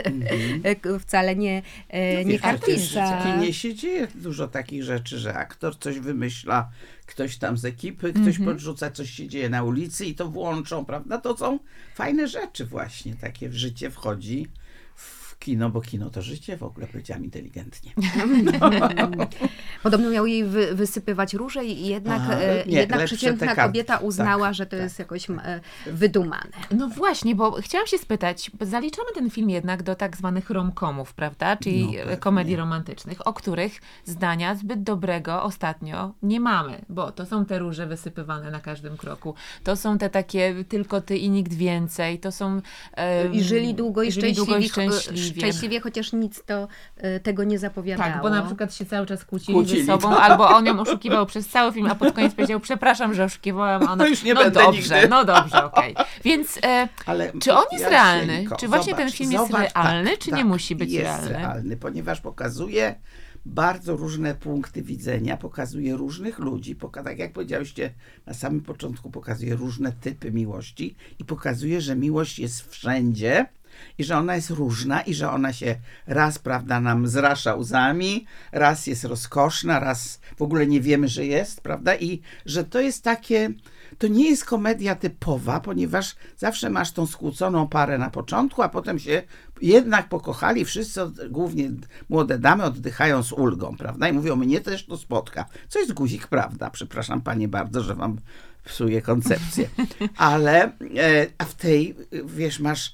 E, 0.64 0.98
Wcale 0.98 1.36
nie, 1.36 1.62
e, 1.88 2.24
nie. 2.24 2.38
W 2.38 3.22
kinie 3.22 3.52
się 3.52 3.74
dzieje 3.74 4.08
dużo 4.14 4.48
takich 4.48 4.82
rzeczy, 4.82 5.18
że 5.18 5.34
aktor 5.34 5.78
coś 5.78 5.98
wymyśla, 5.98 6.70
ktoś 7.06 7.36
tam 7.36 7.56
z 7.56 7.64
ekipy, 7.64 8.12
ktoś 8.12 8.38
podrzuca, 8.38 8.90
coś 8.90 9.10
się 9.10 9.28
dzieje 9.28 9.48
na 9.48 9.62
ulicy 9.62 10.04
i 10.04 10.14
to 10.14 10.28
włączą, 10.28 10.84
prawda? 10.84 11.18
To 11.18 11.36
są 11.36 11.58
fajne 11.94 12.28
rzeczy 12.28 12.64
właśnie, 12.64 13.14
takie 13.14 13.48
w 13.48 13.54
życie 13.54 13.90
wchodzi 13.90 14.46
kino, 15.46 15.70
bo 15.70 15.80
kino 15.80 16.10
to 16.10 16.22
życie, 16.22 16.56
w 16.56 16.62
ogóle 16.62 16.86
powiedziałam 16.86 17.24
inteligentnie. 17.24 17.92
Podobno 19.82 20.10
miał 20.10 20.26
jej 20.26 20.44
wy, 20.44 20.74
wysypywać 20.74 21.34
róże 21.34 21.64
i 21.64 21.86
jednak, 21.86 22.20
Aha, 22.20 22.34
e, 22.34 22.66
nie, 22.66 22.78
jednak 22.78 23.04
przeciętna 23.04 23.56
kobieta 23.56 23.98
uznała, 23.98 24.46
Tak, 24.46 24.54
że 24.54 24.66
to 24.66 24.70
tak, 24.70 24.80
jest 24.80 24.98
jakoś 24.98 25.30
e, 25.30 25.60
wydumane. 25.86 26.50
No 26.70 26.88
właśnie, 26.88 27.34
bo 27.34 27.52
chciałam 27.52 27.86
się 27.86 27.98
spytać, 27.98 28.50
zaliczamy 28.60 29.08
ten 29.14 29.30
film 29.30 29.50
jednak 29.50 29.82
do 29.82 29.94
tak 29.94 30.16
zwanych 30.16 30.50
romkomów, 30.50 31.14
prawda? 31.14 31.56
Czyli 31.56 31.96
No, 32.10 32.16
komedii 32.16 32.56
romantycznych, 32.56 33.26
o 33.26 33.32
których 33.32 33.80
zdania 34.04 34.54
zbyt 34.54 34.82
dobrego 34.82 35.42
ostatnio 35.42 36.12
nie 36.22 36.40
mamy, 36.40 36.84
bo 36.88 37.12
to 37.12 37.26
są 37.26 37.44
te 37.44 37.58
róże 37.58 37.86
wysypywane 37.86 38.50
na 38.50 38.60
każdym 38.60 38.96
kroku, 38.96 39.34
to 39.64 39.76
są 39.76 39.98
te 39.98 40.10
takie 40.10 40.64
tylko 40.68 41.00
ty 41.00 41.16
i 41.16 41.30
nikt 41.30 41.54
więcej, 41.54 42.18
to 42.18 42.32
są... 42.32 42.60
em, 42.92 43.34
I 43.34 43.42
żyli 43.42 43.74
długo 43.74 44.02
i, 44.02 44.12
żyli 44.12 44.34
szczęśliwie, 44.34 44.46
długo 44.46 44.58
i 44.58 44.68
szczęśliwie. 45.40 45.52
szczęśliwie, 45.52 45.80
chociaż 45.80 46.12
nic 46.12 46.42
to 46.44 46.68
e, 46.96 47.20
tego 47.20 47.44
nie 47.44 47.58
zapowiadało. 47.58 48.12
Tak, 48.12 48.22
bo 48.22 48.30
na 48.30 48.42
przykład 48.42 48.74
się 48.74 48.84
cały 48.86 49.06
czas 49.06 49.24
kłócili, 49.24 49.54
Kłócili, 49.54 49.80
ze 49.80 49.86
sobą, 49.92 50.10
tak. 50.10 50.30
albo 50.30 50.48
on 50.48 50.66
ją 50.66 50.80
oszukiwał 50.80 51.26
przez 51.26 51.48
cały 51.48 51.72
film, 51.72 51.86
a 51.90 51.94
pod 51.94 52.14
koniec 52.14 52.34
powiedział, 52.34 52.60
przepraszam, 52.60 53.14
że 53.14 53.24
oszukiwałam, 53.24 53.82
a 53.82 53.84
ona, 53.92 53.96
No 53.96 54.06
już 54.06 54.22
nie 54.22 54.34
no 54.34 54.42
będę 54.42 54.60
dobrze, 54.60 54.94
nigdy. 54.94 55.08
no 55.08 55.24
dobrze, 55.24 55.64
okej. 55.64 55.94
Więc 56.24 56.58
e, 56.64 56.88
Ale 57.06 57.32
Czy 57.40 57.52
on 57.54 57.64
jest 57.72 57.84
realny? 57.84 58.32
Jasieńko, 58.32 58.56
Czy 58.56 58.68
właśnie 58.68 58.94
ten 58.94 59.10
film 59.10 59.32
jest 59.32 59.46
zobacz, 59.46 59.74
realny, 59.74 60.16
czy 60.18 60.32
nie 60.32 60.44
musi 60.44 60.76
być 60.76 60.92
jest 60.92 61.04
realny? 61.06 61.28
realny, 61.32 61.76
ponieważ 61.76 62.20
pokazuje 62.20 62.94
bardzo 63.46 63.96
różne 63.96 64.34
punkty 64.34 64.82
widzenia, 64.82 65.36
pokazuje 65.36 65.94
różnych 65.96 66.38
ludzi, 66.38 66.76
poka- 66.76 67.04
tak 67.04 67.18
jak 67.18 67.32
powiedziałyście 67.32 67.92
na 68.26 68.34
samym 68.34 68.60
początku, 68.60 69.10
pokazuje 69.10 69.56
różne 69.56 69.92
typy 69.92 70.32
miłości 70.32 70.94
i 71.18 71.24
pokazuje, 71.24 71.80
że 71.80 71.96
miłość 71.96 72.38
jest 72.38 72.70
wszędzie 72.70 73.46
i 73.98 74.04
że 74.04 74.18
ona 74.18 74.36
jest 74.36 74.50
różna 74.50 75.00
i 75.00 75.14
że 75.14 75.30
ona 75.30 75.52
się 75.52 75.76
raz, 76.06 76.38
prawda, 76.38 76.80
nam 76.80 77.06
zrasza 77.06 77.54
łzami, 77.54 78.26
raz 78.52 78.86
jest 78.86 79.04
rozkoszna, 79.04 79.80
raz 79.80 80.20
w 80.36 80.42
ogóle 80.42 80.66
nie 80.66 80.80
wiemy, 80.80 81.08
że 81.08 81.26
jest, 81.26 81.60
prawda, 81.60 81.96
i 81.96 82.20
że 82.46 82.64
to 82.64 82.80
jest 82.80 83.04
takie, 83.04 83.50
to 83.98 84.06
nie 84.06 84.30
jest 84.30 84.44
komedia 84.44 84.94
typowa, 84.94 85.60
ponieważ 85.60 86.16
zawsze 86.36 86.70
masz 86.70 86.92
tą 86.92 87.06
skłóconą 87.06 87.68
parę 87.68 87.98
na 87.98 88.10
początku, 88.10 88.62
a 88.62 88.68
potem 88.68 88.98
się 88.98 89.22
jednak 89.62 90.08
pokochali, 90.08 90.64
wszyscy, 90.64 91.00
głównie 91.30 91.70
młode 92.08 92.38
damy, 92.38 92.64
oddychają 92.64 93.22
z 93.22 93.32
ulgą, 93.32 93.76
prawda, 93.76 94.08
i 94.08 94.12
mówią, 94.12 94.36
mnie 94.36 94.60
też 94.60 94.86
to 94.86 94.96
spotka. 94.96 95.44
Co 95.68 95.78
jest 95.78 95.92
guzik, 95.92 96.26
prawda, 96.26 96.70
przepraszam 96.70 97.20
panie 97.20 97.48
bardzo, 97.48 97.82
że 97.82 97.94
wam 97.94 98.18
psuję 98.64 99.02
koncepcję, 99.02 99.68
ale, 100.16 100.64
e, 100.64 101.26
a 101.38 101.44
w 101.44 101.54
tej, 101.54 101.96
wiesz, 102.24 102.60
masz 102.60 102.92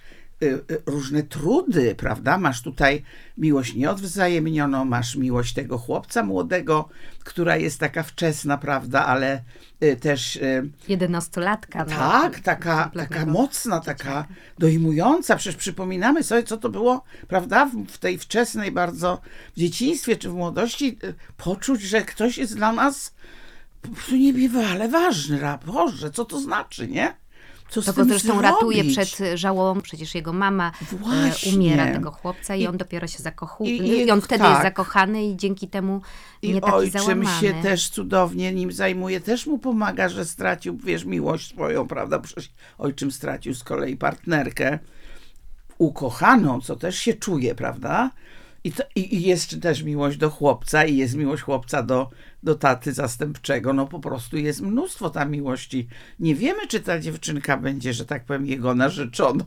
różne 0.86 1.22
trudy, 1.22 1.94
prawda? 1.94 2.38
Masz 2.38 2.62
tutaj 2.62 3.02
miłość 3.38 3.74
nieodwzajemnioną, 3.74 4.84
masz 4.84 5.16
miłość 5.16 5.54
tego 5.54 5.78
chłopca 5.78 6.22
młodego, 6.22 6.88
która 7.24 7.56
jest 7.56 7.80
taka 7.80 8.02
wczesna, 8.02 8.58
prawda? 8.58 9.06
Ale 9.06 9.42
y, 9.82 9.96
też 9.96 10.36
y, 10.36 10.70
Jedenastolatka. 10.88 11.84
No, 11.84 11.96
tak, 11.96 12.40
taka, 12.40 12.82
kompletnego 12.82 13.14
taka 13.14 13.32
mocna, 13.32 13.80
taka 13.80 14.26
dojmująca. 14.58 15.36
Przecież 15.36 15.56
przypominamy 15.56 16.22
sobie, 16.22 16.42
co 16.42 16.56
to 16.56 16.68
było, 16.68 17.04
prawda? 17.28 17.70
W, 17.88 17.98
tej 17.98 18.18
wczesnej 18.18 18.72
bardzo, 18.72 19.20
w 19.56 19.58
dzieciństwie 19.58 20.16
czy 20.16 20.30
w 20.30 20.34
młodości, 20.34 20.98
y, 21.04 21.14
poczuć, 21.36 21.82
że 21.82 22.02
ktoś 22.02 22.38
jest 22.38 22.56
dla 22.56 22.72
nas 22.72 23.14
po 23.82 23.88
prostu 23.88 24.16
niebywale 24.16 24.88
ważny. 24.88 25.40
Boże, 25.66 26.10
co 26.10 26.24
to 26.24 26.40
znaczy, 26.40 26.88
nie? 26.88 27.21
Co 27.72 27.82
To 27.82 27.92
go 27.92 28.04
zresztą 28.04 28.40
ratuje 28.42 28.76
zrobić? 28.76 28.98
przed 29.14 29.38
żałobą, 29.38 29.80
przecież 29.80 30.14
jego 30.14 30.32
mama 30.32 30.72
e, 30.92 30.96
Właśnie. 30.96 31.52
umiera 31.52 31.92
tego 31.92 32.10
chłopca 32.10 32.54
i, 32.56 32.62
I- 32.62 32.66
on 32.66 32.76
dopiero 32.76 33.06
się 33.06 33.18
zakochuje. 33.18 33.76
i- 33.76 33.88
I, 33.88 34.06
i- 34.06 34.10
on 34.10 34.20
wtedy 34.20 34.42
tak. 34.44 34.50
jest 34.50 34.62
zakochany 34.62 35.24
i 35.24 35.36
dzięki 35.36 35.68
temu 35.68 36.00
I 36.42 36.52
nie 36.52 36.60
taki 36.60 36.72
ojczym 36.72 37.00
załamany. 37.00 37.40
się 37.40 37.54
też 37.62 37.88
cudownie 37.88 38.52
nim 38.54 38.72
zajmuje, 38.72 39.20
też 39.20 39.46
mu 39.46 39.58
pomaga, 39.58 40.08
że 40.08 40.24
stracił, 40.24 40.76
wiesz, 40.76 41.04
miłość 41.04 41.48
swoją, 41.54 41.86
prawda? 41.88 42.18
Przecież 42.18 42.50
ojczym 42.78 43.10
stracił 43.12 43.54
z 43.54 43.64
kolei 43.64 43.96
partnerkę 43.96 44.78
ukochaną, 45.78 46.60
co 46.60 46.76
też 46.76 46.98
się 46.98 47.14
czuje, 47.14 47.54
prawda? 47.54 48.10
I, 48.64 48.72
to, 48.72 48.82
i, 48.94 49.14
I 49.16 49.22
jest 49.22 49.60
też 49.60 49.82
miłość 49.82 50.16
do 50.16 50.30
chłopca, 50.30 50.84
i 50.84 50.96
jest 50.96 51.14
miłość 51.14 51.42
chłopca 51.42 51.82
do, 51.82 52.10
do 52.42 52.54
taty 52.54 52.92
zastępczego. 52.92 53.72
No 53.72 53.86
po 53.86 54.00
prostu 54.00 54.36
jest 54.36 54.60
mnóstwo 54.60 55.10
tam 55.10 55.30
miłości. 55.30 55.88
Nie 56.20 56.34
wiemy, 56.34 56.66
czy 56.66 56.80
ta 56.80 57.00
dziewczynka 57.00 57.56
będzie, 57.56 57.92
że 57.92 58.06
tak 58.06 58.24
powiem, 58.24 58.46
jego 58.46 58.74
narzeczoną, 58.74 59.44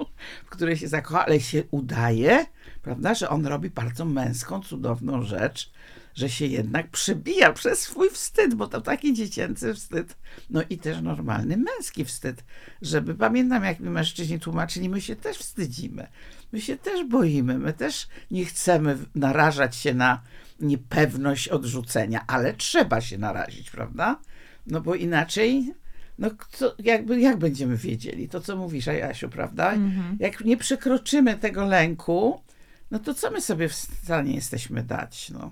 w 0.46 0.50
której 0.50 0.76
się 0.76 0.88
zakocha, 0.88 1.26
ale 1.26 1.40
się 1.40 1.62
udaje, 1.70 2.46
prawda, 2.82 3.14
że 3.14 3.28
on 3.28 3.46
robi 3.46 3.70
bardzo 3.70 4.04
męską, 4.04 4.60
cudowną 4.60 5.22
rzecz, 5.22 5.72
że 6.14 6.30
się 6.30 6.46
jednak 6.46 6.90
przebija 6.90 7.52
przez 7.52 7.78
swój 7.78 8.10
wstyd, 8.10 8.54
bo 8.54 8.66
to 8.66 8.80
taki 8.80 9.14
dziecięcy 9.14 9.74
wstyd, 9.74 10.16
no 10.50 10.62
i 10.70 10.78
też 10.78 11.00
normalny 11.02 11.56
męski 11.56 12.04
wstyd, 12.04 12.44
żeby 12.82 13.14
pamiętam, 13.14 13.64
jak 13.64 13.80
mi 13.80 13.90
mężczyźni 13.90 14.40
tłumaczyli, 14.40 14.88
my 14.88 15.00
się 15.00 15.16
też 15.16 15.36
wstydzimy, 15.36 16.06
my 16.52 16.60
się 16.60 16.76
też 16.76 17.04
boimy, 17.04 17.58
my 17.58 17.72
też 17.72 18.08
nie 18.30 18.44
chcemy 18.44 18.98
narażać 19.14 19.76
się 19.76 19.94
na 19.94 20.22
niepewność 20.60 21.48
odrzucenia, 21.48 22.24
ale 22.26 22.54
trzeba 22.54 23.00
się 23.00 23.18
narazić, 23.18 23.70
prawda? 23.70 24.20
No 24.66 24.80
bo 24.80 24.94
inaczej 24.94 25.74
no 26.18 26.30
kto, 26.30 26.74
jakby, 26.78 27.20
jak 27.20 27.36
będziemy 27.36 27.76
wiedzieli? 27.76 28.28
To, 28.28 28.40
co 28.40 28.56
mówisz, 28.56 28.86
Jasiu, 28.86 29.28
prawda? 29.28 29.72
Mhm. 29.72 30.16
Jak 30.20 30.44
nie 30.44 30.56
przekroczymy 30.56 31.36
tego 31.36 31.64
lęku, 31.64 32.40
no 32.90 32.98
to 32.98 33.14
co 33.14 33.30
my 33.30 33.40
sobie 33.40 33.68
w 33.68 33.74
stanie 33.74 34.34
jesteśmy 34.34 34.82
dać? 34.82 35.30
No, 35.30 35.50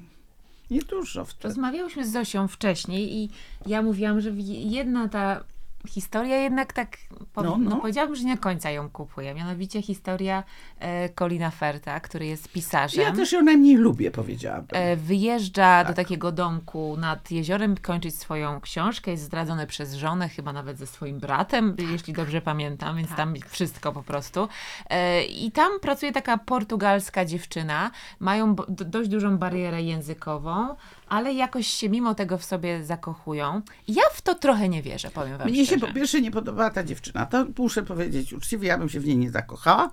niedużo 0.70 1.24
wtedy. 1.24 1.48
Rozmawiałyśmy 1.48 2.06
z 2.06 2.12
Zosią 2.12 2.48
wcześniej 2.48 3.16
i 3.16 3.30
ja 3.66 3.82
mówiłam, 3.82 4.20
że 4.20 4.30
jedna 4.48 5.08
ta 5.08 5.44
historia 5.88 6.36
jednak 6.36 6.72
tak, 6.72 6.96
po, 7.32 7.42
No, 7.42 7.56
no, 7.58 7.70
no. 7.70 7.76
powiedziałabym, 7.76 8.16
że 8.16 8.24
nie 8.24 8.34
do 8.36 8.42
końca 8.42 8.70
ją 8.70 8.90
kupuje. 8.90 9.34
Mianowicie 9.34 9.82
historia 9.82 10.44
e, 10.78 11.08
Colina 11.08 11.50
Ferta, 11.50 12.00
który 12.00 12.26
jest 12.26 12.48
pisarzem. 12.52 13.02
Ja 13.04 13.12
też 13.12 13.32
ją 13.32 13.42
najmniej 13.42 13.76
lubię, 13.76 14.10
powiedziałabym. 14.10 14.68
E, 14.72 14.96
Wyjeżdża 14.96 15.84
do 15.84 15.88
Tak. 15.88 15.96
takiego 15.96 16.32
domku 16.32 16.96
nad 16.98 17.30
jeziorem 17.30 17.76
kończyć 17.76 18.18
swoją 18.18 18.60
książkę. 18.60 19.10
Jest 19.10 19.22
zdradzony 19.22 19.66
przez 19.66 19.94
żonę, 19.94 20.28
chyba 20.28 20.52
nawet 20.52 20.78
ze 20.78 20.86
swoim 20.86 21.18
bratem, 21.18 21.76
jeśli 21.90 22.12
dobrze 22.12 22.40
pamiętam, 22.40 22.96
więc 22.96 23.14
tam 23.16 23.34
wszystko 23.48 23.92
po 23.92 24.02
prostu. 24.02 24.48
E, 24.90 25.24
I 25.24 25.52
tam 25.52 25.80
pracuje 25.80 26.12
taka 26.12 26.38
portugalska 26.38 27.24
dziewczyna. 27.24 27.90
Mają 28.20 28.54
dość 28.68 29.08
dużą 29.08 29.38
barierę 29.38 29.82
językową, 29.82 30.74
ale 31.14 31.32
jakoś 31.32 31.66
się 31.66 31.88
mimo 31.88 32.14
tego 32.14 32.38
w 32.38 32.44
sobie 32.44 32.84
zakochują. 32.84 33.62
Ja 33.88 34.02
w 34.12 34.22
to 34.22 34.34
trochę 34.34 34.68
nie 34.68 34.82
wierzę, 34.82 35.10
powiem 35.10 35.38
wam 35.38 35.48
Mnie 35.48 35.66
się 35.66 35.76
szczerze. 35.76 35.86
po 35.86 35.92
pierwsze 35.94 36.20
nie 36.20 36.30
podobała 36.30 36.70
ta 36.70 36.84
dziewczyna. 36.84 37.26
To 37.26 37.46
muszę 37.58 37.82
powiedzieć 37.82 38.32
uczciwie, 38.32 38.68
ja 38.68 38.78
bym 38.78 38.88
się 38.88 39.00
w 39.00 39.06
niej 39.06 39.16
nie 39.16 39.30
zakochała. 39.30 39.90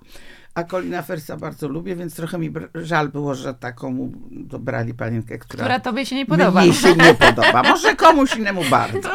A 0.54 0.64
Colina 0.64 1.02
Fersa 1.02 1.36
bardzo 1.36 1.68
lubię, 1.68 1.96
więc 1.96 2.14
trochę 2.14 2.38
mi 2.38 2.52
żal 2.74 3.08
było, 3.08 3.34
że 3.34 3.54
taką 3.54 4.12
dobrali 4.30 4.94
panienkę, 4.94 5.38
która, 5.38 5.64
Która 5.64 5.80
tobie 5.80 6.06
się 6.06 6.16
nie 6.16 6.26
podoba. 6.26 6.62
mnie 6.62 6.72
się 6.74 6.96
nie 6.96 7.14
podoba. 7.26 7.62
Może 7.62 7.96
komuś 7.96 8.36
innemu 8.36 8.62
bardzo. 8.70 9.10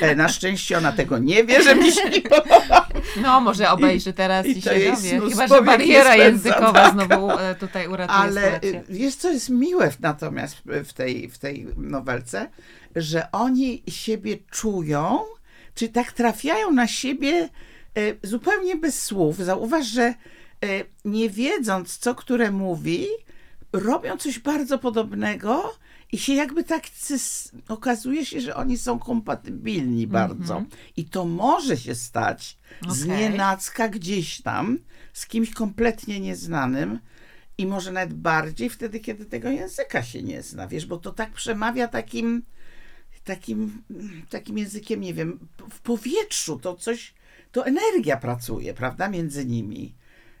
E, 0.00 0.14
Na 0.16 0.28
szczęście 0.28 0.78
ona 0.78 0.92
tego 0.92 1.18
nie 1.18 1.44
wie, 1.44 1.62
że 1.62 1.74
mi 1.76 1.92
się 1.92 2.10
nie 2.10 2.20
podoba. 2.22 2.85
No, 3.22 3.40
może 3.40 3.70
obejrzy 3.70 4.12
teraz 4.12 4.46
i, 4.46 4.58
i 4.58 4.62
to 4.62 4.70
się 4.70 4.78
jest 4.78 5.02
dowie. 5.02 5.30
Chyba, 5.30 5.48
że 5.48 5.62
bariera 5.62 6.16
językowa 6.16 6.72
tak. 6.72 6.92
znowu 6.92 7.30
e, 7.30 7.54
tutaj 7.54 7.88
uratuje 7.88 8.18
Ale 8.18 8.44
sytuację. 8.44 8.80
y, 8.80 8.84
wiesz, 8.88 9.14
co 9.14 9.30
jest 9.30 9.50
miłe 9.50 9.90
natomiast 10.00 10.62
w 10.84 10.92
tej, 10.92 11.30
w 11.30 11.38
tej 11.38 11.66
nowelce? 11.76 12.50
Że 12.96 13.32
oni 13.32 13.82
siebie 13.88 14.36
czują, 14.50 15.20
czy 15.74 15.88
tak 15.88 16.12
trafiają 16.12 16.72
na 16.72 16.86
siebie 16.86 17.48
y, 17.98 18.18
zupełnie 18.22 18.76
bez 18.76 19.02
słów. 19.02 19.36
Zauważ, 19.36 19.86
że 19.86 20.14
nie 21.04 21.30
wiedząc, 21.30 21.98
co 21.98 22.14
które 22.14 22.50
mówi, 22.50 23.06
robią 23.72 24.16
coś 24.16 24.38
bardzo 24.38 24.78
podobnego 24.78 25.74
i 26.12 26.18
się 26.18 26.34
jakby 26.34 26.64
tak 26.64 26.84
okazuje 27.68 28.26
się, 28.26 28.40
że 28.40 28.56
oni 28.56 28.78
są 28.78 28.98
kompatybilni 28.98 30.06
bardzo. 30.06 30.64
I 30.96 31.04
to 31.04 31.24
może 31.24 31.76
się 31.76 31.94
stać 31.94 32.58
z 32.88 33.02
Okej. 33.02 33.18
nienacka 33.18 33.88
gdzieś 33.88 34.42
tam, 34.42 34.78
z 35.12 35.26
kimś 35.26 35.50
kompletnie 35.50 36.20
nieznanym 36.20 36.98
i 37.58 37.66
może 37.66 37.92
nawet 37.92 38.14
bardziej 38.14 38.70
wtedy, 38.70 39.00
kiedy 39.00 39.24
tego 39.24 39.50
języka 39.50 40.02
się 40.02 40.22
nie 40.22 40.42
zna, 40.42 40.68
wiesz, 40.68 40.86
bo 40.86 40.96
to 40.96 41.12
tak 41.12 41.32
przemawia 41.32 41.88
takim 41.88 42.42
takim, 43.26 43.82
takim 44.30 44.58
językiem, 44.58 45.00
nie 45.00 45.14
wiem, 45.14 45.48
w 45.70 45.80
powietrzu, 45.80 46.58
to 46.58 46.74
coś, 46.74 47.14
to 47.52 47.66
energia 47.66 48.16
pracuje, 48.16 48.74
prawda, 48.74 49.08
między 49.08 49.46
nimi. 49.46 49.94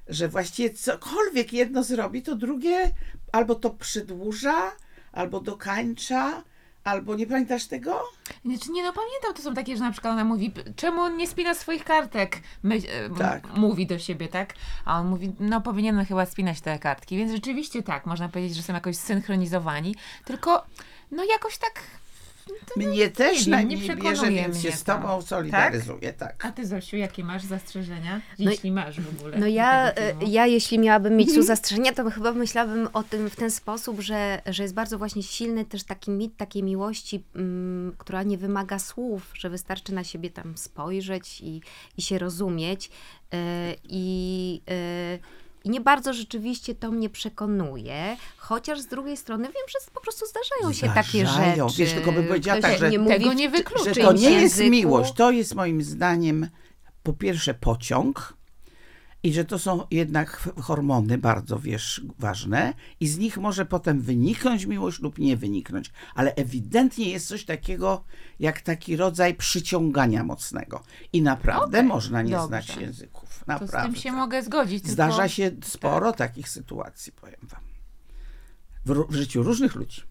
Że 0.08 0.28
właściwie 0.28 0.70
cokolwiek 0.70 1.52
jedno 1.52 1.84
zrobi, 1.84 2.22
to 2.22 2.36
drugie 2.36 2.90
albo 3.32 3.54
to 3.54 3.70
przedłuża, 3.70 4.72
albo 5.16 5.40
dokańcza, 5.40 6.42
albo 6.84 7.14
nie 7.14 7.26
pamiętasz 7.26 7.66
tego? 7.66 8.02
Znaczy, 8.44 8.70
nie 8.70 8.82
no, 8.82 8.92
pamiętam, 8.92 9.34
to 9.34 9.42
są 9.42 9.54
takie, 9.54 9.76
że 9.76 9.84
na 9.84 9.90
przykład 9.92 10.12
ona 10.12 10.24
mówi, 10.24 10.50
"P- 10.50 10.62
czemu 10.76 11.00
on 11.00 11.16
nie 11.16 11.26
spina 11.26 11.54
swoich 11.54 11.84
kartek? 11.84 12.40
My, 12.62 12.76
e, 12.76 13.10
Tak. 13.18 13.56
Mówi 13.56 13.86
do 13.86 13.98
siebie, 13.98 14.28
tak? 14.28 14.54
A 14.84 15.00
on 15.00 15.06
mówi, 15.08 15.32
no 15.40 15.60
powinienem 15.60 16.04
chyba 16.06 16.26
spinać 16.26 16.60
te 16.60 16.78
kartki. 16.78 17.16
Więc 17.16 17.32
rzeczywiście 17.32 17.82
tak, 17.82 18.06
można 18.06 18.28
powiedzieć, 18.28 18.56
że 18.56 18.62
są 18.62 18.72
jakoś 18.74 18.96
zsynchronizowani, 18.96 19.94
tylko 20.24 20.64
no 21.10 21.24
jakoś 21.24 21.58
tak... 21.58 21.82
Mnie 22.76 23.10
też 23.10 23.44
wiem, 23.44 23.50
na 23.50 23.62
nie 23.62 23.76
nie 23.76 23.96
bierze, 23.96 24.30
więc 24.30 24.56
się 24.62 24.68
mnie 24.68 24.76
z 24.76 24.84
to. 24.84 24.94
tobą 24.94 25.22
solidaryzuję, 25.22 26.12
tak. 26.12 26.46
A 26.46 26.52
ty, 26.52 26.66
Zosiu, 26.66 26.96
jakie 26.96 27.24
masz 27.24 27.44
zastrzeżenia? 27.44 28.20
No 28.38 28.50
Jeśli 28.50 28.72
masz 28.72 29.00
w 29.00 29.18
ogóle. 29.18 29.38
No 29.38 29.46
ja, 29.46 29.92
e, 29.92 30.14
ja 30.26 30.46
jeśli 30.46 30.78
miałabym 30.78 31.16
mieć 31.16 31.34
tu 31.34 31.42
zastrzeżenia, 31.42 31.92
to 31.92 32.10
chyba 32.10 32.32
myślałabym 32.32 32.88
o 32.92 33.02
tym 33.02 33.30
w 33.30 33.36
ten 33.36 33.50
sposób, 33.50 34.00
że, 34.00 34.42
że 34.46 34.62
jest 34.62 34.74
bardzo 34.74 34.98
właśnie 34.98 35.22
silny 35.22 35.64
też 35.64 35.84
taki 35.84 36.10
mit 36.10 36.36
takiej 36.36 36.62
miłości, 36.62 37.24
mm, 37.34 37.94
która 37.98 38.22
nie 38.22 38.38
wymaga 38.38 38.78
słów, 38.78 39.30
że 39.34 39.50
wystarczy 39.50 39.94
na 39.94 40.04
siebie 40.04 40.30
tam 40.30 40.56
spojrzeć 40.56 41.40
i, 41.40 41.60
i 41.98 42.02
się 42.02 42.18
rozumieć. 42.18 42.90
E, 43.32 43.74
I, 43.84 44.62
e, 44.70 45.18
I 45.66 45.70
nie 45.70 45.80
bardzo 45.80 46.12
rzeczywiście 46.14 46.74
to 46.74 46.90
mnie 46.90 47.10
przekonuje, 47.10 48.16
chociaż 48.36 48.80
z 48.80 48.86
drugiej 48.86 49.16
strony 49.16 49.44
wiem, 49.44 49.62
że 49.68 49.90
po 49.94 50.00
prostu 50.00 50.24
zdarzają 50.26 50.72
się 50.72 50.88
takie 50.94 51.18
Zdarzają. 51.26 51.68
rzeczy. 51.68 51.82
Wiesz, 51.82 51.92
tylko 51.92 52.12
bym 52.12 52.26
powiedziała 52.26 52.58
Ktoś 52.58 52.70
tak, 52.70 52.80
że 52.80 52.90
nie 52.90 52.98
mówi 52.98 53.14
Tego 53.18 53.32
nie 53.32 53.48
wykluczy. 53.50 53.94
że 53.94 54.00
to 54.00 54.12
nie 54.12 54.30
jest 54.30 54.42
języku. 54.58 54.70
miłość, 54.70 55.12
to 55.12 55.30
jest 55.30 55.54
moim 55.54 55.82
zdaniem 55.82 56.48
po 57.02 57.12
pierwsze 57.12 57.54
pociąg 57.54 58.35
i 59.26 59.32
że 59.32 59.44
to 59.44 59.58
są 59.58 59.86
jednak 59.90 60.48
hormony 60.60 61.18
bardzo, 61.18 61.58
wiesz, 61.58 62.02
ważne 62.18 62.74
i 63.00 63.08
z 63.08 63.18
nich 63.18 63.38
może 63.38 63.66
potem 63.66 64.00
wyniknąć 64.00 64.66
miłość 64.66 65.00
lub 65.00 65.18
nie 65.18 65.36
wyniknąć, 65.36 65.92
ale 66.14 66.34
ewidentnie 66.34 67.10
jest 67.10 67.28
coś 67.28 67.44
takiego 67.44 68.04
jak 68.40 68.60
taki 68.60 68.96
rodzaj 68.96 69.34
przyciągania 69.34 70.24
mocnego 70.24 70.82
i 71.12 71.22
naprawdę 71.22 71.78
Okej, 71.78 71.88
można 71.88 72.22
nie 72.22 72.30
dobrze. 72.30 72.46
znać 72.46 72.76
języków, 72.76 73.28
To 73.38 73.44
z 73.44 73.46
naprawdę. 73.46 73.82
tym 73.92 73.96
się 74.02 74.12
mogę 74.12 74.42
zgodzić. 74.42 74.82
tylko- 74.82 74.92
Zdarza 74.92 75.28
się 75.28 75.50
sporo 75.64 76.12
takich 76.12 76.48
sytuacji, 76.48 77.12
powiem 77.12 77.40
wam. 77.42 77.60
W, 78.86 79.06
w 79.08 79.14
życiu 79.14 79.42
różnych 79.42 79.74
ludzi. 79.74 80.02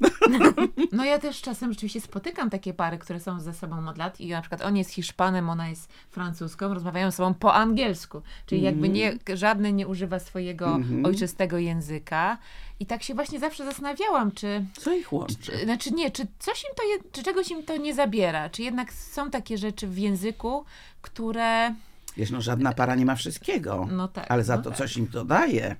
No 0.91 1.05
ja 1.05 1.19
też 1.19 1.41
czasem 1.41 1.73
rzeczywiście 1.73 2.01
spotykam 2.01 2.49
takie 2.49 2.73
pary, 2.73 2.97
które 2.97 3.19
są 3.19 3.39
ze 3.39 3.53
sobą 3.53 3.87
od 3.89 3.97
lat 3.97 4.21
i 4.21 4.27
na 4.29 4.41
przykład 4.41 4.61
on 4.61 4.77
jest 4.77 4.91
Hiszpanem, 4.91 5.49
ona 5.49 5.69
jest 5.69 5.89
Francuską, 6.09 6.73
rozmawiają 6.73 7.11
ze 7.11 7.17
sobą 7.17 7.33
po 7.33 7.53
angielsku, 7.53 8.21
czyli 8.45 8.61
jakby 8.61 8.89
nie, 8.89 9.17
żadny 9.33 9.73
nie 9.73 9.87
używa 9.87 10.19
swojego 10.19 10.79
ojczystego 11.03 11.57
języka 11.57 12.37
i 12.79 12.85
tak 12.85 13.03
się 13.03 13.13
właśnie 13.13 13.39
zawsze 13.39 13.65
zastanawiałam, 13.65 14.31
czy, 14.31 14.65
Co 14.77 14.93
ich 14.93 15.13
łączy? 15.13 15.35
czy 15.35 15.63
znaczy 15.63 15.91
nie, 15.91 16.11
czy 16.11 16.27
coś 16.39 16.63
im 16.63 16.69
to, 16.77 16.83
je, 16.83 17.11
czy 17.11 17.23
czegoś 17.23 17.51
im 17.51 17.63
to 17.63 17.77
nie 17.77 17.93
zabiera, 17.95 18.49
czy 18.49 18.63
jednak 18.63 18.93
są 18.93 19.29
takie 19.29 19.57
rzeczy 19.57 19.87
w 19.87 19.97
języku, 19.97 20.65
które, 21.01 21.75
Wiesz, 22.17 22.31
no 22.31 22.41
żadna 22.41 22.73
para 22.73 22.95
nie 22.95 23.05
ma 23.05 23.15
wszystkiego. 23.15 23.87
no 23.91 24.07
tak. 24.07 24.25
Ale 24.31 24.43
za 24.43 24.55
no 24.57 24.61
to 24.63 24.69
tak. 24.69 24.77
coś 24.77 24.97
im 24.97 25.07
to 25.07 25.25
daje. 25.25 25.75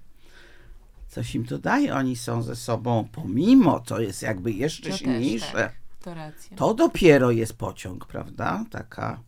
Coś 1.16 1.36
im 1.36 1.46
to 1.46 1.58
daje. 1.58 1.96
Oni 1.96 2.16
są 2.16 2.42
ze 2.44 2.56
sobą, 2.56 3.08
pomimo, 3.12 3.80
to 3.80 4.00
jest 4.02 4.22
jakby 4.22 4.52
jeszcze 4.52 4.84
To 4.84 4.90
też, 4.90 5.00
silniejsze. 5.00 5.52
tak, 5.54 5.74
to 6.02 6.14
racja. 6.14 6.58
To 6.58 6.74
dopiero 6.74 7.32
jest 7.32 7.54
pociąg, 7.58 8.06
prawda? 8.06 8.66
Taka. 8.72 9.20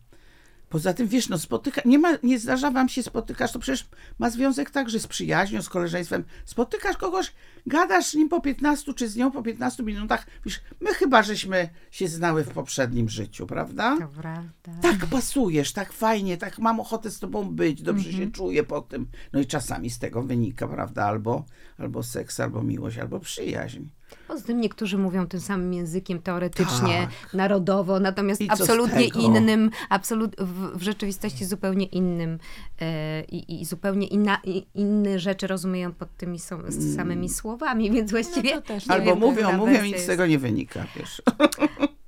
Poza 0.68 0.94
tym, 0.94 1.08
wiesz, 1.08 1.28
no 1.28 1.38
spotyka, 1.38 1.82
nie, 1.84 1.98
ma, 1.98 2.08
nie 2.22 2.38
zdarza 2.38 2.70
wam 2.70 2.88
się 2.88 3.02
spotykasz, 3.02 3.52
to 3.52 3.58
przecież 3.58 3.86
ma 4.18 4.30
związek 4.30 4.70
także 4.70 5.00
z 5.00 5.06
przyjaźnią, 5.06 5.62
z 5.62 5.68
koleżeństwem. 5.68 6.24
Spotykasz 6.44 6.96
kogoś, 6.96 7.32
gadasz 7.68 8.06
z 8.06 8.14
nim 8.14 8.28
po 8.28 8.40
15 8.40 8.94
czy 8.94 9.08
z 9.08 9.16
nią 9.16 9.30
po 9.30 9.42
15 9.42 9.82
minutach, 9.82 10.26
wiesz, 10.44 10.60
my 10.80 10.94
chyba 10.94 11.22
żeśmy 11.22 11.68
się 11.90 12.08
znały 12.08 12.44
w 12.44 12.48
poprzednim 12.48 13.08
życiu, 13.08 13.46
prawda? 13.46 13.96
To 14.00 14.08
prawda. 14.08 14.72
tak 14.82 15.06
pasujesz, 15.06 15.72
tak 15.72 15.92
fajnie, 15.92 16.36
tak 16.36 16.58
mam 16.58 16.80
ochotę 16.80 17.10
z 17.10 17.18
tobą 17.18 17.44
być, 17.50 17.82
dobrze 17.82 18.12
się 18.12 18.30
czuję 18.30 18.64
po 18.64 18.80
tym. 18.80 19.06
No 19.32 19.40
i 19.40 19.46
czasami 19.46 19.90
z 19.90 19.98
tego 19.98 20.22
wynika, 20.22 20.68
prawda, 20.68 21.04
albo, 21.04 21.44
albo 21.78 22.02
seks, 22.02 22.40
albo 22.40 22.62
miłość, 22.62 22.98
albo 22.98 23.20
przyjaźń. 23.20 23.84
Poza 24.28 24.44
tym 24.44 24.60
niektórzy 24.60 24.98
mówią 24.98 25.26
tym 25.26 25.40
samym 25.40 25.74
językiem 25.74 26.22
teoretycznie, 26.22 27.08
Tak. 27.22 27.34
narodowo, 27.34 28.00
natomiast 28.00 28.42
absolutnie 28.48 29.04
innym, 29.04 29.70
absolut, 29.88 30.36
w, 30.38 30.78
w 30.78 30.82
rzeczywistości 30.82 31.44
zupełnie 31.44 31.86
innym 31.86 32.38
e, 32.80 33.22
i, 33.22 33.64
zupełnie 33.64 34.06
inna, 34.06 34.38
i, 34.44 34.66
inne 34.74 35.18
rzeczy 35.18 35.46
rozumieją 35.46 35.92
pod 35.92 36.16
tymi 36.16 36.38
są, 36.38 36.62
z 36.68 36.96
samymi 36.96 37.28
słowami, 37.28 37.57
więc 37.90 38.10
właściwie 38.10 38.54
No 38.54 38.60
to 38.60 38.66
też 38.66 38.86
nie 38.86 38.92
Albo 38.92 39.04
wiem, 39.06 39.18
mówią, 39.18 39.34
która 39.34 39.56
mówią, 39.56 39.72
wersja 39.72 39.86
nic 39.88 40.00
z 40.00 40.06
tego 40.06 40.26
nie 40.26 40.38
wynika, 40.38 40.86
wiesz. 40.96 41.22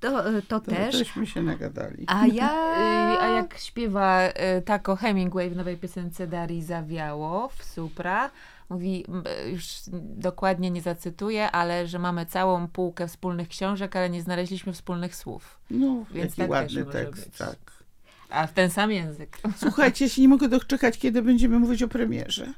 To, 0.00 0.28
e, 0.28 0.42
to 0.42 0.60
To 0.60 0.70
też. 0.70 0.94
Żeśmy 0.94 1.26
się 1.26 1.42
nagadali. 1.42 2.04
A 2.06 2.26
ja... 2.26 2.50
Y, 3.14 3.20
A 3.20 3.28
jak 3.28 3.58
śpiewa 3.58 4.28
y, 4.28 4.62
Taco 4.62 4.96
Hemingway 4.96 5.50
w 5.50 5.56
nowej 5.56 5.76
piosence 5.76 6.26
Darii 6.26 6.62
Zawiało 6.62 7.48
w 7.48 7.64
Supra, 7.64 8.30
mówi, 8.70 9.04
m, 9.08 9.24
już 9.52 9.66
dokładnie 10.16 10.70
nie 10.70 10.82
zacytuję, 10.82 11.50
ale 11.50 11.86
że 11.86 11.98
mamy 11.98 12.26
całą 12.26 12.68
półkę 12.68 13.08
wspólnych 13.08 13.48
książek, 13.48 13.96
ale 13.96 14.10
nie 14.10 14.22
znaleźliśmy 14.22 14.72
wspólnych 14.72 15.16
słów. 15.16 15.58
No, 15.70 16.04
Więc 16.10 16.38
jaki 16.38 16.50
tak 16.52 16.62
też 16.62 16.76
ładny 16.76 16.92
tekst, 16.92 17.24
być. 17.28 17.38
tak. 17.38 17.56
A 18.30 18.46
w 18.46 18.52
ten 18.52 18.70
sam 18.70 18.90
język. 18.92 19.38
Słuchajcie, 19.56 20.04
ja 20.04 20.08
się 20.08 20.22
nie 20.22 20.28
mogę 20.28 20.48
doczekać, 20.48 20.98
kiedy 20.98 21.22
będziemy 21.22 21.58
mówić 21.58 21.82
o 21.82 21.88
premierze. 21.88 22.52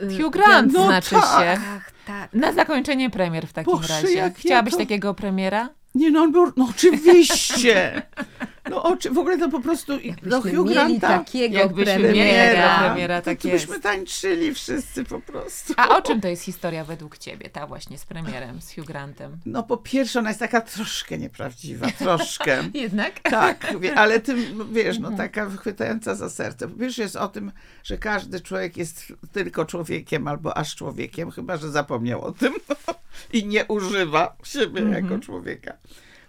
Hugh 0.00 0.32
Grant 0.32 0.72
No 0.72 0.84
znaczy 0.86 1.10
tak. 1.14 1.22
się. 1.24 1.60
Ach, 1.76 1.90
tak. 2.06 2.32
Na 2.32 2.52
zakończenie 2.52 3.10
premier 3.10 3.46
w 3.46 3.52
takim 3.52 3.72
Boże, 3.72 3.88
razie. 3.88 4.14
jak 4.14 4.32
ja 4.34 4.40
Chciałabyś 4.40 4.72
to- 4.72 4.78
takiego 4.78 5.14
premiera? 5.14 5.68
Nie, 5.94 6.10
no 6.10 6.20
on 6.22 6.32
był, 6.32 6.52
no 6.56 6.66
oczywiście. 6.70 8.02
No 8.70 8.82
oczy, 8.82 9.10
w 9.10 9.18
ogóle 9.18 9.38
to 9.38 9.48
po 9.48 9.60
prostu, 9.60 10.00
Jakbyśmy 10.00 10.54
Hugh 10.54 10.68
Granta, 10.68 11.08
takiego 11.08 11.58
Jakbyśmy 11.58 11.94
premiera. 11.98 12.78
premiera, 12.78 13.22
tak 13.22 13.38
to 13.38 13.48
byśmy 13.48 13.80
tańczyli 13.80 14.54
wszyscy 14.54 15.04
po 15.04 15.20
prostu. 15.20 15.74
A 15.76 15.96
o 15.96 16.02
czym 16.02 16.20
to 16.20 16.28
jest 16.28 16.42
historia 16.42 16.84
według 16.84 17.18
ciebie, 17.18 17.50
ta 17.50 17.66
właśnie 17.66 17.98
z 17.98 18.04
premierem, 18.04 18.60
z 18.62 18.74
Hugh 18.74 18.84
Grantem? 18.86 19.36
No 19.46 19.62
po 19.62 19.76
pierwsze, 19.76 20.18
ona 20.18 20.30
jest 20.30 20.40
taka 20.40 20.60
troszkę 20.60 21.18
nieprawdziwa, 21.18 21.90
troszkę. 21.90 22.64
Jednak? 22.74 23.20
Tak, 23.20 23.74
ale 23.96 24.20
tym, 24.20 24.68
wiesz, 24.72 24.98
no 24.98 25.10
taka 25.10 25.50
chwytająca 25.50 26.14
za 26.14 26.30
serce. 26.30 26.68
Po 26.68 26.78
pierwsze 26.78 27.02
jest 27.02 27.16
o 27.16 27.28
tym, 27.28 27.52
że 27.84 27.98
każdy 27.98 28.40
człowiek 28.40 28.76
jest 28.76 29.12
tylko 29.32 29.64
człowiekiem 29.64 30.28
albo 30.28 30.56
aż 30.56 30.76
człowiekiem, 30.76 31.30
chyba 31.30 31.56
że 31.56 31.70
zapomniał 31.70 32.22
o 32.24 32.32
tym 32.32 32.54
i 33.32 33.46
nie 33.46 33.64
używa 33.64 34.36
siebie 34.44 34.82
jako 34.82 35.18
człowieka. 35.18 35.72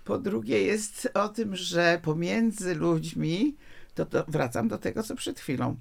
Po 0.09 0.17
drugie 0.17 0.61
jest 0.61 1.09
o 1.13 1.29
tym, 1.29 1.55
że 1.55 1.99
pomiędzy 2.03 2.75
ludźmi, 2.75 3.55
to, 3.95 4.05
to 4.05 4.25
wracam 4.27 4.67
do 4.67 4.77
tego, 4.77 5.03
co 5.03 5.15
przed 5.15 5.39
chwilą, 5.39 5.75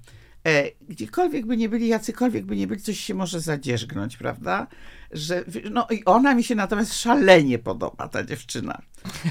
gdziekolwiek 0.89 1.45
by 1.45 1.57
nie 1.57 1.69
byli, 1.69 1.87
jacykolwiek 1.87 2.45
by 2.45 2.55
nie 2.55 2.67
byli, 2.67 2.81
coś 2.81 2.99
się 2.99 3.13
może 3.13 3.39
zadzierzgnąć, 3.39 4.17
prawda? 4.17 4.67
Że, 5.11 5.43
no 5.71 5.87
i 5.91 6.05
ona 6.05 6.35
mi 6.35 6.43
się 6.43 6.55
natomiast 6.55 6.93
szalenie 6.93 7.59
podoba, 7.59 8.07
ta 8.07 8.23
dziewczyna. 8.23 8.81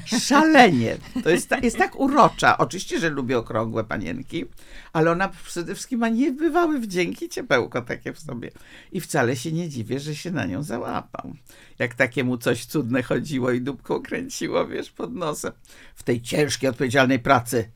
Szalenie. 0.04 0.96
To 1.24 1.31
jest, 1.31 1.48
ta, 1.48 1.59
jest 1.59 1.78
tak 1.78 2.00
urocza. 2.00 2.59
Oczywiście, 2.59 3.00
że 3.00 3.11
lubię 3.11 3.38
okrągłe 3.38 3.85
panienki, 3.85 4.44
ale 4.92 5.11
ona 5.11 5.28
przede 5.28 5.74
wszystkim 5.74 6.00
ma 6.00 6.09
niebywały 6.09 6.81
wdzięki 6.81 7.28
ciepełko 7.28 7.83
takie 7.83 8.12
w 8.12 8.18
sobie. 8.18 8.50
I 8.92 9.00
wcale 9.00 9.37
się 9.37 9.52
nie 9.52 9.68
dziwię, 9.68 10.00
że 10.00 10.14
się 10.14 10.31
na 10.31 10.46
nią 10.46 10.62
załapał. 10.62 11.35
Jak 11.78 11.94
takiemu 11.94 12.38
coś 12.38 12.66
cudne 12.66 13.02
chodziło 13.02 13.50
i 13.50 13.61
dupką 13.61 14.02
kręciło, 14.02 14.66
wiesz, 14.66 14.90
pod 14.90 15.14
nosem. 15.14 15.52
W 15.94 16.02
tej 16.02 16.22
ciężkiej, 16.22 16.70
odpowiedzialnej 16.70 17.18
pracy. 17.18 17.70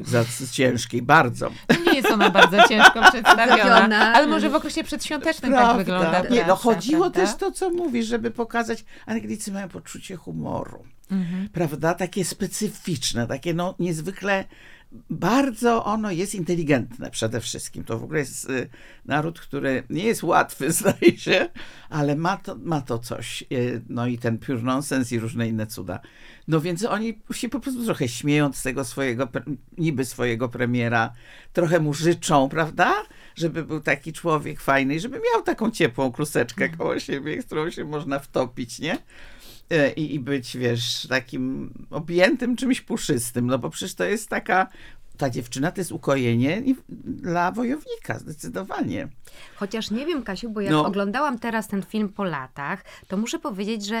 Za 0.00 0.24
ciężkiej, 0.52 1.02
bardzo. 1.02 1.50
Nie 1.86 1.94
jest 1.94 2.10
ona 2.10 2.30
bardzo 2.30 2.68
ciężko 2.68 3.00
przedstawiona, 3.12 4.12
ale 4.14 4.26
może 4.26 4.50
w 4.50 4.54
okresie 4.54 4.84
przedświątecznym 4.84 5.52
tak 5.52 5.60
Prawda. 5.60 5.76
wygląda 5.78 6.22
Nie, 6.30 6.44
no 6.46 6.56
chodziło 6.56 7.10
prawda? 7.10 7.20
też 7.32 7.36
to, 7.40 7.50
co 7.50 7.70
mówisz, 7.70 8.06
żeby 8.06 8.30
pokazać, 8.30 8.84
Anglicy 9.06 9.52
mają 9.52 9.68
poczucie 9.68 10.16
humoru, 10.16 10.84
Mhm. 11.10 11.48
prawda? 11.52 11.94
Takie 11.94 12.24
specyficzne, 12.24 13.26
takie 13.26 13.54
no 13.54 13.74
niezwykle, 13.78 14.44
bardzo 15.10 15.84
ono 15.84 16.10
jest 16.10 16.34
inteligentne 16.34 17.10
przede 17.10 17.40
wszystkim. 17.40 17.84
To 17.84 17.98
w 17.98 18.04
ogóle 18.04 18.18
jest 18.18 18.50
y, 18.50 18.68
naród, 19.04 19.40
który 19.40 19.82
nie 19.90 20.04
jest 20.04 20.22
łatwy, 20.22 20.72
zdaje 20.72 21.18
się, 21.18 21.48
ale 21.90 22.16
ma 22.16 22.36
to, 22.36 22.56
ma 22.62 22.80
to 22.80 22.98
coś. 22.98 23.44
Y, 23.52 23.82
no 23.88 24.06
i 24.06 24.18
ten 24.18 24.38
pure 24.38 24.62
nonsense 24.62 25.14
i 25.14 25.18
różne 25.18 25.48
inne 25.48 25.66
cuda. 25.66 26.00
No 26.48 26.60
więc 26.60 26.84
oni 26.84 27.18
się 27.32 27.48
po 27.48 27.60
prostu 27.60 27.84
trochę 27.84 28.08
śmieją 28.08 28.52
z 28.52 28.62
tego 28.62 28.84
swojego, 28.84 29.28
niby 29.78 30.04
swojego 30.04 30.48
premiera, 30.48 31.12
trochę 31.52 31.80
mu 31.80 31.94
życzą, 31.94 32.48
prawda? 32.48 32.94
Żeby 33.34 33.64
był 33.64 33.80
taki 33.80 34.12
człowiek 34.12 34.60
fajny 34.60 34.94
i 34.94 35.00
żeby 35.00 35.20
miał 35.32 35.42
taką 35.42 35.70
ciepłą 35.70 36.12
kluseczkę 36.12 36.68
koło 36.68 36.98
siebie, 36.98 37.42
w 37.42 37.46
którą 37.46 37.70
się 37.70 37.84
można 37.84 38.18
wtopić, 38.18 38.78
nie? 38.78 38.98
E, 39.70 39.92
I, 39.92 40.14
I 40.14 40.20
być, 40.20 40.56
wiesz, 40.56 41.06
takim 41.08 41.72
objętym 41.90 42.56
czymś 42.56 42.80
puszystym, 42.80 43.46
no 43.46 43.58
bo 43.58 43.70
przecież 43.70 43.94
to 43.94 44.04
jest 44.04 44.28
taka, 44.28 44.66
ta 45.16 45.30
dziewczyna 45.30 45.72
to 45.72 45.80
jest 45.80 45.92
ukojenie 45.92 46.62
dla 47.04 47.52
wojownika, 47.52 48.18
zdecydowanie. 48.18 49.08
Chociaż 49.56 49.90
nie 49.90 50.06
wiem, 50.06 50.22
Kasiu, 50.22 50.50
bo 50.50 50.60
jak 50.60 50.72
No. 50.72 50.86
oglądałam 50.86 51.38
teraz 51.38 51.68
ten 51.68 51.82
film 51.82 52.08
po 52.08 52.24
latach, 52.24 52.84
to 53.08 53.16
muszę 53.16 53.38
powiedzieć, 53.38 53.86
że 53.86 53.96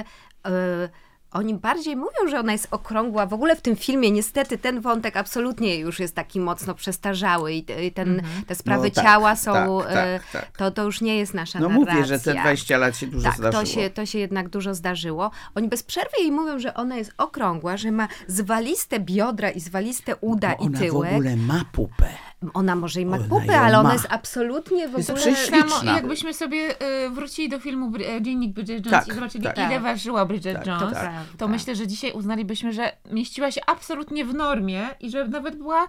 e, 0.46 0.88
oni 1.32 1.54
bardziej 1.54 1.96
mówią, 1.96 2.28
że 2.30 2.40
ona 2.40 2.52
jest 2.52 2.68
okrągła. 2.70 3.26
W 3.26 3.32
ogóle 3.34 3.56
w 3.56 3.60
tym 3.60 3.76
filmie 3.76 4.10
niestety 4.10 4.58
ten 4.58 4.80
wątek 4.80 5.16
absolutnie 5.16 5.76
już 5.78 6.00
jest 6.00 6.14
taki 6.14 6.40
mocno 6.40 6.74
przestarzały 6.74 7.52
i, 7.52 7.64
te- 7.64 7.86
i 7.86 7.92
ten, 7.92 8.22
te 8.46 8.54
sprawy 8.54 8.88
No 8.88 8.94
tak, 8.94 9.04
ciała 9.04 9.36
są, 9.36 9.52
tak, 9.52 9.90
e, 9.90 10.20
tak, 10.32 10.42
tak. 10.42 10.56
To, 10.56 10.70
to 10.70 10.82
już 10.84 11.00
nie 11.00 11.16
jest 11.16 11.34
nasza 11.34 11.58
No 11.60 11.68
narracja. 11.68 11.94
mówię, 11.94 12.06
że 12.06 12.18
te 12.20 12.34
20 12.34 12.78
lat 12.78 12.96
się 12.96 13.06
dużo 13.06 13.24
Tak, 13.28 13.36
zdarzyło. 13.36 13.62
to 13.62 13.66
się, 13.70 13.90
to 13.90 14.06
się 14.06 14.18
jednak 14.18 14.48
dużo 14.48 14.74
zdarzyło. 14.74 15.30
Oni 15.54 15.68
bez 15.68 15.82
przerwy 15.82 16.16
jej 16.20 16.32
mówią, 16.32 16.58
że 16.58 16.74
ona 16.74 16.96
jest 16.96 17.12
okrągła, 17.18 17.76
że 17.76 17.92
ma 17.92 18.08
zwaliste 18.26 19.00
biodra 19.00 19.50
i 19.50 19.60
zwaliste 19.60 20.16
uda 20.16 20.54
Bo 20.58 20.64
i 20.64 20.66
ona 20.66 20.78
tyłek. 20.78 21.10
w 21.10 21.14
ogóle 21.14 21.36
ma 21.36 21.64
pupę. 21.72 22.08
Ona 22.54 22.76
może 22.76 23.00
i 23.00 23.06
ma 23.06 23.16
Ona 23.16 23.26
pupę, 23.28 23.60
ale 23.60 23.78
ona 23.78 23.88
ma. 23.88 23.92
jest 23.92 24.06
absolutnie 24.10 24.88
w 24.88 24.96
Jest 24.98 25.10
ogóle... 25.10 25.36
Samo 25.36 25.84
jakbyśmy 25.92 26.34
sobie 26.34 26.74
y, 27.06 27.10
wrócili 27.10 27.48
do 27.48 27.60
filmu 27.60 27.92
e, 28.16 28.22
Dziennik 28.22 28.52
Bridget 28.52 28.86
Jones 28.86 28.90
Tak, 29.04 29.08
i 29.08 29.14
zobaczyli, 29.14 29.44
tak. 29.44 29.56
ile 29.58 29.68
Tak. 29.68 29.82
ważyła 29.82 30.26
Bridget 30.26 30.56
Tak, 30.56 30.66
Jones, 30.66 30.98
to 31.38 31.48
myślę, 31.48 31.76
że 31.76 31.86
dzisiaj 31.86 32.12
uznalibyśmy, 32.12 32.72
że 32.72 32.92
mieściła 33.10 33.50
się 33.50 33.60
absolutnie 33.66 34.24
w 34.24 34.34
normie 34.34 34.88
i 35.00 35.10
że 35.10 35.28
nawet 35.28 35.56
była 35.56 35.88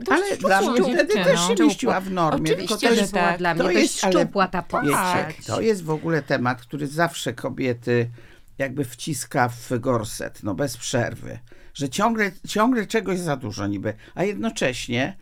dość 0.00 0.22
Ale 0.22 0.36
dla 0.36 0.60
mnie 0.60 0.82
wtedy 0.82 1.14
też 1.14 1.40
się 1.48 1.64
mieściła 1.64 2.00
w 2.00 2.10
normie. 2.10 2.52
Oczywiście, 2.52 2.68
tylko 2.68 2.88
to 2.88 2.94
że 2.94 3.00
jest, 3.00 3.12
była 3.12 3.28
tak. 3.28 3.38
dla 3.38 3.54
mnie 3.54 3.62
to 3.62 3.70
jest, 3.70 3.98
szczupła 3.98 4.48
ta 4.48 4.62
postać. 4.62 5.26
Wiecie, 5.28 5.42
to 5.46 5.60
jest 5.60 5.84
w 5.84 5.90
ogóle 5.90 6.22
temat, 6.22 6.60
który 6.60 6.86
zawsze 6.86 7.32
kobiety 7.32 8.10
jakby 8.58 8.84
wciska 8.84 9.48
w 9.48 9.78
gorset, 9.80 10.42
no 10.42 10.54
bez 10.54 10.76
przerwy. 10.76 11.38
Że 11.74 11.88
ciągle, 11.88 12.32
ciągle 12.48 12.86
czegoś 12.86 13.18
za 13.18 13.36
dużo 13.36 13.66
niby, 13.66 13.94
a 14.14 14.24
jednocześnie 14.24 15.16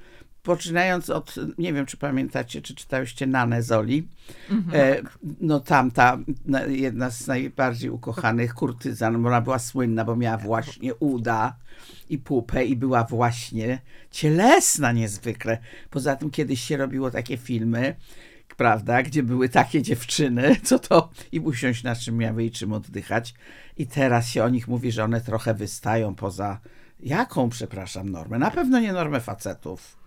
poczynając 0.47 1.11
od, 1.11 1.35
nie 1.59 1.73
wiem 1.73 1.87
czy 1.87 1.97
pamiętacie, 1.97 2.63
czy 2.63 2.75
czytałyście 2.75 3.27
Nanę 3.27 3.63
Zoli, 3.63 4.09
e, 4.73 5.03
no 5.41 5.61
tamta 5.61 6.19
na- 6.45 6.65
jedna 6.65 7.11
z 7.11 7.27
najbardziej 7.27 7.91
ukochanych 7.91 8.55
kurtyzan, 8.55 9.23
bo 9.23 9.29
ona 9.29 9.41
była 9.41 9.59
słynna, 9.59 10.05
bo 10.05 10.17
miała 10.17 10.39
właśnie 10.39 10.95
uda 10.95 11.57
i 12.11 12.19
pupę 12.19 12.65
i 12.65 12.77
była 12.77 13.05
właśnie 13.05 13.79
cielesna 14.11 14.93
niezwykle. 14.93 15.59
Poza 15.91 16.17
tym 16.17 16.31
kiedyś 16.31 16.61
się 16.61 16.77
robiło 16.77 17.11
takie 17.11 17.37
filmy, 17.37 17.95
prawda, 18.57 19.03
gdzie 19.03 19.23
były 19.23 19.49
takie 19.49 19.83
dziewczyny, 19.83 20.57
co 20.65 20.79
to 20.79 21.11
i 21.33 21.41
usiąść 21.41 21.83
na 21.83 21.97
czym 21.97 22.17
miały 22.17 22.45
i 22.45 22.51
czym 22.51 22.73
oddychać. 22.73 23.35
I 23.79 23.87
teraz 23.87 24.29
się 24.29 24.45
o 24.45 24.49
nich 24.49 24.69
mówi, 24.69 24.93
że 24.93 25.05
one 25.05 25.21
trochę 25.21 25.55
wystają 25.55 26.15
poza 26.15 26.61
jaką, 27.01 27.49
przepraszam, 27.49 28.09
normę? 28.09 28.39
Na 28.39 28.51
pewno 28.51 28.81
nie 28.81 28.93
normę 28.93 29.21
facetów. 29.21 30.06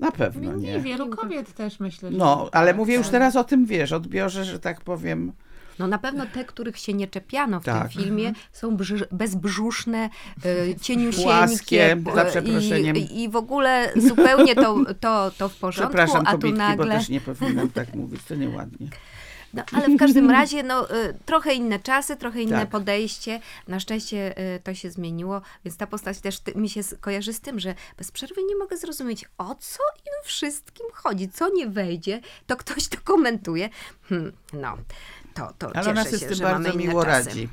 Na 0.00 0.10
pewno 0.12 0.52
Nie, 0.56 0.72
nie. 0.72 0.80
wielu 0.80 1.08
kobiet 1.10 1.54
też 1.54 1.80
myślę, 1.80 2.12
że 2.12 2.18
No, 2.18 2.48
ale 2.52 2.74
mówię 2.74 2.94
już 2.94 3.06
tak. 3.06 3.12
teraz 3.12 3.36
o 3.36 3.44
tym, 3.44 3.66
wiesz, 3.66 3.92
odbiorze, 3.92 4.44
że 4.44 4.58
tak 4.58 4.80
powiem. 4.80 5.32
No 5.78 5.86
na 5.86 5.98
pewno 5.98 6.26
te, 6.34 6.44
których 6.44 6.78
się 6.78 6.92
nie 6.94 7.06
czepiano 7.08 7.60
w 7.60 7.64
Tak. 7.64 7.92
tym 7.92 8.02
filmie, 8.02 8.32
są 8.52 8.76
brz- 8.76 9.06
bezbrzuszne, 9.12 10.10
e, 10.44 10.74
cieniusieńkie. 10.80 11.24
Płaskie, 11.30 11.96
za 12.14 12.22
e, 12.22 12.30
przeproszeniem. 12.30 12.96
I, 12.96 13.22
I 13.22 13.28
w 13.28 13.36
ogóle 13.36 13.92
zupełnie 13.96 14.54
to, 14.54 14.76
to, 15.00 15.30
to 15.38 15.48
w 15.48 15.56
porządku, 15.56 15.94
Przepraszam, 15.96 16.22
a 16.26 16.30
tu 16.32 16.38
kobietki, 16.38 16.52
bo 16.60 16.68
nagle... 16.68 16.98
też 16.98 17.08
nie 17.08 17.20
powinnam 17.20 17.68
tak 17.70 17.94
mówić, 17.94 18.20
to 18.28 18.34
nieładnie. 18.34 18.88
No, 19.56 19.62
ale 19.72 19.88
w 19.88 19.96
każdym 19.98 20.30
razie, 20.40 20.62
no, 20.62 20.90
y, 20.96 21.14
trochę 21.26 21.54
inne 21.54 21.78
czasy, 21.78 22.16
trochę 22.16 22.42
inne 22.42 22.60
Tak. 22.60 22.68
podejście. 22.68 23.40
Na 23.68 23.80
szczęście 23.80 24.38
y, 24.56 24.60
to 24.60 24.74
się 24.74 24.90
zmieniło, 24.90 25.42
więc 25.64 25.76
ta 25.76 25.86
postać 25.86 26.20
też 26.20 26.40
mi 26.54 26.70
się 26.70 26.80
kojarzy 27.00 27.32
z 27.32 27.40
tym, 27.40 27.60
że 27.60 27.74
bez 27.98 28.10
przerwy 28.10 28.42
nie 28.48 28.56
mogę 28.56 28.76
zrozumieć, 28.76 29.24
o 29.38 29.54
co 29.54 29.82
im 30.06 30.24
wszystkim 30.24 30.86
chodzi. 30.92 31.28
Co 31.28 31.48
nie 31.48 31.66
wejdzie, 31.66 32.20
to 32.46 32.56
ktoś 32.56 32.88
to 32.88 32.98
komentuje. 33.04 33.68
Hmm, 34.08 34.32
no, 34.52 34.76
to, 35.34 35.52
to 35.58 35.66
Ale 35.66 35.74
cieszę 35.74 35.90
ona 35.90 36.04
się, 36.04 36.10
sobie 36.10 36.18
z 36.18 36.28
tym 36.28 36.34
że 36.34 36.44
mamy 36.44 36.64
bardzo 36.64 36.78
inne 36.78 36.88
miło 36.88 37.04
czasy. 37.04 37.28
radzi. 37.28 37.48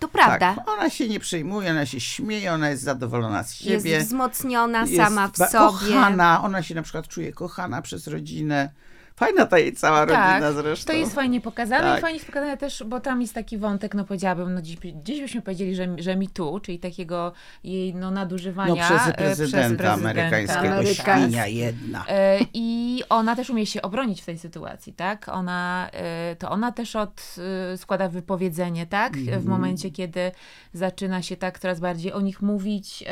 To 0.00 0.08
prawda. 0.08 0.54
Tak, 0.54 0.68
ona 0.68 0.90
się 0.90 1.08
nie 1.08 1.20
przejmuje, 1.20 1.70
ona 1.70 1.86
się 1.86 2.00
śmieje, 2.00 2.52
ona 2.52 2.70
jest 2.70 2.82
zadowolona 2.82 3.42
z 3.42 3.54
siebie. 3.54 3.90
Jest 3.90 4.06
wzmocniona 4.06 4.80
jest 4.80 4.96
sama 4.96 5.28
w 5.28 5.36
sobie. 5.36 5.50
Kochana, 5.52 6.42
ona 6.42 6.62
się 6.62 6.74
na 6.74 6.82
przykład 6.82 7.08
czuje 7.08 7.32
kochana 7.32 7.82
przez 7.82 8.06
rodzinę. 8.06 8.70
Fajna 9.16 9.46
ta 9.46 9.58
jej 9.58 9.72
cała 9.72 10.00
rodzina 10.04 10.40
Tak, 10.40 10.54
zresztą. 10.54 10.92
to 10.92 10.98
jest 10.98 11.14
fajnie 11.14 11.40
pokazane 11.40 11.82
Tak. 11.82 11.98
i 11.98 12.00
fajnie 12.00 12.14
jest 12.16 12.26
pokazane 12.26 12.56
też, 12.56 12.84
bo 12.86 13.00
tam 13.00 13.20
jest 13.20 13.34
taki 13.34 13.58
wątek, 13.58 13.94
no 13.94 14.04
powiedziałabym, 14.04 14.54
no 14.54 14.62
dziś, 14.62 14.76
dziś 15.04 15.20
byśmy 15.20 15.42
powiedzieli, 15.42 15.74
że, 15.74 15.86
że 15.98 16.16
mi 16.16 16.28
tu, 16.28 16.60
czyli 16.60 16.78
takiego 16.78 17.32
jej 17.64 17.94
no, 17.94 18.10
nadużywania 18.10 18.74
No 18.74 18.96
przez 18.96 19.08
e, 19.08 19.12
prezydenta, 19.12 19.92
amerykańskiego, 19.92 20.60
Amerykańskiego. 20.60 21.18
świnia 21.20 21.46
jedna. 21.46 22.04
E, 22.08 22.38
I 22.54 23.02
ona 23.08 23.36
też 23.36 23.50
umie 23.50 23.66
się 23.66 23.82
obronić 23.82 24.22
w 24.22 24.24
tej 24.26 24.38
sytuacji, 24.38 24.92
tak? 24.92 25.28
Ona, 25.28 25.88
e, 25.92 26.36
to 26.36 26.50
ona 26.50 26.72
też 26.72 26.96
od, 26.96 27.34
e, 27.72 27.76
składa 27.76 28.08
wypowiedzenie, 28.08 28.86
tak? 28.86 29.16
Mhm. 29.16 29.40
W 29.40 29.46
momencie, 29.46 29.90
kiedy 29.90 30.32
zaczyna 30.72 31.22
się 31.22 31.36
tak 31.36 31.58
coraz 31.58 31.80
bardziej 31.80 32.12
o 32.12 32.20
nich 32.20 32.42
mówić, 32.42 33.04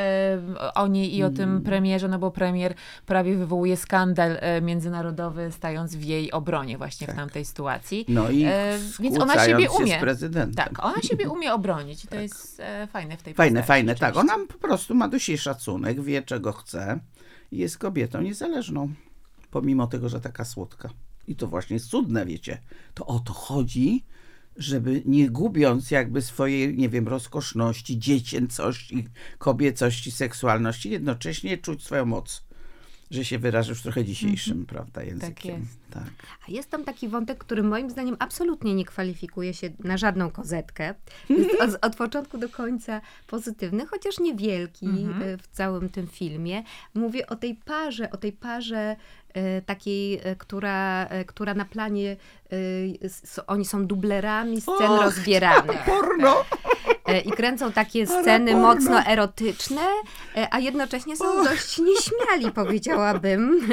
o 0.74 0.86
niej 0.86 1.16
i 1.16 1.22
o 1.22 1.26
Mhm. 1.26 1.36
tym 1.36 1.62
premierze, 1.62 2.08
no 2.08 2.18
bo 2.18 2.30
premier 2.30 2.74
prawie 3.06 3.36
wywołuje 3.36 3.76
skandal 3.76 4.38
międzynarodowy, 4.62 5.52
stając 5.52 5.93
w 5.96 6.04
jej 6.04 6.32
obronie 6.32 6.78
właśnie 6.78 7.06
w 7.06 7.14
tamtej 7.14 7.44
sytuacji. 7.44 8.04
No 8.08 8.30
i 8.30 8.44
E, 8.44 8.78
więc 9.00 9.18
ona 9.18 9.46
siebie 9.46 9.70
umie. 9.70 10.00
Tak, 10.56 10.84
ona 10.84 11.02
siebie 11.02 11.28
umie 11.28 11.52
obronić 11.52 12.04
i 12.04 12.08
to 12.08 12.20
jest 12.20 12.60
e, 12.60 12.86
fajne 12.86 13.16
w 13.16 13.22
tej 13.22 13.34
Fajne, 13.34 13.60
postaci, 13.60 13.68
fajne, 13.68 13.94
tak. 13.94 14.16
Ona 14.16 14.38
po 14.48 14.58
prostu 14.58 14.94
ma 14.94 15.08
do 15.08 15.18
siebie 15.18 15.38
szacunek, 15.38 16.00
wie 16.00 16.22
czego 16.22 16.52
chce 16.52 17.00
i 17.52 17.58
jest 17.58 17.78
kobietą 17.78 18.22
niezależną, 18.22 18.94
pomimo 19.50 19.86
tego, 19.86 20.08
że 20.08 20.20
taka 20.20 20.44
słodka. 20.44 20.90
I 21.28 21.36
to 21.36 21.46
właśnie 21.46 21.74
jest 21.74 21.86
cudne, 21.86 22.26
wiecie. 22.26 22.58
To 22.94 23.06
o 23.06 23.18
to 23.18 23.32
chodzi, 23.32 24.04
żeby 24.56 25.02
nie 25.04 25.30
gubiąc 25.30 25.90
jakby 25.90 26.22
swojej, 26.22 26.76
nie 26.76 26.88
wiem, 26.88 27.08
rozkoszności, 27.08 27.98
dziecięcości, 27.98 29.08
kobiecości, 29.38 30.10
seksualności, 30.10 30.90
jednocześnie 30.90 31.58
czuć 31.58 31.84
swoją 31.84 32.06
moc. 32.06 32.44
Że 33.10 33.24
się 33.24 33.38
wyrażę 33.38 33.70
już 33.70 33.82
trochę 33.82 34.04
dzisiejszym, 34.04 34.66
prawda, 34.66 35.02
językiem. 35.02 35.60
jest. 35.60 35.78
Tak. 35.90 36.28
A 36.48 36.50
jest 36.50 36.70
tam 36.70 36.84
taki 36.84 37.08
wątek, 37.08 37.38
który 37.38 37.62
moim 37.62 37.90
zdaniem 37.90 38.16
absolutnie 38.18 38.74
nie 38.74 38.84
kwalifikuje 38.84 39.54
się 39.54 39.70
na 39.78 39.96
żadną 39.96 40.30
kozetkę. 40.30 40.94
Jest 41.28 41.60
od, 41.60 41.84
od 41.84 41.96
początku 41.96 42.38
do 42.38 42.48
końca 42.48 43.00
pozytywny, 43.26 43.86
chociaż 43.86 44.18
niewielki 44.18 44.86
e, 44.86 45.36
w 45.38 45.46
całym 45.52 45.88
tym 45.88 46.06
filmie. 46.06 46.62
Mówię 46.94 47.26
o 47.26 47.36
tej 47.36 47.54
parze, 47.54 48.10
o 48.10 48.16
tej 48.16 48.32
parze 48.32 48.96
e, 49.34 49.62
takiej, 49.62 50.20
e, 50.22 50.36
która, 50.36 51.08
która 51.26 51.54
na 51.54 51.64
planie, 51.64 52.16
oni 53.46 53.64
są 53.64 53.86
dublerami 53.86 54.60
scen 54.60 54.90
Och, 54.90 55.02
rozbieranych. 55.02 55.84
Porno! 55.86 56.44
E, 57.06 57.20
I 57.20 57.30
kręcą 57.30 57.72
takie 57.72 58.06
sceny 58.06 58.56
mocno 58.56 59.06
erotyczne, 59.06 59.82
e, 60.36 60.48
a 60.50 60.58
jednocześnie 60.58 61.16
są 61.16 61.44
dość 61.44 61.78
nieśmiali, 61.78 62.54
powiedziałabym. 62.54 63.68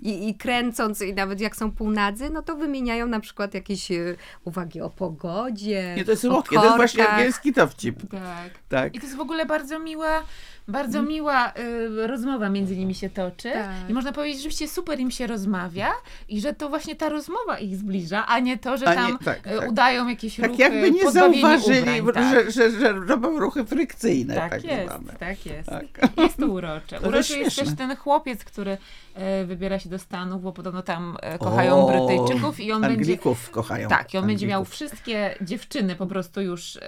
I, 0.00 0.28
I 0.28 0.34
kręcąc, 0.34 1.02
i 1.02 1.14
nawet 1.14 1.40
jak 1.40 1.56
są 1.56 1.72
półnadzy, 1.72 2.30
no 2.30 2.42
to 2.42 2.56
wymieniają 2.56 3.06
na 3.06 3.20
przykład 3.20 3.54
jakieś 3.54 3.90
e, 3.90 4.16
uwagi 4.44 4.80
o 4.80 4.90
pogodzie. 4.90 5.94
Nie, 5.96 6.04
to 6.04 6.10
jest 6.10 6.22
to 6.22 6.64
jest 6.64 6.76
właśnie 6.76 7.08
angielski 7.08 7.52
dowcip. 7.52 8.10
Tak. 8.10 8.50
Tak. 8.68 8.94
I 8.94 8.98
to 8.98 9.06
jest 9.06 9.16
w 9.16 9.20
ogóle 9.20 9.46
bardzo 9.46 9.78
miła, 9.78 10.22
bardzo 10.68 11.02
miła 11.02 11.52
y, 11.58 12.06
rozmowa 12.06 12.48
między 12.48 12.76
nimi 12.76 12.94
się 12.94 13.10
toczy. 13.10 13.50
Tak. 13.52 13.70
I 13.88 13.92
można 13.92 14.12
powiedzieć, 14.12 14.36
że 14.36 14.42
rzeczywiście 14.42 14.68
super 14.74 15.00
im 15.00 15.10
się 15.10 15.26
rozmawia 15.26 15.88
i 16.28 16.40
że 16.40 16.52
to 16.54 16.68
właśnie 16.68 16.96
ta 16.96 17.08
rozmowa 17.08 17.58
ich 17.58 17.76
zbliża, 17.76 18.26
a 18.26 18.38
nie 18.38 18.58
to, 18.58 18.76
że 18.76 18.86
A 18.88 18.90
nie- 18.94 18.96
tam 18.96 19.18
tak, 19.18 19.46
y, 19.46 19.58
tak. 19.58 19.70
udają 19.70 20.08
jakieś 20.08 20.36
Tak 20.36 20.50
ruchy, 20.50 20.62
jakby 20.62 20.90
nie 20.90 21.10
zauważyli, 21.10 22.00
ubrań, 22.00 22.34
tak. 22.34 22.50
że, 22.50 22.50
że, 22.70 22.70
że 22.80 22.92
robią 22.92 23.38
ruchy 23.38 23.64
frykcyjne, 23.64 24.34
tak, 24.34 24.50
Tak 24.50 24.64
jest, 24.64 24.84
zwane. 24.92 25.12
tak 25.18 25.46
jest. 25.46 25.68
Tak. 25.68 25.84
Jest 26.18 26.36
to 26.36 26.46
urocze. 26.46 27.00
To 27.00 27.08
Uroczy 27.08 27.38
jest 27.38 27.56
też 27.56 27.68
ten 27.76 27.96
chłopiec, 27.96 28.44
który 28.44 28.78
e, 29.14 29.44
wybiera 29.44 29.78
się 29.78 29.88
do 29.88 29.98
Stanów, 29.98 30.42
bo 30.42 30.52
podobno 30.52 30.82
tam 30.82 31.16
e, 31.22 31.38
kochają 31.38 31.86
O, 31.88 32.06
Brytyjczyków 32.06 32.60
i 32.60 32.72
on 32.72 32.80
będzie... 32.82 32.96
Anglików 32.96 33.50
kochają. 33.50 33.88
Tak, 33.88 34.14
i 34.14 34.18
on 34.18 34.26
będzie 34.26 34.46
miał 34.46 34.60
Anglików. 34.60 34.74
wszystkie 34.74 35.34
dziewczyny 35.40 35.96
po 35.96 36.06
prostu 36.06 36.40
już 36.42 36.76
e, 36.76 36.80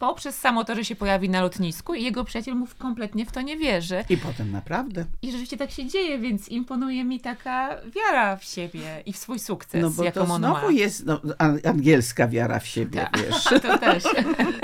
poprzez 0.00 0.38
samo 0.38 0.64
to, 0.64 0.74
że 0.74 0.84
się 0.84 0.96
pojawi 0.96 1.28
na 1.28 1.40
lotnisku 1.42 1.94
i 1.94 2.02
jego 2.02 2.24
przyjaciel 2.24 2.54
mu 2.54 2.66
kompletnie 2.78 3.26
w 3.26 3.32
to 3.32 3.40
nie 3.40 3.56
wierzy. 3.56 4.04
I 4.08 4.16
potem 4.16 4.50
naprawdę. 4.52 5.04
I 5.22 5.26
rzeczywiście 5.26 5.56
tak 5.56 5.70
się 5.70 5.86
dzieje, 5.86 6.18
więc 6.18 6.48
imponuje 6.48 7.04
mi 7.04 7.20
taka 7.20 7.76
wiara 7.96 8.36
w 8.36 8.44
siebie 8.44 9.02
i 9.06 9.12
w 9.12 9.16
swój 9.16 9.38
sukces, 9.38 9.82
No 9.82 9.90
bo 9.90 10.04
jaką 10.04 10.26
to 10.26 10.32
on 10.32 10.38
znowu 10.38 10.66
ma. 10.66 10.72
jest 10.72 11.06
no, 11.06 11.20
an- 11.38 11.58
angielska 11.64 12.28
wiara 12.28 12.58
w 12.58 12.66
siebie, 12.66 13.00
Tak. 13.12 13.18
wiesz. 13.26 13.44
To 13.62 13.78
też. 13.78 14.02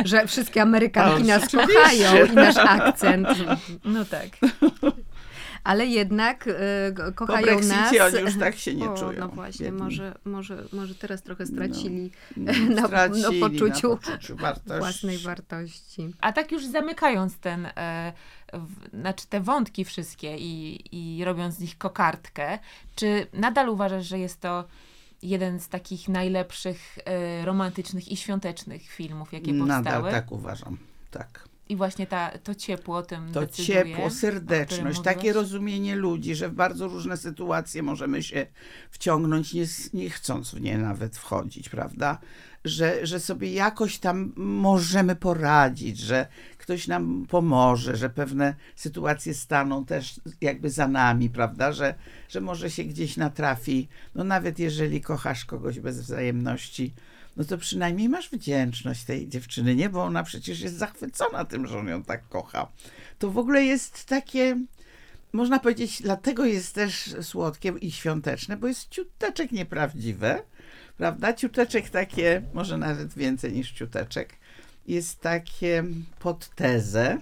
Że 0.04 0.26
wszystkie 0.26 0.62
Amerykanki 0.62 1.22
nas 1.22 1.42
kochają 1.52 2.26
i 2.26 2.32
nasz 2.34 2.56
akcent. 2.56 3.28
No 3.84 4.04
tak. 4.04 4.26
Ale 5.66 5.86
jednak 5.86 6.48
Po 7.06 7.12
kochają 7.26 7.46
Brexicie 7.46 7.98
nas. 7.98 8.14
oni 8.14 8.22
już 8.22 8.38
tak 8.38 8.56
się 8.56 8.74
nie 8.74 8.90
o, 8.90 8.98
czują. 8.98 9.20
No 9.20 9.28
właśnie, 9.28 9.64
biedni. 9.66 9.80
może, 9.82 10.14
może, 10.24 10.64
może 10.72 10.94
teraz 10.94 11.22
trochę 11.22 11.46
stracili 11.46 12.10
No, 12.36 12.52
na, 12.80 12.86
stracili 12.86 13.40
na 13.40 13.48
poczuciu 13.48 13.88
na 13.90 13.96
poczuciu 13.96 14.36
wartości. 14.36 14.78
własnej 14.78 15.18
wartości. 15.18 16.10
A 16.20 16.32
tak 16.32 16.52
już 16.52 16.66
zamykając 16.66 17.38
ten, 17.38 17.66
e, 17.76 18.12
w, 18.52 18.98
znaczy 19.00 19.26
te 19.26 19.40
wątki 19.40 19.84
wszystkie 19.84 20.36
i, 20.38 20.80
i 21.18 21.24
robiąc 21.24 21.54
z 21.54 21.60
nich 21.60 21.78
kokardkę, 21.78 22.58
czy 22.96 23.26
nadal 23.32 23.68
uważasz, 23.68 24.06
że 24.06 24.18
jest 24.18 24.40
to 24.40 24.64
jeden 25.22 25.60
z 25.60 25.68
takich 25.68 26.08
najlepszych 26.08 26.98
e, 27.04 27.44
romantycznych 27.44 28.08
i 28.12 28.16
świątecznych 28.16 28.82
filmów, 28.82 29.32
jakie 29.32 29.54
powstały? 29.54 29.68
Nadal 29.82 30.10
tak 30.10 30.32
uważam. 30.32 30.78
Tak. 31.10 31.48
I 31.68 31.76
właśnie 31.76 32.06
ta, 32.06 32.38
to 32.38 32.54
ciepło 32.54 32.96
o 32.96 33.02
tym 33.02 33.32
To 33.32 33.40
decyduje, 33.40 33.66
ciepło, 33.66 34.10
serdeczność, 34.10 35.00
takie 35.00 35.32
rozumienie 35.32 35.96
ludzi, 35.96 36.34
że 36.34 36.48
w 36.48 36.52
bardzo 36.52 36.88
różne 36.88 37.16
sytuacje 37.16 37.82
możemy 37.82 38.22
się 38.22 38.46
wciągnąć, 38.90 39.54
nie, 39.54 39.64
nie 39.94 40.10
chcąc 40.10 40.54
w 40.54 40.60
nie 40.60 40.78
nawet 40.78 41.16
wchodzić, 41.16 41.68
prawda? 41.68 42.18
Że, 42.64 43.06
że 43.06 43.20
sobie 43.20 43.52
jakoś 43.52 43.98
tam 43.98 44.32
możemy 44.36 45.16
poradzić, 45.16 45.98
że 45.98 46.26
ktoś 46.58 46.88
nam 46.88 47.26
pomoże, 47.28 47.96
że 47.96 48.10
pewne 48.10 48.54
sytuacje 48.76 49.34
staną 49.34 49.84
też 49.84 50.20
jakby 50.40 50.70
za 50.70 50.88
nami, 50.88 51.30
prawda? 51.30 51.72
Że, 51.72 51.94
że 52.28 52.40
może 52.40 52.70
się 52.70 52.84
gdzieś 52.84 53.16
natrafi, 53.16 53.88
no 54.14 54.24
nawet 54.24 54.58
jeżeli 54.58 55.00
kochasz 55.00 55.44
kogoś 55.44 55.80
bez 55.80 56.00
wzajemności, 56.00 56.94
no 57.36 57.44
to 57.44 57.58
przynajmniej 57.58 58.08
masz 58.08 58.30
wdzięczność 58.30 59.04
tej 59.04 59.28
dziewczyny, 59.28 59.74
nie? 59.74 59.88
Bo 59.88 60.04
ona 60.04 60.22
przecież 60.22 60.60
jest 60.60 60.76
zachwycona 60.76 61.44
tym, 61.44 61.66
że 61.66 61.78
on 61.78 61.88
ją 61.88 62.02
tak 62.02 62.28
kocha. 62.28 62.68
To 63.18 63.30
w 63.30 63.38
ogóle 63.38 63.64
jest 63.64 64.04
takie, 64.04 64.60
można 65.32 65.58
powiedzieć, 65.58 66.02
dlatego 66.02 66.44
jest 66.44 66.74
też 66.74 67.14
słodkie 67.22 67.72
i 67.80 67.92
świąteczne, 67.92 68.56
bo 68.56 68.66
jest 68.66 68.88
ciuteczek 68.88 69.52
nieprawdziwe, 69.52 70.42
prawda? 70.96 71.32
Ciuteczek 71.32 71.90
takie, 71.90 72.42
może 72.54 72.78
nawet 72.78 73.14
więcej 73.14 73.52
niż 73.52 73.72
ciuteczek, 73.72 74.34
jest 74.86 75.20
takie 75.20 75.84
pod 76.18 76.48
tezę, 76.48 77.18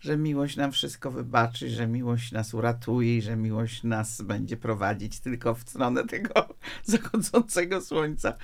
że 0.00 0.16
miłość 0.16 0.56
nam 0.56 0.72
wszystko 0.72 1.10
wybaczy, 1.10 1.70
że 1.70 1.86
miłość 1.86 2.32
nas 2.32 2.54
uratuje 2.54 3.16
i 3.16 3.22
że 3.22 3.36
miłość 3.36 3.82
nas 3.82 4.22
będzie 4.22 4.56
prowadzić 4.56 5.20
tylko 5.20 5.54
w 5.54 5.60
stronę 5.60 6.06
tego 6.06 6.48
zachodzącego 6.84 7.80
słońca. 7.80 8.36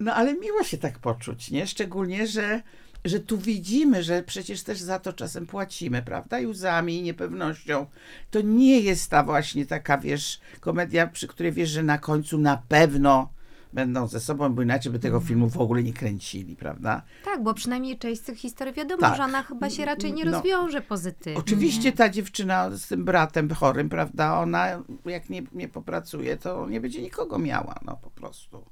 No 0.00 0.14
ale 0.14 0.34
miło 0.34 0.62
się 0.62 0.78
tak 0.78 0.98
poczuć, 0.98 1.50
nie? 1.50 1.66
Szczególnie, 1.66 2.26
że, 2.26 2.62
że 3.04 3.20
tu 3.20 3.38
widzimy, 3.38 4.02
że 4.02 4.22
przecież 4.22 4.62
też 4.62 4.78
za 4.78 4.98
to 4.98 5.12
czasem 5.12 5.46
płacimy, 5.46 6.02
prawda? 6.02 6.38
I 6.40 6.46
łzami, 6.46 6.98
i 6.98 7.02
niepewnością. 7.02 7.86
To 8.30 8.40
nie 8.40 8.80
jest 8.80 9.10
ta 9.10 9.22
właśnie 9.22 9.66
taka, 9.66 9.98
wiesz, 9.98 10.40
komedia, 10.60 11.06
przy 11.06 11.26
której 11.28 11.52
wiesz, 11.52 11.70
że 11.70 11.82
na 11.82 11.98
końcu 11.98 12.38
na 12.38 12.62
pewno 12.68 13.28
będą 13.72 14.06
ze 14.08 14.20
sobą, 14.20 14.54
bo 14.54 14.62
inaczej 14.62 14.92
by 14.92 14.98
tego 14.98 15.20
filmu 15.20 15.50
w 15.50 15.56
ogóle 15.60 15.82
nie 15.82 15.92
kręcili, 15.92 16.56
prawda? 16.56 17.02
Tak, 17.24 17.42
bo 17.42 17.54
przynajmniej 17.54 17.98
część 17.98 18.20
z 18.20 18.24
tych 18.24 18.38
historii 18.38 18.74
wiadomo, 18.74 19.00
Tak. 19.00 19.16
że 19.16 19.22
ona 19.24 19.42
chyba 19.42 19.70
się 19.70 19.84
raczej 19.84 20.12
nie 20.12 20.24
No. 20.24 20.32
rozwiąże 20.32 20.80
pozytywnie. 20.80 21.38
Oczywiście 21.38 21.92
ta 21.92 22.08
dziewczyna 22.08 22.70
z 22.70 22.88
tym 22.88 23.04
bratem 23.04 23.50
chorym, 23.54 23.88
prawda, 23.88 24.38
ona 24.40 24.82
jak 25.06 25.30
nie, 25.30 25.42
nie 25.52 25.68
popracuje, 25.68 26.36
to 26.36 26.68
nie 26.68 26.80
będzie 26.80 27.02
nikogo 27.02 27.38
miała, 27.38 27.74
no 27.84 27.96
po 28.02 28.10
prostu. 28.10 28.64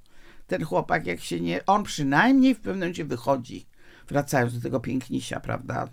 Ten 0.46 0.64
chłopak, 0.64 1.06
jak 1.06 1.20
się 1.20 1.40
nie, 1.40 1.66
on 1.66 1.82
przynajmniej 1.82 2.54
w 2.54 2.58
pewnym 2.58 2.76
momencie 2.76 3.04
wychodzi, 3.04 3.66
wracając 4.08 4.54
do 4.54 4.60
tego 4.60 4.80
pięknisia, 4.80 5.40
prawda, 5.40 5.88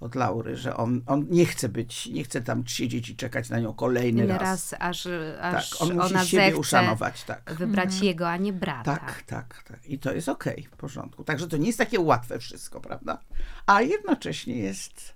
od 0.00 0.14
Laury, 0.14 0.56
że 0.56 0.76
on, 0.76 1.02
on 1.06 1.26
nie 1.30 1.46
chce 1.46 1.68
być, 1.68 2.06
nie 2.06 2.24
chce 2.24 2.40
tam 2.40 2.66
siedzieć 2.66 3.08
i 3.08 3.16
czekać 3.16 3.50
na 3.50 3.58
nią 3.60 3.74
kolejny 3.74 4.26
raz. 4.26 4.40
raz, 4.40 4.74
aż, 4.78 5.08
aż 5.40 5.70
Tak, 5.70 5.82
on 5.82 5.88
musi 5.94 6.14
ona 6.14 6.24
siebie 6.24 6.44
zechce 6.44 6.60
uszanować, 6.60 7.24
tak. 7.24 7.54
wybrać 7.58 8.00
jego, 8.00 8.30
a 8.30 8.36
nie 8.36 8.52
brata. 8.52 8.96
Tak, 8.96 9.22
tak, 9.22 9.62
tak. 9.62 9.86
I 9.86 9.98
to 9.98 10.12
jest 10.14 10.28
okej, 10.28 10.68
w 10.72 10.76
porządku. 10.76 11.24
Także 11.24 11.48
to 11.48 11.56
nie 11.56 11.66
jest 11.66 11.78
takie 11.78 12.00
łatwe 12.00 12.38
wszystko, 12.38 12.80
prawda? 12.80 13.18
A 13.66 13.82
jednocześnie 13.82 14.58
jest, 14.58 15.14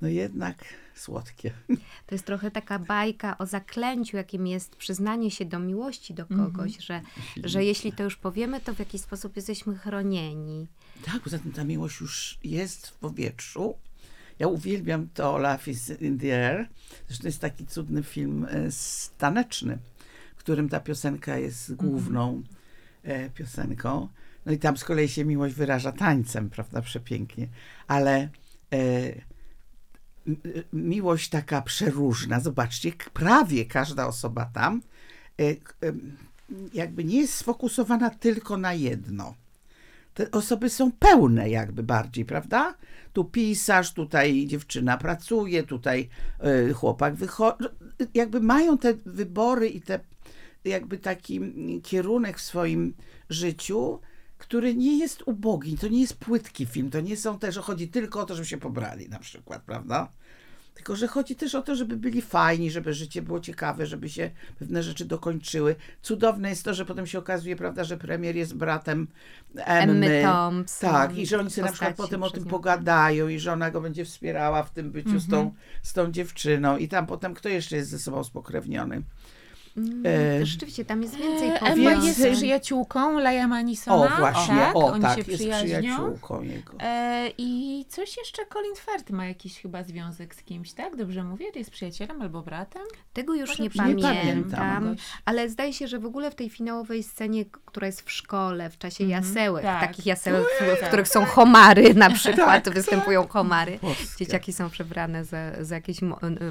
no 0.00 0.08
jednak 0.08 0.64
słodkie. 0.94 1.50
To 2.06 2.14
jest 2.14 2.24
trochę 2.24 2.50
taka 2.50 2.78
bajka 2.78 3.38
o 3.38 3.46
zaklęciu, 3.46 4.16
jakim 4.16 4.46
jest 4.46 4.76
przyznanie 4.76 5.30
się 5.30 5.44
do 5.44 5.58
miłości 5.58 6.14
do 6.14 6.22
Mhm. 6.22 6.52
kogoś, 6.52 6.78
że, 6.78 7.00
że 7.44 7.64
jeśli 7.64 7.92
to 7.92 8.02
już 8.04 8.16
powiemy, 8.16 8.60
to 8.60 8.74
w 8.74 8.78
jakiś 8.78 9.00
sposób 9.00 9.36
jesteśmy 9.36 9.76
chronieni. 9.76 10.66
Tak, 11.04 11.20
poza 11.22 11.38
tym 11.38 11.52
ta 11.52 11.64
miłość 11.64 12.00
już 12.00 12.38
jest 12.44 12.86
w 12.86 12.92
powietrzu. 12.96 13.74
Ja 14.38 14.48
uwielbiam 14.48 15.08
to 15.14 15.38
Love 15.38 15.70
is 15.70 15.90
in 16.00 16.18
the 16.18 16.48
air. 16.50 16.68
Zresztą 17.08 17.28
jest 17.28 17.40
taki 17.40 17.66
cudny 17.66 18.02
film 18.02 18.44
e, 18.44 18.48
s- 18.66 19.12
taneczny, 19.18 19.78
w 20.36 20.38
którym 20.38 20.68
ta 20.68 20.80
piosenka 20.80 21.38
jest 21.38 21.74
główną 21.74 22.42
e, 23.02 23.30
piosenką. 23.30 24.08
No 24.46 24.52
i 24.52 24.58
tam 24.58 24.76
z 24.76 24.84
kolei 24.84 25.08
się 25.08 25.24
miłość 25.24 25.54
wyraża 25.54 25.92
tańcem, 25.92 26.50
prawda, 26.50 26.82
przepięknie. 26.82 27.48
Ale 27.86 28.28
e, 28.72 28.78
miłość 30.72 31.28
taka 31.28 31.62
przeróżna, 31.62 32.40
zobaczcie, 32.40 32.92
prawie 33.12 33.64
każda 33.64 34.06
osoba 34.06 34.50
tam 34.54 34.82
e, 35.40 35.44
em, 35.80 36.16
jakby 36.74 37.04
nie 37.04 37.16
jest 37.16 37.34
sfokusowana 37.34 38.10
tylko 38.10 38.56
na 38.56 38.74
jedno 38.74 39.34
te 40.14 40.30
osoby 40.30 40.70
są 40.70 40.92
pełne 40.92 41.50
jakby 41.50 41.82
bardziej, 41.82 42.24
prawda? 42.24 42.74
Tu 43.12 43.24
pisarz, 43.24 43.92
tutaj 43.92 44.46
dziewczyna 44.46 44.98
pracuje, 44.98 45.62
tutaj 45.62 46.08
y, 46.70 46.74
chłopak 46.74 47.14
wychodzi. 47.14 47.64
Jakby 48.14 48.40
mają 48.40 48.78
te 48.78 48.94
wybory 49.06 49.68
i 49.68 49.80
te, 49.80 50.00
jakby 50.64 50.98
taki 50.98 51.40
kierunek 51.82 52.38
w 52.38 52.42
swoim 52.42 52.94
życiu, 53.30 54.00
który 54.38 54.74
nie 54.74 54.98
jest 54.98 55.22
ubogi, 55.26 55.78
to 55.78 55.88
nie 55.88 56.00
jest 56.00 56.16
płytki 56.16 56.66
film, 56.66 56.90
to 56.90 57.00
nie 57.00 57.16
są 57.16 57.38
te, 57.38 57.52
że 57.52 57.62
chodzi 57.62 57.88
tylko 57.88 58.20
o 58.20 58.26
to, 58.26 58.34
żeby 58.34 58.46
się 58.46 58.58
pobrali 58.58 59.08
na 59.08 59.18
przykład, 59.18 59.62
prawda? 59.62 60.08
Tylko, 60.74 60.96
że 60.96 61.08
chodzi 61.08 61.36
też 61.36 61.54
o 61.54 61.62
to, 61.62 61.76
żeby 61.76 61.96
byli 61.96 62.22
fajni, 62.22 62.70
żeby 62.70 62.94
życie 62.94 63.22
było 63.22 63.40
ciekawe, 63.40 63.86
żeby 63.86 64.08
się 64.08 64.30
pewne 64.58 64.82
rzeczy 64.82 65.04
dokończyły. 65.04 65.76
Cudowne 66.02 66.48
jest 66.48 66.64
to, 66.64 66.74
że 66.74 66.84
potem 66.84 67.06
się 67.06 67.18
okazuje, 67.18 67.56
prawda, 67.56 67.84
że 67.84 67.96
premier 67.96 68.36
jest 68.36 68.54
bratem 68.54 69.08
Emmy. 69.54 69.92
Emmy 69.92 70.22
Thompson. 70.22 70.90
Tak, 70.90 71.18
i 71.18 71.26
że 71.26 71.40
oni 71.40 71.50
sobie 71.50 71.66
na 71.66 71.72
przykład 71.72 71.96
potem 71.96 72.22
o 72.22 72.30
tym 72.30 72.44
pogadają 72.44 73.28
i 73.28 73.38
że 73.38 73.52
ona 73.52 73.70
go 73.70 73.80
będzie 73.80 74.04
wspierała 74.04 74.62
w 74.62 74.70
tym 74.70 74.90
byciu 74.90 75.18
z, 75.18 75.28
tą, 75.28 75.54
z 75.82 75.92
tą 75.92 76.12
dziewczyną. 76.12 76.76
I 76.76 76.88
tam 76.88 77.06
potem 77.06 77.34
kto 77.34 77.48
jeszcze 77.48 77.76
jest 77.76 77.90
ze 77.90 77.98
sobą 77.98 78.24
spokrewniony? 78.24 79.02
Mm, 79.76 80.02
E, 80.06 80.40
to 80.40 80.46
rzeczywiście, 80.46 80.84
tam 80.84 81.02
jest 81.02 81.14
więcej 81.16 81.48
Emma 81.48 81.58
powiązań. 81.70 82.04
jest 82.06 82.26
przyjaciółką 82.32 83.18
Laja 83.18 83.48
Manisona. 83.48 84.16
O, 84.16 84.18
właśnie, 84.18 84.54
tak, 84.54 84.76
o, 84.76 84.86
oni 84.86 85.02
tak, 85.02 85.14
się 85.24 85.32
jest 85.32 85.44
przyjaciółką 85.44 86.42
jego. 86.42 86.72
E, 86.80 87.30
I 87.38 87.84
coś 87.88 88.16
jeszcze 88.16 88.42
Colin 88.52 88.74
Firth 88.76 89.10
ma 89.10 89.26
jakiś 89.26 89.60
chyba 89.60 89.82
związek 89.82 90.34
z 90.34 90.42
kimś, 90.42 90.72
tak? 90.72 90.96
Dobrze 90.96 91.24
mówię? 91.24 91.46
Jest 91.54 91.70
przyjacielem 91.70 92.22
albo 92.22 92.42
bratem? 92.42 92.82
Tego 93.12 93.34
już 93.34 93.58
nie, 93.58 93.64
Nie 93.64 93.70
pamiętam, 93.70 94.16
pamiętam. 94.16 94.96
ale 95.24 95.48
zdaje 95.48 95.72
się, 95.72 95.88
że 95.88 95.98
w 95.98 96.06
ogóle 96.06 96.30
w 96.30 96.34
tej 96.34 96.50
finałowej 96.50 97.02
scenie, 97.02 97.44
która 97.64 97.86
jest 97.86 98.02
w 98.02 98.12
szkole, 98.12 98.70
w 98.70 98.78
czasie 98.78 99.04
Mhm, 99.04 99.24
jasełek, 99.24 99.62
tak. 99.64 99.80
takich 99.88 100.06
jasełek, 100.06 100.44
w, 100.60 100.84
w 100.84 100.88
których 100.88 101.08
są 101.08 101.24
homary 101.24 101.94
na 101.94 102.10
przykład, 102.10 102.64
Tak, 102.64 102.74
występują 102.74 103.26
homary. 103.28 103.78
Boskie. 103.82 104.24
Dzieciaki 104.24 104.52
są 104.52 104.70
przebrane 104.70 105.24
za, 105.24 105.64
za 105.64 105.74
jakieś 105.74 105.96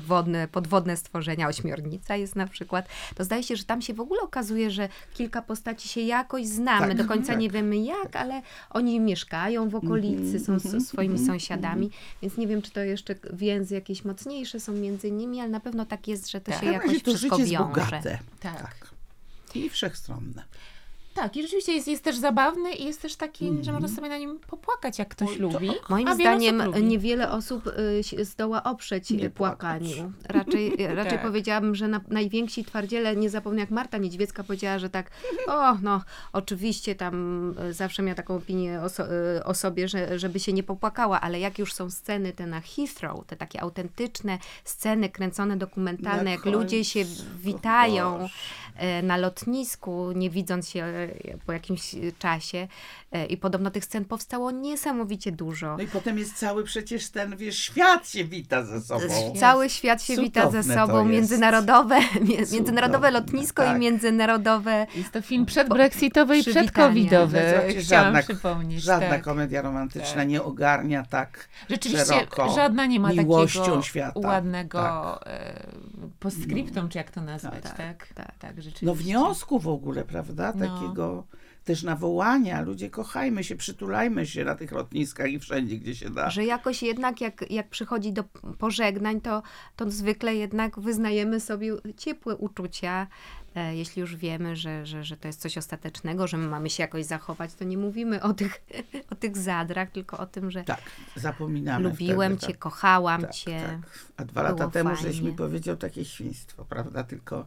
wodne, 0.07 0.47
podwodne 0.47 0.97
stworzenia, 0.97 1.47
ośmiornica 1.47 2.15
jest 2.15 2.35
na 2.35 2.47
przykład. 2.47 2.85
To 3.15 3.23
zdaje 3.23 3.43
się, 3.43 3.55
że 3.55 3.63
tam 3.63 3.81
się 3.81 3.93
w 3.93 3.99
ogóle 3.99 4.21
okazuje, 4.21 4.71
że 4.71 4.89
kilka 5.13 5.41
postaci 5.41 5.89
się 5.89 6.01
jakoś 6.01 6.45
znamy. 6.47 6.87
Tak, 6.87 6.97
Do 6.97 7.05
końca 7.05 7.27
tak. 7.27 7.39
nie 7.39 7.49
wiemy 7.49 7.77
jak, 7.77 8.15
ale 8.15 8.41
oni 8.69 8.99
mieszkają 8.99 9.69
w 9.69 9.75
okolicy, 9.75 10.39
są 10.39 10.53
Mhm, 10.53 10.81
z 10.81 10.87
swoimi 10.87 11.19
sąsiadami, 11.25 11.89
więc 12.21 12.37
nie 12.37 12.47
wiem, 12.47 12.61
czy 12.61 12.71
to 12.71 12.79
jeszcze 12.79 13.15
więzy 13.33 13.75
jakieś 13.75 14.05
mocniejsze 14.05 14.59
są 14.59 14.71
między 14.73 15.11
nimi, 15.11 15.39
ale 15.39 15.49
na 15.49 15.59
pewno 15.59 15.85
tak 15.85 16.07
jest, 16.07 16.31
że 16.31 16.41
to 16.41 16.51
Tak. 16.51 16.61
się 16.61 16.65
jakoś 16.71 17.03
to 17.03 17.11
wszystko 17.11 17.17
życie 17.37 17.37
jest 17.37 17.51
wiąże. 17.51 17.63
bogate. 17.81 18.19
Tak. 18.39 18.87
I 19.55 19.69
wszechstronne. 19.69 20.43
Tak, 21.13 21.37
i 21.37 21.41
rzeczywiście 21.41 21.73
jest, 21.73 21.87
jest 21.87 22.03
też 22.03 22.17
zabawny 22.17 22.73
i 22.73 22.85
jest 22.85 23.01
też 23.01 23.15
taki, 23.15 23.51
że 23.61 23.71
można 23.71 23.87
sobie 23.87 24.09
na 24.09 24.17
nim 24.17 24.39
popłakać, 24.47 24.99
jak 24.99 25.09
ktoś 25.09 25.29
Oj, 25.29 25.37
to 25.37 25.41
lubi. 25.43 25.71
Moim 25.89 26.13
zdaniem 26.13 26.61
osób 26.61 26.75
lubi. 26.75 26.87
niewiele 26.87 27.31
osób 27.31 27.67
y, 27.99 28.03
się 28.03 28.25
zdoła 28.25 28.63
oprzeć 28.63 29.09
Nie 29.09 29.25
y, 29.25 29.29
płakaniu. 29.29 30.11
Raczej, 30.29 30.81
y, 30.81 30.95
raczej 30.95 31.11
Tak. 31.11 31.21
powiedziałabym, 31.21 31.75
że 31.75 31.87
na, 31.87 32.01
najwięksi 32.07 32.65
twardziele, 32.65 33.15
nie 33.15 33.29
zapomnę 33.29 33.61
jak 33.61 33.71
Marta 33.71 33.97
Niedźwiecka 33.97 34.43
powiedziała, 34.43 34.79
że 34.79 34.89
tak, 34.89 35.11
o 35.47 35.75
no, 35.81 36.01
oczywiście 36.33 36.95
tam 36.95 37.49
y, 37.69 37.73
zawsze 37.73 38.03
miała 38.03 38.15
taką 38.15 38.35
opinię 38.35 38.81
o, 38.81 38.89
so, 38.89 39.03
y, 39.37 39.43
o 39.43 39.53
sobie, 39.53 39.87
że, 39.87 40.19
żeby 40.19 40.39
się 40.39 40.53
nie 40.53 40.63
popłakała, 40.63 41.21
ale 41.21 41.39
jak 41.39 41.59
już 41.59 41.73
są 41.73 41.89
sceny 41.89 42.33
te 42.33 42.47
na 42.47 42.61
Heathrow, 42.61 43.25
te 43.27 43.35
takie 43.35 43.61
autentyczne 43.61 44.37
sceny 44.63 45.09
kręcone 45.09 45.57
dokumentalne, 45.57 46.23
Na 46.23 46.31
jak 46.31 46.45
ludzie 46.45 46.85
się 46.85 47.05
końcu, 47.05 47.23
witają 47.39 48.29
e, 48.75 49.01
na 49.01 49.17
lotnisku, 49.17 50.11
nie 50.11 50.29
widząc 50.29 50.69
się 50.69 51.02
po 51.45 51.53
jakimś 51.53 51.95
e, 51.95 51.97
czasie. 52.19 52.67
E, 53.11 53.25
I 53.25 53.37
podobno 53.37 53.71
tych 53.71 53.85
scen 53.85 54.05
powstało 54.05 54.51
niesamowicie 54.51 55.31
dużo. 55.31 55.77
No 55.77 55.83
i 55.83 55.87
potem 55.87 56.17
jest 56.17 56.37
cały 56.37 56.63
przecież 56.63 57.09
ten, 57.09 57.37
wiesz, 57.37 57.59
świat 57.59 58.09
się 58.09 58.23
wita 58.25 58.63
ze 58.63 58.81
sobą. 58.81 59.03
Cały 59.39 59.69
świat 59.69 60.03
się 60.03 60.15
wita 60.15 60.41
ze 60.51 60.63
Cudowne 60.63 60.73
sobą, 60.73 61.05
międzynarodowe, 61.05 61.99
międzynarodowe 62.51 63.11
lotnisko 63.11 63.63
tak. 63.63 63.77
i 63.77 63.79
międzynarodowe. 63.79 64.87
Jest 64.95 65.11
to 65.11 65.21
film 65.21 65.45
przedbrexitowy 65.45 66.37
i 66.37 66.43
przedcovidowy. 66.43 67.39
Znaczy, 67.49 67.81
Chciałam 67.81 68.05
żadna- 68.05 68.23
przypomnieć. 68.23 68.83
Żadna 68.83 69.09
tak. 69.09 69.23
komedia 69.23 69.61
romantyczna 69.61 70.15
Tak. 70.15 70.27
nie 70.27 70.43
ogarnia 70.43 71.03
tak 71.09 71.49
Rzeczywiście 71.69 72.05
szeroko 72.05 72.53
żadna 72.55 72.85
nie 72.85 72.99
ma 72.99 73.09
miłością 73.13 73.59
takiego 73.59 73.81
świata. 73.81 74.19
ładnego 74.19 74.79
Tak. 75.23 75.33
e, 75.33 75.53
postscriptum, 76.19 76.89
czy 76.89 76.97
jak 76.97 77.11
to 77.11 77.21
nazwać, 77.21 77.63
tak, 77.63 77.77
tak? 77.77 78.07
tak. 78.15 78.37
tak 78.39 78.55
rzeczywiście. 78.55 78.85
No 78.85 78.95
wniosku 78.95 79.59
w 79.59 79.67
ogóle, 79.67 80.03
prawda? 80.03 80.53
No. 80.55 80.65
Takiego 80.93 81.27
też 81.63 81.83
nawołania. 81.83 82.61
Ludzie, 82.61 82.89
kochajmy 82.89 83.43
się, 83.43 83.55
przytulajmy 83.55 84.25
się 84.25 84.45
na 84.45 84.55
tych 84.55 84.71
lotniskach 84.71 85.31
i 85.31 85.39
wszędzie, 85.39 85.77
gdzie 85.77 85.95
się 85.95 86.09
da. 86.09 86.29
Że 86.29 86.45
jakoś 86.45 86.83
jednak, 86.83 87.21
jak, 87.21 87.51
jak 87.51 87.69
przychodzi 87.69 88.13
do 88.13 88.23
pożegnań, 88.57 89.21
to, 89.21 89.43
to 89.75 89.91
zwykle 89.91 90.35
jednak 90.35 90.79
wyznajemy 90.79 91.39
sobie 91.39 91.73
ciepłe 91.97 92.35
uczucia. 92.35 93.07
E, 93.55 93.75
jeśli 93.75 93.99
już 93.99 94.15
wiemy, 94.15 94.55
że, 94.55 94.85
że, 94.85 95.03
że 95.03 95.17
to 95.17 95.27
jest 95.27 95.41
coś 95.41 95.57
ostatecznego, 95.57 96.27
że 96.27 96.37
my 96.37 96.47
mamy 96.47 96.69
się 96.69 96.83
jakoś 96.83 97.05
zachować, 97.05 97.53
to 97.53 97.63
nie 97.63 97.77
mówimy 97.77 98.21
o 98.21 98.33
tych, 98.33 98.61
o 99.11 99.15
tych 99.15 99.37
zadrach, 99.37 99.91
tylko 99.91 100.17
o 100.17 100.25
tym, 100.25 100.51
że 100.51 100.63
Tak, 100.63 100.81
zapominamy 101.15 101.89
lubiłem 101.89 102.37
wtedy, 102.37 102.53
cię, 102.53 102.59
kochałam 102.59 103.21
tak, 103.21 103.31
cię. 103.31 103.61
Tak. 103.67 104.09
A 104.17 104.25
dwa 104.25 104.41
lata 104.41 104.67
temu 104.67 104.95
fajnie. 104.95 105.11
żeś 105.11 105.21
mi 105.21 105.33
powiedział 105.33 105.77
takie 105.77 106.05
świństwo, 106.05 106.65
prawda? 106.65 107.03
Tylko 107.03 107.45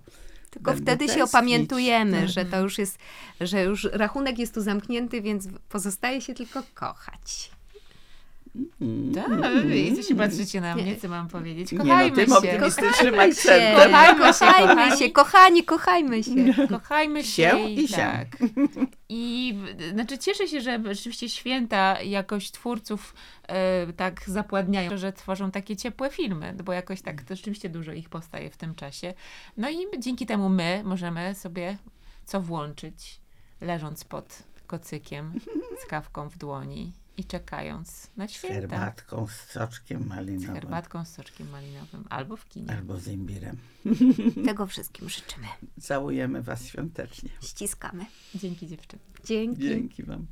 Tylko 0.56 0.70
będę 0.70 0.84
wtedy 0.84 1.04
się 1.04 1.18
tęsknić. 1.18 1.34
opamiętujemy, 1.34 2.28
że 2.28 2.44
to 2.44 2.60
już 2.60 2.78
jest, 2.78 2.98
że 3.40 3.64
już 3.64 3.88
rachunek 3.92 4.38
jest 4.38 4.54
tu 4.54 4.62
zamknięty, 4.62 5.22
więc 5.22 5.48
pozostaje 5.68 6.20
się 6.20 6.34
tylko 6.34 6.62
kochać. 6.74 7.50
Mm. 8.80 9.14
Tak, 9.14 9.64
i 9.74 9.96
co 9.96 10.02
się 10.02 10.14
patrzycie 10.14 10.60
na 10.60 10.74
mnie, 10.76 10.96
co 10.96 11.08
mam 11.08 11.28
powiedzieć? 11.28 11.72
Nie 11.72 11.78
no, 11.78 11.84
Kochajmy 11.84 12.16
tym 12.16 12.26
się. 12.26 12.34
optymistycznym 12.36 13.10
Kochajmy 13.14 13.34
się, 13.34 13.40
akcentem. 13.40 13.90
Kochajmy 13.90 14.32
się, 14.32 14.32
kochajmy 14.32 14.74
kochani. 14.74 14.98
się, 14.98 15.10
kochani, 15.10 15.64
kochajmy 15.64 16.22
się. 16.22 16.30
Kochajmy 16.78 17.24
się, 17.24 17.50
Się 17.50 17.58
i, 17.58 17.84
i 17.84 17.88
się. 17.88 17.96
tak. 17.96 18.26
I 19.08 19.54
znaczy 19.92 20.18
cieszę 20.18 20.48
się, 20.48 20.60
że 20.60 20.80
rzeczywiście 20.84 21.28
święta 21.28 22.02
jakoś 22.02 22.50
twórców 22.50 23.14
e, 23.48 23.92
tak 23.92 24.22
zapładniają, 24.26 24.96
że 24.96 25.12
tworzą 25.12 25.50
takie 25.50 25.76
ciepłe 25.76 26.10
filmy, 26.10 26.54
bo 26.64 26.72
jakoś 26.72 27.02
tak 27.02 27.22
to 27.22 27.36
rzeczywiście 27.36 27.68
dużo 27.68 27.92
ich 27.92 28.08
powstaje 28.08 28.50
w 28.50 28.56
tym 28.56 28.74
czasie. 28.74 29.14
No 29.56 29.70
i 29.70 29.76
dzięki 29.98 30.26
temu 30.26 30.48
my 30.48 30.82
możemy 30.84 31.34
sobie 31.34 31.78
co 32.24 32.40
włączyć, 32.40 33.20
leżąc 33.60 34.04
pod 34.04 34.42
kocykiem 34.66 35.32
z 35.84 35.86
kawką 35.86 36.28
w 36.28 36.38
dłoni 36.38 36.92
i 37.16 37.24
czekając 37.24 38.10
na 38.16 38.28
Z 38.28 38.30
święta. 38.30 38.54
herbatką, 38.54 39.26
z 39.26 39.50
soczkiem 39.52 40.02
Z 40.02 40.06
malinowym. 40.06 40.54
herbatką 40.54 41.04
z 41.04 41.08
soczkiem 41.08 41.50
malinowym 41.50 42.04
albo 42.10 42.36
w 42.36 42.48
kinie. 42.48 42.72
Albo 42.72 42.96
z 43.00 43.08
imbirem. 43.08 43.56
Tego 44.46 44.66
wszystkim 44.66 45.08
życzymy. 45.08 45.46
Całujemy 45.80 46.42
Was 46.42 46.66
świątecznie. 46.66 47.30
Ściskamy. 47.42 48.06
Dzięki 48.34 48.66
dziewczyny. 48.66 49.02
Dzięki. 49.24 49.62
Dzięki 49.62 50.02
Wam. 50.02 50.26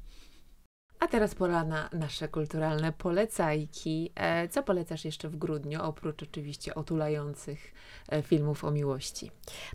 A 1.05 1.09
teraz 1.09 1.34
pora 1.34 1.64
na 1.64 1.88
nasze 1.92 2.28
kulturalne 2.28 2.92
polecajki. 2.92 4.11
E, 4.14 4.48
co 4.48 4.62
polecasz 4.62 5.05
jeszcze 5.05 5.28
w 5.28 5.36
grudniu, 5.36 5.82
oprócz 5.82 6.22
oczywiście 6.22 6.74
otulających 6.74 7.74
e, 8.09 8.22
filmów 8.22 8.64
o 8.64 8.70
miłości? 8.70 9.30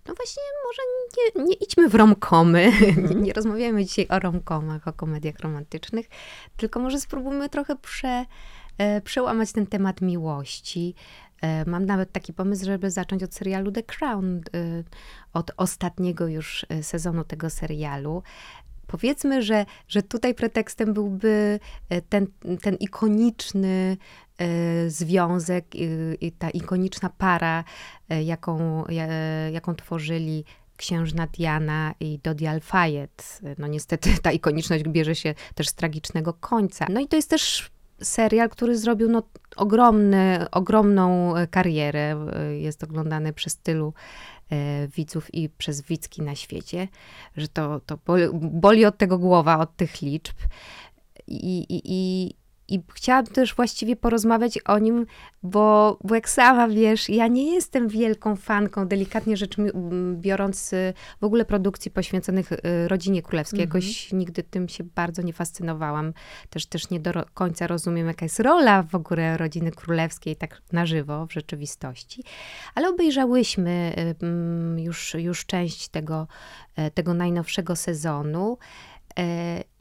No 0.08 0.14
właśnie, 0.14 0.44
może 0.66 0.82
nie, 1.18 1.44
nie 1.44 1.54
idźmy 1.54 1.90
w 1.90 1.96
romkomy. 1.96 2.72
nie, 3.10 3.16
nie 3.26 3.34
rozmawiamy 3.34 3.86
dzisiaj 3.86 4.08
o 4.08 4.20
romkomach, 4.20 4.88
o 4.88 4.94
komediach 4.94 5.40
romantycznych, 5.40 6.10
tylko 6.58 6.80
może 6.80 7.00
spróbujmy 7.00 7.50
trochę 7.50 7.76
prze, 7.76 8.26
e, 8.78 9.02
przełamać 9.02 9.52
ten 9.52 9.68
temat 9.68 10.02
miłości. 10.02 10.96
Mam 11.66 11.86
nawet 11.86 12.12
taki 12.12 12.34
pomysł, 12.34 12.66
żeby 12.66 12.92
zacząć 12.92 13.24
od 13.24 13.36
serialu 13.36 13.72
The 13.72 13.84
Crown, 13.84 14.42
od 15.34 15.52
ostatniego 15.58 16.28
już 16.28 16.66
sezonu 16.82 17.24
tego 17.24 17.50
serialu. 17.50 18.24
Powiedzmy, 18.90 19.42
że, 19.42 19.66
że 19.88 20.04
tutaj 20.04 20.34
pretekstem 20.34 20.94
byłby 20.94 21.60
e, 21.90 22.02
ten, 22.02 22.28
ten 22.62 22.76
ikoniczny 22.76 23.98
e, 24.38 24.90
związek 24.90 25.66
i 26.22 26.32
ta 26.32 26.50
ikoniczna 26.50 27.10
para, 27.18 27.64
e, 28.10 28.24
jaką, 28.24 28.84
ja- 28.90 29.50
jaką 29.50 29.76
tworzyli 29.76 30.46
księżna 30.78 31.28
Diana 31.28 31.94
i 32.00 32.20
Dodi 32.24 32.48
Al-Fayed. 32.48 33.42
No 33.58 33.68
niestety 33.68 34.10
ta 34.24 34.32
ikoniczność 34.32 34.84
bierze 34.84 35.16
się 35.16 35.36
też 35.56 35.68
z 35.68 35.74
tragicznego 35.74 36.34
końca. 36.34 36.86
No 36.90 37.00
i 37.00 37.08
to 37.08 37.16
jest 37.16 37.30
też 37.30 37.72
serial, 38.02 38.50
który 38.50 38.78
zrobił 38.78 39.10
no, 39.10 39.24
ogromny, 39.56 40.46
ogromną 40.52 41.34
karierę. 41.52 42.16
Jest 42.60 42.84
oglądany 42.84 43.34
przez 43.34 43.58
tylu 43.58 43.94
widzów 44.96 45.34
i 45.34 45.50
przez 45.50 45.82
widzki 45.82 46.22
na 46.22 46.36
świecie, 46.36 46.88
że 47.38 47.48
to, 47.48 47.80
to 47.86 47.98
boli, 48.06 48.24
boli 48.34 48.86
od 48.86 48.98
tego 48.98 49.18
głowa, 49.18 49.60
od 49.60 49.76
tych 49.76 50.02
liczb. 50.02 50.36
I, 51.28 51.60
i, 51.60 51.82
i 51.86 52.34
i 52.70 52.84
chciałam 52.94 53.26
też 53.26 53.56
właściwie 53.56 53.96
porozmawiać 53.96 54.60
o 54.66 54.80
nim, 54.80 55.06
bo, 55.44 55.98
bo 56.04 56.16
jak 56.16 56.30
sama 56.30 56.68
wiesz, 56.68 57.10
ja 57.10 57.28
nie 57.28 57.54
jestem 57.54 57.88
wielką 57.88 58.36
fanką, 58.36 58.88
delikatnie 58.88 59.38
rzecz 59.38 59.56
biorąc, 60.14 60.74
y, 60.74 60.94
w 61.22 61.24
ogóle 61.24 61.46
produkcji 61.46 61.92
poświęconych 61.92 62.52
y, 62.52 62.88
rodzinie 62.88 63.22
królewskiej. 63.22 63.64
Mhm. 63.64 63.82
Jakoś 63.82 64.12
nigdy 64.12 64.44
tym 64.44 64.70
się 64.70 64.84
bardzo 64.84 65.22
nie 65.22 65.34
fascynowałam. 65.34 66.14
Też, 66.50 66.66
też 66.66 66.90
nie 66.90 67.00
do 67.00 67.12
końca 67.34 67.68
rozumiem, 67.68 68.08
jaka 68.08 68.26
jest 68.26 68.40
rola 68.40 68.84
w 68.84 68.96
ogóle 68.96 69.38
rodziny 69.38 69.72
królewskiej, 69.72 70.36
tak 70.36 70.62
na 70.72 70.86
żywo, 70.86 71.26
w 71.26 71.34
rzeczywistości. 71.34 72.24
Ale 72.76 72.90
obejrzałyśmy 72.90 73.96
y, 74.78 74.82
już, 74.82 75.14
już 75.14 75.46
część 75.46 75.88
tego, 75.88 76.28
tego 76.94 77.14
najnowszego 77.14 77.76
sezonu. 77.76 78.58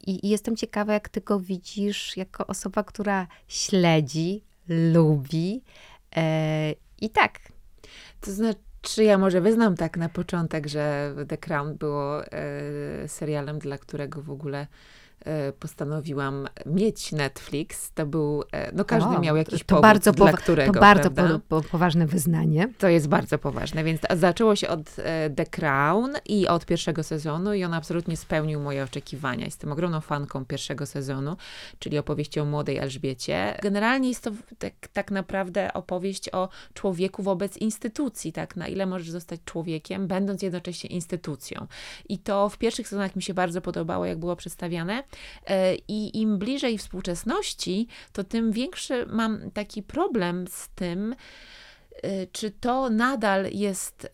E, 0.08 0.10
I 0.10 0.28
jestem 0.28 0.56
ciekawa, 0.56 0.92
jak 0.92 1.08
ty 1.08 1.20
go 1.20 1.40
widzisz 1.40 2.16
jako 2.16 2.46
osoba, 2.46 2.84
która 2.84 3.26
śledzi, 3.48 4.44
lubi. 4.68 5.62
E, 6.16 6.74
I 7.00 7.10
tak. 7.10 7.38
To 8.20 8.32
znaczy, 8.32 9.04
ja 9.04 9.18
może 9.18 9.40
wyznam 9.40 9.76
tak 9.76 9.96
na 9.96 10.08
początek, 10.08 10.66
że 10.66 11.14
The 11.28 11.38
Crown 11.38 11.74
było 11.74 12.22
serialem, 13.06 13.58
dla 13.58 13.78
którego 13.78 14.22
w 14.22 14.30
ogóle 14.30 14.60
E, 14.60 14.97
postanowiłam 15.60 16.48
mieć 16.66 17.12
Netflix, 17.12 17.92
to 17.92 18.06
był, 18.06 18.44
e, 18.52 18.72
no 18.72 18.84
każdy 18.84 19.16
o, 19.16 19.20
miał 19.20 19.36
jakiś 19.36 19.60
to 19.60 19.66
powód, 19.66 19.82
bardzo 19.82 20.12
dla 20.12 20.32
którego, 20.32 20.72
To 20.72 20.80
bardzo 20.80 21.10
po, 21.10 21.22
po, 21.48 21.62
poważne 21.68 22.06
wyznanie. 22.06 22.68
To 22.78 22.88
jest 22.88 23.08
bardzo 23.08 23.38
poważne, 23.38 23.84
więc 23.84 24.00
zaczęło 24.16 24.56
się 24.56 24.68
od 24.68 24.80
e, 24.98 25.30
The 25.30 25.46
Crown 25.46 26.12
i 26.26 26.48
od 26.48 26.66
pierwszego 26.66 27.02
sezonu 27.02 27.54
i 27.54 27.64
on 27.64 27.74
absolutnie 27.74 28.16
spełnił 28.16 28.60
moje 28.60 28.84
oczekiwania. 28.84 29.44
Jestem 29.44 29.72
ogromną 29.72 30.00
fanką 30.00 30.44
pierwszego 30.44 30.86
sezonu, 30.86 31.36
czyli 31.78 31.98
opowieści 31.98 32.40
o 32.40 32.44
młodej 32.44 32.76
Elżbiecie. 32.76 33.58
Generalnie 33.62 34.08
jest 34.08 34.24
to 34.24 34.30
tak, 34.58 34.74
tak 34.92 35.10
naprawdę 35.10 35.72
opowieść 35.72 36.28
o 36.32 36.48
człowieku 36.74 37.22
wobec 37.22 37.56
instytucji, 37.56 38.32
tak, 38.32 38.56
na 38.56 38.68
ile 38.68 38.86
możesz 38.86 39.10
zostać 39.10 39.40
człowiekiem, 39.44 40.06
będąc 40.06 40.42
jednocześnie 40.42 40.90
instytucją. 40.90 41.66
I 42.08 42.18
to 42.18 42.48
w 42.48 42.58
pierwszych 42.58 42.88
sezonach 42.88 43.16
mi 43.16 43.22
się 43.22 43.34
bardzo 43.34 43.60
podobało, 43.60 44.06
jak 44.06 44.18
było 44.18 44.36
przedstawiane, 44.36 44.98
E, 44.98 45.04
I 45.88 46.20
im 46.20 46.38
bliżej 46.38 46.78
współczesności, 46.78 47.86
to 48.12 48.24
tym 48.24 48.52
większy 48.52 49.06
mam 49.06 49.50
taki 49.50 49.82
problem 49.82 50.46
z 50.48 50.68
tym, 50.68 51.14
czy 52.32 52.50
to 52.50 52.90
nadal 52.90 53.46
jest 53.52 54.08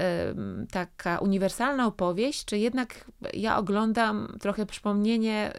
taka 0.70 1.18
uniwersalna 1.18 1.86
opowieść, 1.86 2.44
czy 2.44 2.58
jednak 2.58 3.10
ja 3.32 3.58
oglądam 3.58 4.36
trochę 4.40 4.66
przypomnienie 4.66 5.52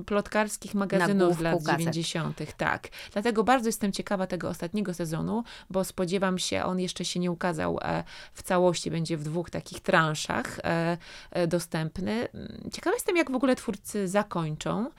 y, 0.00 0.04
plotkarskich 0.04 0.74
magazynów 0.74 1.36
z 1.36 1.40
lat 1.40 1.62
90. 1.62 2.56
Tak. 2.56 2.88
Dlatego 3.12 3.44
bardzo 3.44 3.68
jestem 3.68 3.92
ciekawa 3.92 4.26
tego 4.26 4.48
ostatniego 4.48 4.94
sezonu, 4.94 5.44
bo 5.70 5.84
spodziewam 5.84 6.38
się, 6.38 6.64
on 6.64 6.80
jeszcze 6.80 7.04
się 7.04 7.20
nie 7.20 7.30
ukazał 7.30 7.78
e, 7.82 8.04
w 8.32 8.42
całości, 8.42 8.90
będzie 8.90 9.16
w 9.16 9.24
dwóch 9.24 9.50
takich 9.50 9.80
transzach 9.80 10.58
e, 10.58 10.98
e, 11.30 11.46
dostępny. 11.46 12.28
Ciekawa 12.72 12.94
jestem, 12.94 13.16
jak 13.16 13.30
w 13.30 13.34
ogóle 13.34 13.56
twórcy 13.56 14.08
zakończą 14.08 14.90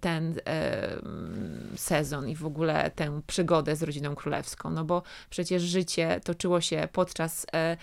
ten 0.00 0.34
sezon 1.76 2.28
i 2.28 2.36
w 2.36 2.46
ogóle 2.46 2.90
tę 2.90 3.20
przygodę 3.26 3.76
z 3.76 3.82
rodziną 3.82 4.14
królewską, 4.14 4.70
no 4.70 4.84
bo 4.84 5.02
przecież 5.30 5.62
życie 5.62 5.95
toczyło 6.24 6.60
się 6.60 6.88
podczas 6.92 7.46
e, 7.54 7.76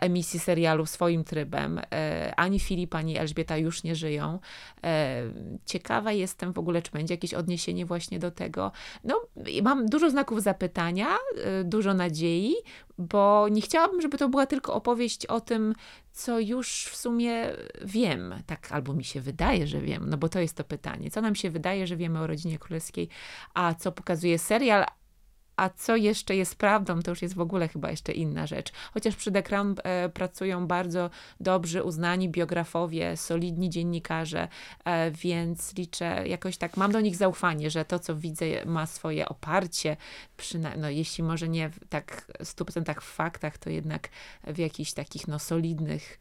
emisji 0.00 0.40
serialu 0.40 0.86
swoim 0.86 1.24
trybem. 1.24 1.80
E, 1.92 2.34
ani 2.36 2.60
Filip, 2.60 2.94
ani 2.94 3.18
Elżbieta 3.18 3.56
już 3.56 3.82
nie 3.82 3.94
żyją. 3.94 4.38
E, 4.84 5.22
ciekawa 5.66 6.12
jestem 6.12 6.52
w 6.52 6.58
ogóle, 6.58 6.82
czy 6.82 6.90
będzie 6.90 7.14
jakieś 7.14 7.34
odniesienie 7.34 7.86
właśnie 7.86 8.18
do 8.18 8.30
tego. 8.30 8.72
No, 9.04 9.20
mam 9.62 9.86
dużo 9.86 10.10
znaków 10.10 10.42
zapytania, 10.42 11.16
dużo 11.64 11.94
nadziei, 11.94 12.54
bo 12.98 13.48
nie 13.50 13.60
chciałabym, 13.60 14.00
żeby 14.00 14.18
to 14.18 14.28
była 14.28 14.46
tylko 14.46 14.74
opowieść 14.74 15.26
o 15.26 15.40
tym, 15.40 15.74
co 16.12 16.40
już 16.40 16.84
w 16.84 16.96
sumie 16.96 17.50
wiem, 17.84 18.34
tak 18.46 18.72
albo 18.72 18.94
mi 18.94 19.04
się 19.04 19.20
wydaje, 19.20 19.66
że 19.66 19.80
wiem, 19.80 20.10
no 20.10 20.16
bo 20.16 20.28
to 20.28 20.40
jest 20.40 20.56
to 20.56 20.64
pytanie. 20.64 21.10
Co 21.10 21.20
nam 21.20 21.34
się 21.34 21.50
wydaje, 21.50 21.86
że 21.86 21.96
wiemy 21.96 22.20
o 22.20 22.26
rodzinie 22.26 22.58
królewskiej, 22.58 23.08
a 23.54 23.74
co 23.74 23.92
pokazuje 23.92 24.38
serial, 24.38 24.84
a 25.56 25.68
co 25.68 25.96
jeszcze 25.96 26.36
jest 26.36 26.56
prawdą, 26.56 27.02
to 27.02 27.10
już 27.10 27.22
jest 27.22 27.34
w 27.34 27.40
ogóle 27.40 27.68
chyba 27.68 27.90
jeszcze 27.90 28.12
inna 28.12 28.46
rzecz. 28.46 28.72
Chociaż 28.94 29.16
przy 29.16 29.32
Crown 29.32 29.74
e, 29.84 30.08
pracują 30.08 30.66
bardzo 30.66 31.10
dobrzy, 31.40 31.82
uznani 31.82 32.28
biografowie, 32.28 33.16
solidni 33.16 33.70
dziennikarze, 33.70 34.48
e, 34.84 35.10
więc 35.10 35.74
liczę 35.76 36.28
jakoś 36.28 36.56
tak, 36.56 36.76
mam 36.76 36.92
do 36.92 37.00
nich 37.00 37.16
zaufanie, 37.16 37.70
że 37.70 37.84
to, 37.84 37.98
co 37.98 38.16
widzę, 38.16 38.44
ma 38.66 38.86
swoje 38.86 39.28
oparcie, 39.28 39.96
no, 40.76 40.90
jeśli 40.90 41.24
może 41.24 41.48
nie 41.48 41.68
w 41.68 41.88
tak 41.88 42.32
100% 42.40 43.00
w 43.00 43.04
faktach, 43.04 43.58
to 43.58 43.70
jednak 43.70 44.08
w 44.46 44.58
jakichś 44.58 44.92
takich 44.92 45.28
no, 45.28 45.38
solidnych 45.38 46.18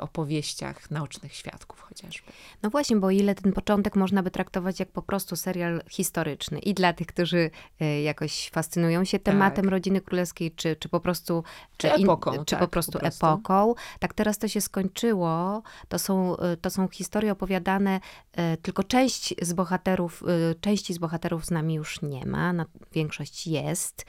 opowieściach 0.00 0.90
naocznych 0.90 1.34
świadków 1.34 1.80
chociażby. 1.80 2.32
No 2.62 2.70
właśnie, 2.70 2.96
bo 2.96 3.10
ile 3.10 3.34
ten 3.34 3.52
początek 3.52 3.96
można 3.96 4.22
by 4.22 4.30
traktować 4.30 4.80
jak 4.80 4.88
po 4.88 5.02
prostu 5.02 5.36
serial 5.36 5.82
historyczny 5.88 6.58
i 6.58 6.74
dla 6.74 6.92
tych, 6.92 7.06
którzy 7.06 7.50
e, 7.80 8.02
jakoś 8.02 8.50
fascynują 8.50 9.04
się 9.04 9.18
tematem 9.18 9.64
tak. 9.64 9.70
rodziny 9.70 10.00
królewskiej, 10.00 10.52
czy, 10.52 10.76
czy 10.76 10.88
po 10.88 11.00
prostu 11.00 11.44
czy 11.76 11.92
epoką, 11.92 12.32
in, 12.32 12.44
czy 12.44 12.50
tak, 12.50 12.60
po, 12.60 12.68
prostu 12.68 12.92
po 12.92 12.98
prostu 12.98 13.26
epoką. 13.26 13.74
Tak 13.98 14.14
teraz 14.14 14.38
to 14.38 14.48
się 14.48 14.60
skończyło. 14.60 15.62
To 15.88 15.98
są, 15.98 16.36
e, 16.36 16.56
to 16.56 16.70
są 16.70 16.88
historie 16.88 17.32
opowiadane, 17.32 18.00
tylko 18.62 18.84
część 18.84 19.34
z 19.42 19.52
bohaterów, 19.52 20.22
części 20.60 20.94
z 20.94 20.98
bohaterów 20.98 21.46
z 21.46 21.50
nami 21.50 21.74
już 21.74 22.02
nie 22.02 22.26
ma, 22.26 22.52
na, 22.52 22.66
większość 22.92 23.46
jest. 23.46 24.06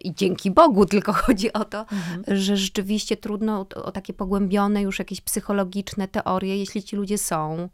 I 0.00 0.14
dzięki 0.14 0.50
Bogu, 0.50 0.86
tylko 0.86 1.12
chodzi 1.22 1.52
o 1.52 1.64
to, 1.64 1.80
mhm. 1.80 2.22
że 2.26 2.56
rzeczywiście 2.56 3.16
trudno 3.16 3.60
o, 3.60 3.82
o 3.82 3.92
takie 3.92 4.12
pogłębienie 4.12 4.37
pogłębione 4.38 4.82
już 4.82 4.98
jakieś 4.98 5.20
psychologiczne 5.20 6.08
teorie, 6.08 6.56
jeśli 6.56 6.82
ci 6.82 6.96
ludzie 6.96 7.18
są, 7.18 7.68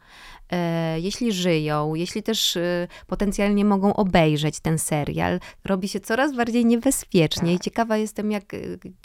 e, 0.53 1.01
jeśli 1.01 1.33
żyją, 1.33 1.95
jeśli 1.95 2.23
też 2.23 2.57
e, 2.57 2.89
potencjalnie 3.07 3.65
mogą 3.65 3.95
obejrzeć 3.95 4.61
ten 4.61 4.79
serial, 4.79 5.41
robi 5.65 5.89
się 5.89 6.01
coraz 6.01 6.37
bardziej 6.37 6.67
niebezpiecznie. 6.67 7.53
Tak. 7.53 7.61
I 7.61 7.65
ciekawa 7.65 7.97
jestem, 7.97 8.31
jak 8.31 8.55
e, 8.55 8.59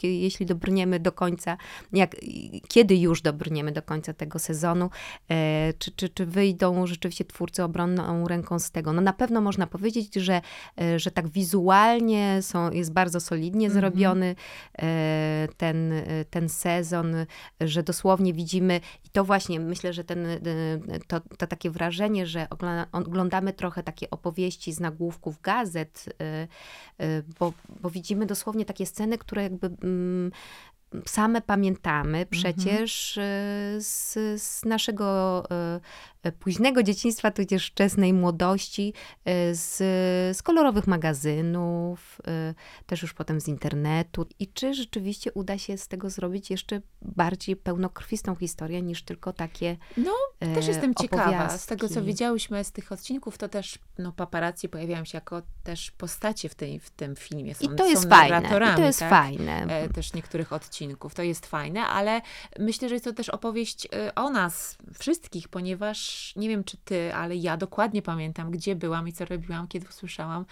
jeśli 0.04 0.46
dobrniemy 0.46 1.00
do 1.00 1.12
końca, 1.12 1.58
jak, 1.94 2.16
kiedy 2.68 2.96
już 2.96 3.22
dobrniemy 3.22 3.72
do 3.72 3.82
końca 3.82 4.14
tego 4.14 4.40
sezonu, 4.40 4.90
czy, 5.80 5.92
czy, 5.92 6.10
czy 6.10 6.26
wyjdą 6.26 6.88
rzeczywiście 6.88 7.26
twórcy 7.26 7.64
obronną 7.64 8.28
ręką 8.28 8.60
z 8.60 8.72
tego. 8.72 8.94
No 8.94 9.02
na 9.02 9.14
pewno 9.14 9.42
można 9.42 9.68
powiedzieć, 9.68 10.16
że, 10.16 10.42
że 10.98 11.12
tak 11.12 11.28
wizualnie 11.28 12.40
są, 12.42 12.72
jest 12.72 12.94
bardzo 12.94 13.20
solidnie 13.20 13.68
mm 13.68 13.78
-hmm. 13.78 13.82
zrobiony 13.82 14.36
ten, 15.58 15.94
ten 16.30 16.50
sezon 16.50 17.16
że 17.62 17.84
dosłownie 17.84 18.34
widzimy, 18.34 18.82
i 19.06 19.10
to 19.10 19.24
właśnie 19.24 19.60
myślę, 19.60 19.94
że 19.94 20.04
ten, 20.04 20.26
y, 20.26 20.40
to, 21.08 21.20
to 21.38 21.48
takie 21.48 21.70
wrażenie, 21.70 22.28
że 22.28 22.48
oglądamy 22.92 23.54
trochę 23.54 23.84
takie 23.84 24.10
opowieści 24.10 24.74
z 24.74 24.80
nagłówków 24.80 25.42
gazet, 25.42 26.06
y, 26.08 27.04
y, 27.06 27.24
bo, 27.40 27.54
bo 27.82 27.90
widzimy 27.90 28.26
dosłownie 28.26 28.66
takie 28.66 28.86
sceny, 28.86 29.18
które 29.18 29.44
jakby 29.44 29.68
mm, 29.84 30.32
same 31.06 31.42
pamiętamy 31.42 32.18
mhm. 32.18 32.28
przecież 32.30 33.20
z, 33.80 34.14
z, 34.42 34.66
naszego 34.66 35.44
E, 35.52 35.80
późnego 36.40 36.84
dzieciństwa, 36.84 37.32
tudzież 37.32 37.68
wczesnej 37.68 38.14
młodości, 38.14 38.94
e, 39.26 39.56
z, 39.56 39.78
z 40.38 40.44
kolorowych 40.44 40.88
magazynów, 40.88 42.22
e, 42.28 42.54
też 42.86 43.02
już 43.02 43.14
potem 43.14 43.42
z 43.42 43.48
internetu. 43.48 44.26
I 44.40 44.48
czy 44.48 44.74
rzeczywiście 44.74 45.32
uda 45.34 45.58
się 45.58 45.78
z 45.78 45.88
tego 45.88 46.10
zrobić 46.10 46.52
jeszcze 46.52 46.82
bardziej 47.02 47.56
pełnokrwistą 47.56 48.36
historię 48.36 48.82
niż 48.82 49.04
tylko 49.04 49.34
takie 49.34 49.78
No, 49.98 50.12
też 50.40 50.68
jestem 50.68 50.96
ciekawa. 50.96 51.58
Z 51.58 51.66
tego, 51.66 51.90
co 51.90 52.04
widziałyśmy 52.04 52.64
z 52.64 52.72
tych 52.72 52.92
odcinków, 52.92 53.38
to 53.38 53.50
też 53.50 53.80
no, 53.98 54.12
paparazzi 54.12 54.70
pojawiają 54.70 55.06
się 55.06 55.18
jako 55.18 55.42
też 55.64 55.92
postacie 55.92 56.50
w, 56.50 56.56
tej, 56.56 56.80
w 56.80 56.90
tym 56.90 57.16
filmie. 57.16 57.56
Są, 57.56 57.74
I 57.74 57.76
to 57.76 57.88
jest 57.88 58.10
fajne. 58.10 58.42
I 58.74 58.76
to 58.76 58.82
jest 58.82 59.00
tak? 59.00 59.10
fajne. 59.10 59.90
Też 59.94 60.14
niektórych 60.14 60.54
odcinków. 60.54 61.16
To 61.16 61.24
jest 61.24 61.46
fajne, 61.46 61.82
ale 61.82 62.22
myślę, 62.60 62.90
że 62.90 62.96
jest 62.96 63.06
to 63.06 63.14
też 63.14 63.30
opowieść 63.30 63.88
o 64.16 64.30
nas 64.30 64.78
wszystkich, 65.00 65.48
ponieważ 65.48 66.09
nie 66.36 66.50
wiem 66.50 66.64
czy 66.64 66.78
ty, 66.78 67.16
ale 67.16 67.36
ja 67.36 67.58
dokładnie 67.58 68.02
pamiętam, 68.02 68.52
gdzie 68.52 68.76
byłam 68.76 69.08
i 69.08 69.14
co 69.14 69.26
robiłam, 69.26 69.68
kiedy 69.68 69.88
usłyszałam 69.88 70.46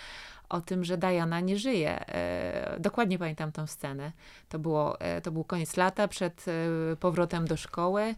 o 0.50 0.62
tym, 0.62 0.84
że 0.84 0.98
Diana 0.98 1.40
nie 1.40 1.58
żyje. 1.58 2.10
E, 2.10 2.78
dokładnie 2.80 3.20
pamiętam 3.20 3.52
tą 3.52 3.68
scenę. 3.68 4.12
To, 4.50 4.60
było, 4.60 5.02
e, 5.02 5.22
to 5.22 5.32
był 5.32 5.44
koniec 5.44 5.78
lata, 5.78 6.08
przed 6.08 6.46
e, 6.48 6.96
powrotem 6.96 7.48
do 7.48 7.58
szkoły 7.58 8.16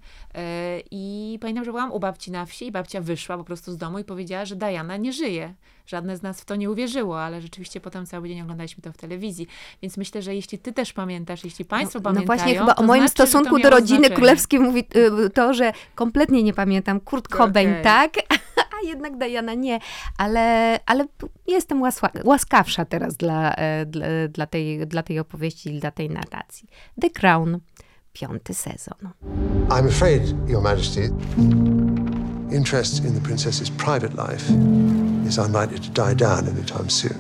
i 0.92 1.38
pamiętam, 1.42 1.66
że 1.66 1.72
byłam 1.72 1.92
u 1.92 2.00
babci 2.00 2.32
na 2.32 2.46
wsi 2.46 2.68
i 2.68 2.72
babcia 2.72 3.02
wyszła 3.02 3.38
po 3.38 3.44
prostu 3.44 3.72
z 3.72 3.78
domu 3.78 4.00
i 4.00 4.04
powiedziała, 4.04 4.46
że 4.46 4.56
Diana 4.56 4.98
nie 4.98 5.14
żyje. 5.14 5.54
Żadne 5.86 6.18
z 6.18 6.22
nas 6.22 6.42
w 6.42 6.46
to 6.46 6.56
nie 6.56 6.72
uwierzyło, 6.72 7.22
ale 7.22 7.42
rzeczywiście 7.42 7.82
potem 7.82 8.06
cały 8.06 8.28
dzień 8.28 8.42
oglądaliśmy 8.42 8.84
to 8.84 8.92
w 8.92 8.98
telewizji. 8.98 9.48
Więc 9.82 9.98
myślę, 9.98 10.22
że 10.22 10.36
jeśli 10.36 10.60
ty 10.60 10.74
też 10.74 10.94
pamiętasz, 10.94 11.44
jeśli 11.44 11.66
państwo 11.66 12.00
no, 12.00 12.04
pamiętają, 12.04 12.28
No 12.28 12.36
właśnie, 12.36 12.60
chyba 12.60 12.76
o 12.76 12.84
moim 12.84 13.02
znaczy, 13.02 13.12
stosunku 13.12 13.60
do 13.60 13.70
rodziny 13.70 14.00
znaczenie. 14.00 14.16
królewskiej 14.16 14.60
mówi 14.60 14.84
to, 15.34 15.54
że 15.54 15.74
kompletnie 15.96 16.44
nie 16.44 16.54
pamiętam. 16.54 17.00
Kurt 17.00 17.28
Cobain, 17.28 17.70
okay. 17.70 17.84
tak? 17.84 18.14
a 18.80 18.88
jednak 18.88 19.18
Diana 19.18 19.54
nie, 19.54 19.80
ale, 20.18 20.80
ale 20.86 21.06
jestem 21.48 21.82
łasła, 21.82 22.10
łaskawsza 22.24 22.86
teraz 22.86 23.18
dla, 23.18 23.54
e, 23.56 23.86
dla, 23.86 24.08
dla, 24.30 24.46
tej, 24.46 24.88
dla 24.88 25.04
tej 25.04 25.20
opowieści 25.20 25.76
i 25.76 25.80
dla 25.80 25.92
tej 25.92 26.10
narracji. 26.10 26.68
The 27.02 27.10
Crown, 27.10 27.60
piąty 28.14 28.54
sezon. 28.54 29.10
I'm 29.70 29.88
afraid, 29.88 30.50
Your 30.50 30.62
Majesty, 30.62 31.10
interest 32.52 33.06
in 33.06 33.14
the 33.14 33.22
princess's 33.22 33.70
private 33.70 34.14
life 34.14 34.52
is 35.28 35.38
unlikely 35.38 35.80
to 35.80 35.90
die 36.06 36.16
down 36.16 36.48
anytime 36.48 36.90
soon. 36.90 37.18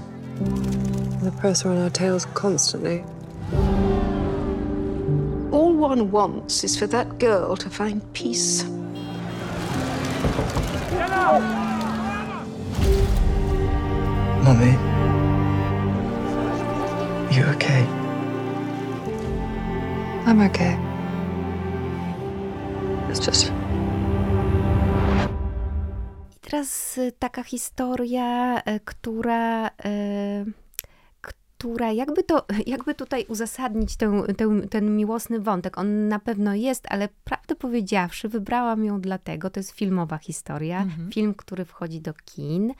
The 1.23 1.31
press 1.31 1.65
are 1.65 1.71
on 1.71 1.83
our 1.83 1.91
tails 1.91 2.25
constantly. 2.33 3.03
All 5.51 5.73
one 5.73 6.11
wants 6.11 6.63
is 6.63 6.77
for 6.79 6.87
that 6.87 7.19
girl 7.19 7.57
to 7.57 7.69
find 7.69 8.01
peace. 8.13 8.65
Mommy, 14.49 14.73
you 17.29 17.45
okay? 17.53 17.85
I'm 20.25 20.41
okay. 20.41 20.73
It's 23.09 23.19
just. 23.25 23.51
I 26.31 26.39
teraz 26.41 26.97
y, 26.97 27.11
taka 27.19 27.43
historia, 27.43 28.59
y, 28.59 28.79
która. 28.85 29.67
Y, 29.67 30.53
która 31.21 31.91
jakby 31.91 32.23
to, 32.23 32.45
jakby 32.67 32.95
tutaj 32.95 33.25
uzasadnić 33.27 33.95
ten, 33.95 34.23
ten, 34.37 34.67
ten 34.69 34.95
miłosny 34.95 35.39
wątek. 35.39 35.77
On 35.77 36.07
na 36.07 36.19
pewno 36.19 36.55
jest, 36.55 36.85
ale 36.89 37.09
prawdę 37.23 37.55
powiedziawszy, 37.55 38.29
wybrałam 38.29 38.85
ją 38.85 39.01
dlatego, 39.01 39.49
to 39.49 39.59
jest 39.59 39.71
filmowa 39.71 40.17
historia, 40.17 40.81
mhm. 40.81 41.11
film, 41.11 41.33
który 41.33 41.65
wchodzi 41.65 42.01
do 42.01 42.13
kin. 42.13 42.73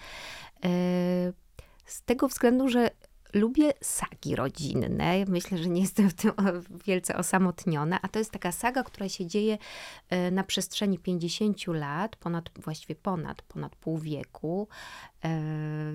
Z 1.90 2.02
tego 2.02 2.28
względu, 2.28 2.70
że 2.70 2.90
lubię 3.34 3.74
sagi 3.82 4.36
rodzinne. 4.36 5.26
Myślę, 5.28 5.58
że 5.58 5.70
nie 5.70 5.82
jestem 5.82 6.10
w 6.10 6.14
tym 6.14 6.32
wielce 6.86 7.18
osamotniona, 7.18 8.00
a 8.02 8.08
to 8.08 8.20
jest 8.20 8.32
taka 8.32 8.52
saga, 8.52 8.84
która 8.84 9.10
się 9.10 9.26
dzieje 9.26 9.58
e, 10.10 10.32
na 10.32 10.44
przestrzeni 10.44 11.00
50 11.00 11.68
lat, 11.68 12.16
ponad, 12.16 12.50
właściwie 12.56 12.96
ponad, 12.96 13.42
ponad 13.42 13.76
pół 13.76 13.98
wieku. 13.98 14.68
E, 15.24 15.42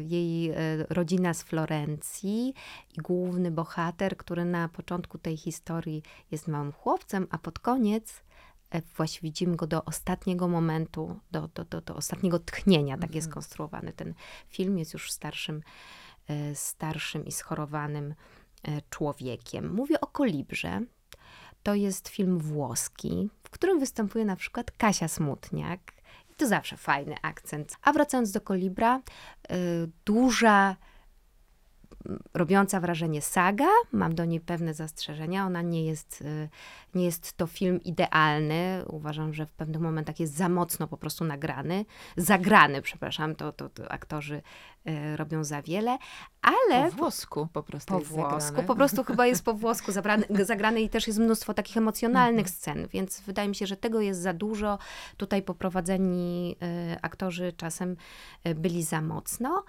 jej 0.03 0.51
e, 0.51 0.57
rodzina 0.89 1.35
z 1.35 1.43
Florencji 1.43 2.55
i 2.99 3.01
główny 3.01 3.51
bohater, 3.51 4.17
który 4.17 4.45
na 4.45 4.69
początku 4.69 5.19
tej 5.19 5.37
historii 5.37 6.03
jest 6.31 6.49
małym 6.49 6.73
chłopcem, 6.73 7.27
a 7.31 7.39
pod 7.39 7.59
koniec 7.59 8.23
właściwie 8.97 9.29
widzimy 9.29 9.57
go 9.57 9.67
do 9.67 9.85
ostatniego 9.85 10.49
momentu, 10.49 11.21
do, 11.31 11.49
do, 11.49 11.65
do, 11.65 11.81
do 11.81 11.97
ostatniego 11.97 12.39
tchnienia, 12.39 12.99
tak 12.99 13.15
jest 13.15 13.27
mhm. 13.27 13.35
konstruowany 13.35 13.93
ten 13.93 14.15
film, 14.49 14.79
jest 14.79 14.93
już 14.93 15.13
starszym 15.13 15.63
E, 16.29 16.55
starszym 16.55 17.27
i 17.27 17.33
schorowanym 17.33 18.15
e, 18.63 18.83
człowiekiem. 18.91 19.75
Mówię 19.75 20.01
o 20.01 20.07
Kolibrze. 20.07 20.81
To 21.63 21.75
jest 21.75 22.09
film 22.09 22.39
włoski, 22.39 23.31
w 23.43 23.51
którym 23.51 23.81
występuje 23.81 24.25
na 24.25 24.37
przykład 24.37 24.71
Kasia 24.71 25.09
Smutniak. 25.09 25.81
I 26.31 26.35
to 26.35 26.47
zawsze 26.47 26.77
fajny 26.77 27.15
akcent. 27.23 27.77
A 27.83 27.93
wracając 27.93 28.33
do 28.33 28.41
Kolibra, 28.41 28.97
e, 28.97 29.57
duża 30.05 30.77
robiąca 32.35 32.81
wrażenie 32.81 33.23
saga. 33.23 33.69
Mam 33.93 34.15
do 34.15 34.25
niej 34.25 34.41
pewne 34.41 34.75
zastrzeżenia. 34.75 35.47
Ona 35.47 35.63
nie 35.63 35.85
jest, 35.85 36.23
y, 36.23 36.49
nie 36.95 37.05
jest 37.05 37.33
to 37.33 37.47
film 37.47 37.83
idealny. 37.83 38.85
Uważam, 38.87 39.35
że 39.35 39.47
w 39.47 39.53
pewnych 39.53 39.81
momentach 39.81 40.21
jest 40.21 40.35
za 40.35 40.49
mocno 40.49 40.89
po 40.89 40.97
prostu 40.97 41.25
nagrany. 41.25 41.85
Zagrany, 42.17 42.83
przepraszam, 42.83 43.35
to, 43.35 43.53
to, 43.53 43.69
to 43.69 43.93
aktorzy 43.93 44.43
y, 44.89 45.17
robią 45.17 45.45
za 45.45 45.63
wiele, 45.63 45.99
ale... 46.43 46.91
Po 46.91 46.97
włosku 46.97 47.49
po 47.53 47.63
prostu 47.63 47.95
Po 47.95 48.01
włosku, 48.01 48.41
zagrane. 48.41 48.67
po 48.67 48.75
prostu 48.75 49.05
chyba 49.09 49.27
jest 49.27 49.45
po 49.45 49.55
włosku 49.55 49.93
zabrany, 49.93 50.27
zagrany 50.45 50.81
i 50.81 50.89
też 50.89 51.07
jest 51.07 51.19
mnóstwo 51.19 51.55
takich 51.55 51.77
emocjonalnych 51.77 52.47
mhm. 52.47 52.57
scen, 52.57 52.89
więc 52.93 53.21
wydaje 53.21 53.49
mi 53.49 53.55
się, 53.55 53.67
że 53.67 53.77
tego 53.77 54.01
jest 54.01 54.21
za 54.21 54.33
dużo. 54.33 54.79
Tutaj 55.17 55.43
poprowadzeni 55.43 56.57
y, 56.93 56.97
aktorzy 57.03 57.53
czasem 57.53 57.97
byli 58.55 58.83
za 58.83 59.01
mocno 59.01 59.65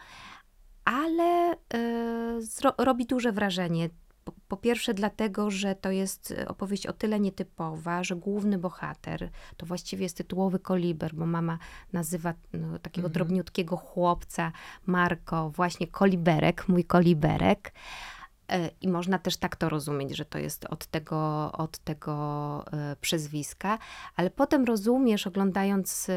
ale 0.85 1.53
y, 1.53 2.75
robi 2.77 3.05
duże 3.05 3.31
wrażenie. 3.31 3.89
Po, 4.23 4.33
po, 4.47 4.57
pierwsze, 4.57 4.93
dlatego, 4.93 5.51
że 5.51 5.75
to 5.75 5.91
jest 5.91 6.33
opowieść 6.47 6.87
o 6.87 6.93
tyle 6.93 7.19
nietypowa, 7.19 8.03
że 8.03 8.15
główny 8.15 8.57
bohater 8.57 9.29
to 9.57 9.65
właściwie 9.65 10.03
jest 10.03 10.17
tytułowy 10.17 10.59
koliber, 10.59 11.15
bo 11.15 11.25
mama 11.25 11.57
nazywa 11.93 12.33
no, 12.53 12.79
takiego 12.79 13.07
mhm. 13.07 13.13
drobniutkiego 13.13 13.77
chłopca 13.77 14.51
Marko 14.85 15.49
właśnie 15.49 15.87
koliberek, 15.87 16.67
mój 16.67 16.83
koliberek. 16.83 17.73
E, 18.51 18.69
I 18.81 18.87
można 18.87 19.19
też 19.19 19.37
tak 19.37 19.55
to 19.55 19.69
rozumieć, 19.69 20.17
że 20.17 20.25
to 20.25 20.37
jest 20.37 20.65
od 20.65 20.85
tego, 20.85 21.51
od 21.51 21.77
tego 21.77 22.65
e, 22.73 22.95
przyzwiska, 23.01 23.77
ale 24.15 24.29
potem 24.29 24.65
rozumiesz, 24.65 25.27
oglądając 25.27 26.07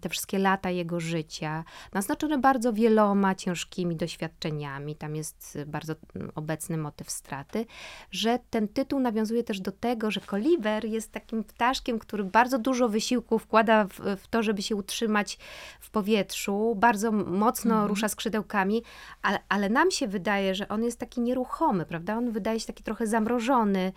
te 0.00 0.08
wszystkie 0.08 0.38
lata 0.38 0.70
jego 0.70 1.00
życia, 1.00 1.64
naznaczone 1.92 2.38
bardzo 2.38 2.72
wieloma 2.72 3.34
ciężkimi 3.34 3.96
doświadczeniami, 3.96 4.96
tam 4.96 5.16
jest 5.16 5.58
bardzo 5.66 5.94
obecny 6.34 6.76
motyw 6.76 7.10
straty, 7.10 7.66
że 8.10 8.38
ten 8.50 8.68
tytuł 8.68 9.00
nawiązuje 9.00 9.44
też 9.44 9.60
do 9.60 9.72
tego, 9.72 10.10
że 10.10 10.20
koliber 10.20 10.84
jest 10.84 11.12
takim 11.12 11.44
ptaszkiem, 11.44 11.98
który 11.98 12.24
bardzo 12.24 12.58
dużo 12.58 12.88
wysiłku 12.88 13.38
wkłada 13.38 13.84
w, 13.84 14.00
w 14.16 14.28
to, 14.28 14.42
żeby 14.42 14.62
się 14.62 14.76
utrzymać 14.76 15.38
w 15.80 15.90
powietrzu, 15.90 16.74
bardzo 16.78 17.12
mocno 17.12 17.70
mhm. 17.74 17.88
rusza 17.88 18.08
skrzydełkami, 18.08 18.82
ale, 19.22 19.38
ale 19.48 19.68
nam 19.68 19.90
się 19.90 20.08
wydaje, 20.08 20.54
że 20.54 20.68
on 20.68 20.84
jest 20.84 21.00
taki 21.00 21.20
nieruchomy 21.20 21.55
nieruchomy, 21.56 21.86
prawda? 21.86 22.16
On 22.16 22.30
wydaje 22.30 22.60
się 22.60 22.66
taki 22.66 22.82
trochę 22.82 23.06
zamrożony, 23.06 23.92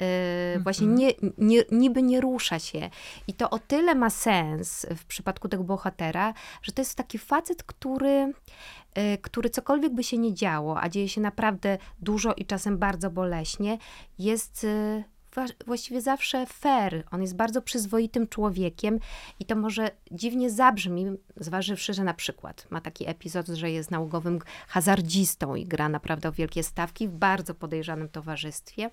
yy, 0.00 0.62
właśnie 0.62 0.86
nie, 0.86 1.12
nie, 1.38 1.62
niby 1.72 2.02
nie 2.02 2.20
rusza 2.20 2.58
się. 2.58 2.90
I 3.26 3.34
to 3.34 3.50
o 3.50 3.58
tyle 3.58 3.94
ma 3.94 4.10
sens 4.10 4.86
w 4.96 5.04
przypadku 5.04 5.48
tego 5.48 5.64
bohatera, 5.64 6.34
że 6.62 6.72
to 6.72 6.82
jest 6.82 6.94
taki 6.94 7.18
facet, 7.18 7.62
który, 7.62 8.32
yy, 8.96 9.18
który 9.22 9.50
cokolwiek 9.50 9.94
by 9.94 10.04
się 10.04 10.18
nie 10.18 10.34
działo, 10.34 10.80
a 10.80 10.88
dzieje 10.88 11.08
się 11.08 11.20
naprawdę 11.20 11.78
dużo 11.98 12.34
i 12.34 12.46
czasem 12.46 12.78
bardzo 12.78 13.10
boleśnie, 13.10 13.78
jest... 14.18 14.66
Właściwie 15.66 16.00
zawsze 16.00 16.46
fair. 16.46 17.04
On 17.10 17.22
jest 17.22 17.36
bardzo 17.36 17.62
przyzwoitym 17.62 18.28
człowiekiem 18.28 19.00
i 19.40 19.44
to 19.44 19.56
może 19.56 19.90
dziwnie 20.10 20.50
zabrzmi, 20.50 21.06
zważywszy, 21.36 21.94
że 21.94 22.04
na 22.04 22.14
przykład 22.14 22.66
ma 22.70 22.80
taki 22.80 23.08
epizod, 23.08 23.46
że 23.46 23.70
jest 23.70 23.90
nałogowym 23.90 24.38
hazardzistą 24.68 25.54
i 25.54 25.64
gra 25.64 25.88
naprawdę 25.88 26.28
o 26.28 26.32
wielkie 26.32 26.62
stawki 26.62 27.08
w 27.08 27.12
bardzo 27.12 27.54
podejrzanym 27.54 28.08
towarzystwie. 28.08 28.90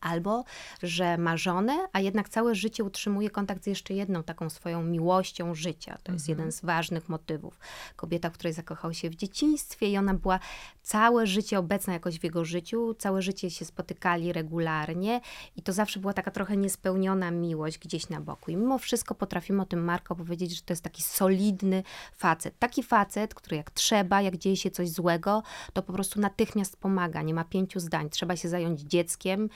Albo, 0.00 0.44
że 0.82 1.18
ma 1.18 1.36
żonę, 1.36 1.88
a 1.92 2.00
jednak 2.00 2.28
całe 2.28 2.54
życie 2.54 2.84
utrzymuje 2.84 3.30
kontakt 3.30 3.64
z 3.64 3.66
jeszcze 3.66 3.94
jedną 3.94 4.22
taką 4.22 4.50
swoją 4.50 4.82
miłością 4.82 5.54
życia. 5.54 5.98
To 6.02 6.12
jest 6.12 6.28
mhm. 6.28 6.38
jeden 6.38 6.52
z 6.52 6.60
ważnych 6.60 7.08
motywów. 7.08 7.58
Kobieta, 7.96 8.30
w 8.30 8.32
której 8.32 8.52
zakochał 8.52 8.94
się 8.94 9.10
w 9.10 9.14
dzieciństwie 9.14 9.90
i 9.90 9.98
ona 9.98 10.14
była 10.14 10.40
całe 10.90 11.26
życie 11.26 11.58
obecna 11.58 11.92
jakoś 11.92 12.18
w 12.18 12.24
jego 12.24 12.44
życiu, 12.44 12.94
całe 12.94 13.22
życie 13.22 13.50
się 13.50 13.64
spotykali 13.64 14.32
regularnie 14.32 15.20
i 15.56 15.62
to 15.62 15.72
zawsze 15.72 16.00
była 16.00 16.12
taka 16.12 16.30
trochę 16.30 16.56
niespełniona 16.56 17.30
miłość 17.30 17.78
gdzieś 17.78 18.08
na 18.08 18.20
boku. 18.20 18.50
I 18.50 18.56
mimo 18.56 18.78
wszystko 18.78 19.14
potrafimy 19.14 19.62
o 19.62 19.64
tym 19.64 19.84
Marko 19.84 20.16
powiedzieć, 20.16 20.56
że 20.56 20.62
to 20.62 20.72
jest 20.72 20.82
taki 20.82 21.02
solidny 21.02 21.82
facet. 22.16 22.58
Taki 22.58 22.82
facet, 22.82 23.34
który 23.34 23.56
jak 23.56 23.70
trzeba, 23.70 24.22
jak 24.22 24.36
dzieje 24.36 24.56
się 24.56 24.70
coś 24.70 24.90
złego, 24.90 25.42
to 25.72 25.82
po 25.82 25.92
prostu 25.92 26.20
natychmiast 26.20 26.76
pomaga. 26.76 27.22
Nie 27.22 27.34
ma 27.34 27.44
pięciu 27.44 27.80
zdań. 27.80 28.10
Trzeba 28.10 28.36
się 28.36 28.48
zająć 28.48 28.80
dzieckiem, 28.80 29.48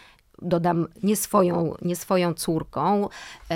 dodam, 0.43 0.89
nie 1.03 1.17
swoją, 1.17 1.75
nie 1.83 1.97
swoją 1.97 2.35
córką, 2.35 3.09
e, 3.51 3.55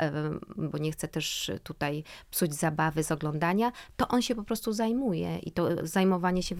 e, 0.00 0.12
bo 0.56 0.78
nie 0.78 0.92
chcę 0.92 1.08
też 1.08 1.50
tutaj 1.62 2.04
psuć 2.30 2.54
zabawy 2.54 3.04
z 3.04 3.12
oglądania, 3.12 3.72
to 3.96 4.08
on 4.08 4.22
się 4.22 4.34
po 4.34 4.44
prostu 4.44 4.72
zajmuje 4.72 5.38
i 5.38 5.52
to 5.52 5.86
zajmowanie 5.86 6.42
się, 6.42 6.56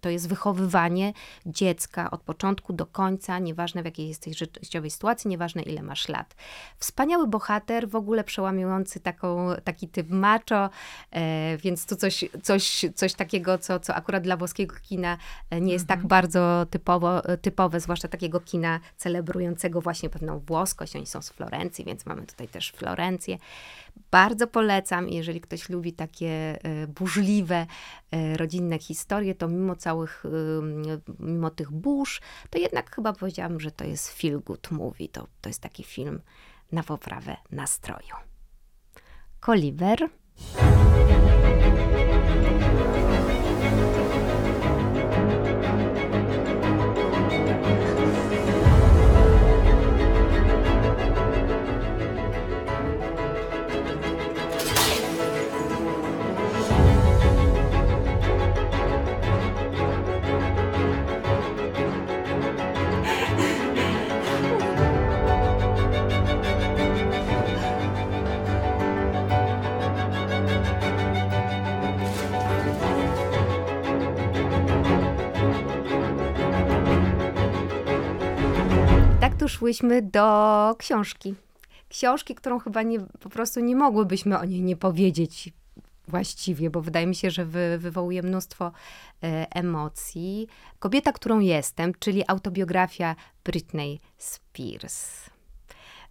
to 0.00 0.10
jest 0.10 0.28
wychowywanie 0.28 1.12
dziecka 1.46 2.10
od 2.10 2.22
początku 2.22 2.72
do 2.72 2.86
końca, 2.86 3.38
nieważne 3.38 3.82
w 3.82 3.84
jakiej 3.84 4.08
jesteś 4.08 4.38
życiowej 4.62 4.90
sytuacji, 4.90 5.28
nieważne 5.28 5.62
ile 5.62 5.82
masz 5.82 6.08
lat. 6.08 6.34
Wspaniały 6.78 7.26
bohater, 7.26 7.88
w 7.88 7.96
ogóle 7.96 8.24
przełamujący 8.24 9.00
taką, 9.00 9.48
taki 9.64 9.88
typ 9.88 10.10
macho, 10.10 10.70
e, 11.10 11.56
więc 11.56 11.86
tu 11.86 11.96
coś, 11.96 12.24
coś, 12.42 12.84
coś 12.94 13.14
takiego, 13.14 13.58
co, 13.58 13.80
co 13.80 13.94
akurat 13.94 14.22
dla 14.22 14.36
włoskiego 14.36 14.76
kina 14.82 15.18
nie 15.60 15.72
jest 15.72 15.86
tak 15.86 15.96
mhm. 15.96 15.96
tak 15.96 16.08
bardzo 16.08 16.66
typowo, 16.70 17.22
typowe, 17.42 17.80
zwłaszcza 17.80 18.08
takiego 18.08 18.40
kina 18.40 18.80
celebrującego 18.96 19.80
właśnie 19.80 20.08
pewną 20.08 20.38
włoskość. 20.38 20.96
Oni 20.96 21.06
są 21.06 21.22
z 21.22 21.30
Florencji, 21.30 21.84
więc 21.84 22.06
mamy 22.06 22.26
tutaj 22.26 22.48
też 22.48 22.70
Florencję. 22.70 23.38
Bardzo 24.10 24.46
polecam, 24.46 25.08
jeżeli 25.08 25.40
ktoś 25.40 25.68
lubi 25.68 25.92
takie 25.92 26.58
e, 26.62 26.86
burzliwe, 26.86 27.66
e, 28.10 28.36
rodzinne 28.36 28.78
historie, 28.78 29.34
to 29.34 29.45
mimo 29.48 29.76
całych, 29.76 30.24
mimo 31.18 31.50
tych 31.50 31.70
burz, 31.70 32.20
to 32.50 32.58
jednak 32.58 32.94
chyba 32.94 33.12
powiedziałam, 33.12 33.60
że 33.60 33.70
to 33.70 33.84
jest 33.84 34.12
feel 34.12 34.40
good 34.40 34.70
movie. 34.70 35.08
To, 35.08 35.26
to 35.40 35.48
jest 35.48 35.60
taki 35.60 35.84
film 35.84 36.20
na 36.72 36.82
poprawę 36.82 37.36
nastroju. 37.50 38.14
Koliber, 39.40 40.08
Tak 79.56 79.60
tu 79.60 79.66
szłyśmy 79.66 80.02
do 80.02 80.74
książki. 80.78 81.34
Książki, 81.88 82.34
którą 82.34 82.58
chyba 82.58 82.82
nie, 82.82 83.00
po 83.00 83.28
prostu 83.28 83.60
nie 83.60 83.76
mogłybyśmy 83.76 84.38
o 84.38 84.44
niej 84.44 84.62
nie 84.62 84.76
powiedzieć 84.76 85.52
właściwie, 86.08 86.70
bo 86.70 86.80
wydaje 86.80 87.06
mi 87.06 87.14
się, 87.14 87.30
że 87.30 87.44
wy, 87.44 87.78
wywołuje 87.78 88.22
mnóstwo 88.22 88.72
e, 89.22 89.46
emocji. 89.50 90.48
Kobieta, 90.78 91.12
którą 91.12 91.40
jestem, 91.40 91.92
czyli 91.98 92.24
autobiografia 92.28 93.16
Britney 93.44 94.00
Spears. 94.18 95.30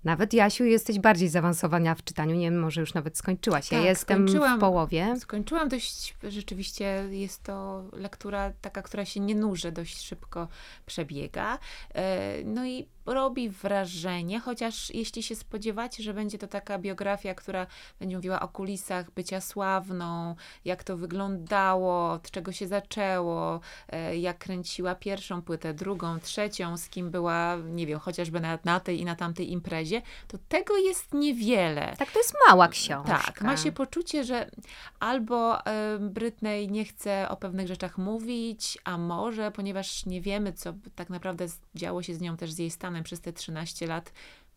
Nawet 0.04 0.34
Jasiu, 0.34 0.64
jesteś 0.66 1.00
bardziej 1.00 1.30
zaawansowana 1.30 1.96
w 1.96 2.04
czytaniu. 2.04 2.36
Nie 2.36 2.46
wiem, 2.52 2.60
może 2.60 2.82
już 2.82 2.94
nawet 2.94 3.18
skończyłaś. 3.18 3.72
Ja 3.72 3.78
Tak, 3.78 3.88
jestem 3.88 4.28
skończyłam. 4.28 4.58
w 4.58 4.60
połowie. 4.60 5.16
Skończyłam 5.20 5.70
dość, 5.70 6.16
rzeczywiście 6.24 6.86
jest 7.12 7.44
to 7.44 7.84
lektura 7.94 8.52
taka, 8.62 8.82
która 8.82 9.06
się 9.06 9.20
nie 9.20 9.36
nuży, 9.36 9.72
dość 9.72 10.02
szybko 10.02 10.48
przebiega. 10.86 11.60
E, 11.96 12.44
No 12.44 12.66
i 12.66 12.88
robi 13.06 13.50
wrażenie, 13.50 14.40
chociaż 14.40 14.90
jeśli 14.90 15.24
się 15.24 15.36
spodziewacie, 15.36 16.04
że 16.04 16.14
będzie 16.14 16.38
to 16.38 16.48
taka 16.48 16.80
biografia, 16.80 17.36
która 17.36 17.68
będzie 18.00 18.16
mówiła 18.16 18.40
o 18.40 18.48
kulisach 18.48 19.12
bycia 19.12 19.42
sławną, 19.42 20.36
jak 20.66 20.84
to 20.84 20.98
wyglądało, 20.98 22.12
od 22.12 22.32
czego 22.32 22.52
się 22.52 22.68
zaczęło, 22.68 23.60
e, 23.90 24.18
jak 24.18 24.38
kręciła 24.38 24.96
pierwszą 24.96 25.42
płytę, 25.42 25.74
drugą, 25.74 26.20
trzecią, 26.20 26.78
z 26.78 26.90
kim 26.90 27.12
była, 27.12 27.58
nie 27.66 27.88
wiem, 27.88 28.00
chociażby 28.00 28.40
na, 28.40 28.60
na 28.66 28.80
tej 28.80 29.00
i 29.00 29.06
na 29.06 29.16
tamtej 29.16 29.52
imprezie, 29.52 30.02
to 30.28 30.38
tego 30.50 30.78
jest 30.78 31.14
niewiele. 31.14 31.96
Tak, 31.98 32.12
to 32.12 32.20
jest 32.20 32.34
mała 32.50 32.68
książka. 32.68 33.22
Tak, 33.26 33.42
ma 33.42 33.58
się 33.58 33.72
poczucie, 33.72 34.24
że 34.24 34.52
albo 35.00 35.58
Britney 36.00 36.70
nie 36.70 36.86
chce 36.86 37.30
o 37.30 37.36
pewnych 37.36 37.68
rzeczach 37.68 37.98
mówić, 37.98 38.78
a 38.84 38.98
może, 38.98 39.52
ponieważ 39.52 40.06
nie 40.06 40.22
wiemy, 40.22 40.54
co 40.54 40.74
tak 40.96 41.10
naprawdę 41.10 41.46
działo 41.76 42.04
się 42.04 42.16
z 42.16 42.22
nią 42.22 42.38
też 42.38 42.52
z 42.52 42.60
jej 42.60 42.72
stanem 42.72 42.95
przez 43.04 43.22
te 43.22 43.34
13 43.34 43.88
lat, 43.88 44.12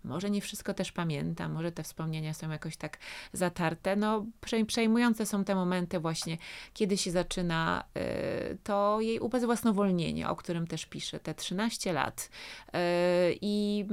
może 0.04 0.30
nie 0.30 0.40
wszystko 0.40 0.74
też 0.74 0.92
pamięta, 0.92 1.48
może 1.48 1.72
te 1.72 1.82
wspomnienia 1.82 2.34
są 2.34 2.50
jakoś 2.50 2.76
tak 2.76 2.98
zatarte. 3.32 3.96
No, 3.96 4.26
przej- 4.40 4.66
przejmujące 4.66 5.26
są 5.26 5.44
te 5.44 5.54
momenty 5.54 6.00
właśnie, 6.00 6.38
kiedy 6.74 6.96
się 6.96 7.10
zaczyna 7.10 7.84
e, 7.94 8.54
to 8.64 9.00
jej 9.00 9.20
ubezwłasnowolnienie, 9.20 10.28
o 10.28 10.36
którym 10.36 10.66
też 10.66 10.86
pisze, 10.86 11.20
te 11.20 11.34
13 11.34 11.92
lat. 11.92 12.30
E, 12.72 13.32
I 13.40 13.84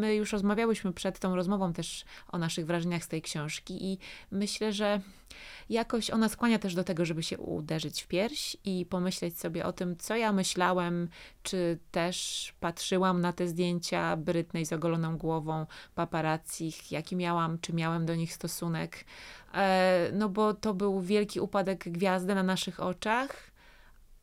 my 0.00 0.14
już 0.14 0.32
rozmawiałyśmy 0.32 0.92
przed 0.92 1.18
tą 1.18 1.36
rozmową 1.36 1.72
też 1.72 2.04
o 2.28 2.38
naszych 2.38 2.66
wrażeniach 2.66 3.04
z 3.04 3.08
tej 3.08 3.22
książki 3.22 3.92
i 3.92 3.98
myślę, 4.30 4.72
że 4.72 5.00
jakoś 5.70 6.10
ona 6.10 6.28
skłania 6.28 6.58
też 6.58 6.74
do 6.74 6.84
tego, 6.84 7.04
żeby 7.04 7.22
się 7.22 7.38
uderzyć 7.38 8.02
w 8.02 8.08
pierś 8.08 8.56
i 8.64 8.86
pomyśleć 8.86 9.38
sobie 9.38 9.66
o 9.66 9.72
tym, 9.72 9.96
co 9.96 10.16
ja 10.16 10.32
myślałem, 10.32 11.08
czy 11.42 11.78
też 11.90 12.52
patrzyłam 12.60 13.20
na 13.20 13.32
te 13.32 13.48
zdjęcia 13.48 14.16
Brytnej 14.16 14.66
z 14.66 14.72
ogoloną 14.72 15.18
głową, 15.18 15.66
paparazzi, 15.94 16.72
jaki 16.90 17.16
miałam, 17.16 17.58
czy 17.58 17.72
miałem 17.72 18.06
do 18.06 18.14
nich 18.14 18.32
stosunek. 18.32 19.04
E, 19.54 20.10
no 20.12 20.28
bo 20.28 20.54
to 20.54 20.74
był 20.74 21.00
wielki 21.00 21.40
upadek 21.40 21.84
gwiazdy 21.88 22.34
na 22.34 22.42
naszych 22.42 22.80
oczach, 22.80 23.50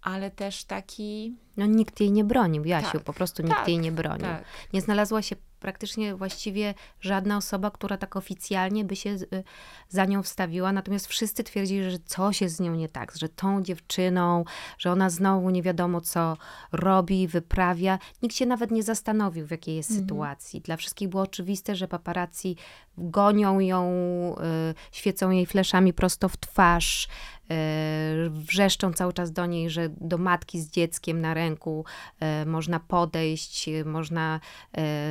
ale 0.02 0.32
też 0.32 0.64
taki... 0.64 1.36
No 1.58 1.66
nikt 1.66 2.00
jej 2.00 2.12
nie 2.12 2.24
bronił, 2.24 2.66
Jasiu, 2.66 2.92
Tak, 2.92 3.04
po 3.04 3.14
prostu 3.14 3.44
nikt 3.44 3.58
tak, 3.58 3.68
jej 3.68 3.80
nie 3.80 3.92
bronił. 3.92 4.22
Tak. 4.22 4.44
Nie 4.74 4.82
znalazła 4.82 5.22
się 5.22 5.36
praktycznie 5.68 6.16
właściwie 6.16 6.74
żadna 7.02 7.38
osoba, 7.38 7.72
która 7.72 7.98
tak 7.98 8.16
oficjalnie 8.16 8.86
by 8.86 8.96
się 8.96 9.10
y, 9.10 9.44
za 9.90 10.06
nią 10.06 10.24
wstawiła, 10.24 10.72
natomiast 10.72 11.08
wszyscy 11.08 11.44
twierdzili, 11.44 11.92
że 11.92 12.00
coś 12.06 12.42
jest 12.42 12.56
z 12.56 12.60
nią 12.60 12.76
nie 12.76 12.90
tak, 12.90 13.12
że 13.16 13.30
tą 13.30 13.64
dziewczyną, 13.64 14.44
że 14.78 14.92
ona 14.92 15.10
znowu 15.10 15.50
nie 15.50 15.64
wiadomo 15.64 16.02
co 16.02 16.38
robi, 16.72 17.28
wyprawia. 17.28 18.00
Nikt 18.24 18.36
się 18.36 18.46
nawet 18.46 18.72
nie 18.72 18.84
zastanowił, 18.84 19.48
w 19.48 19.52
jakiej 19.52 19.76
jest 19.76 19.96
sytuacji. 19.96 20.62
Dla 20.62 20.78
wszystkich 20.78 21.10
było 21.10 21.24
oczywiste, 21.24 21.76
że 21.76 21.88
paparazzi 21.88 22.56
gonią 22.98 23.60
ją, 23.60 23.92
y, 24.72 24.74
świecą 24.92 25.30
jej 25.30 25.46
fleszami 25.46 25.94
prosto 25.94 26.30
w 26.30 26.38
twarz, 26.38 27.08
y, 27.52 28.30
wrzeszczą 28.30 28.94
cały 28.94 29.14
czas 29.14 29.32
do 29.32 29.46
niej, 29.46 29.70
że 29.70 29.90
do 29.90 30.18
matki 30.18 30.62
z 30.62 30.70
dzieckiem 30.70 31.22
na 31.22 31.34
ręku 31.34 31.86
można 32.46 32.80
podejść, 32.80 33.70
można 33.86 34.40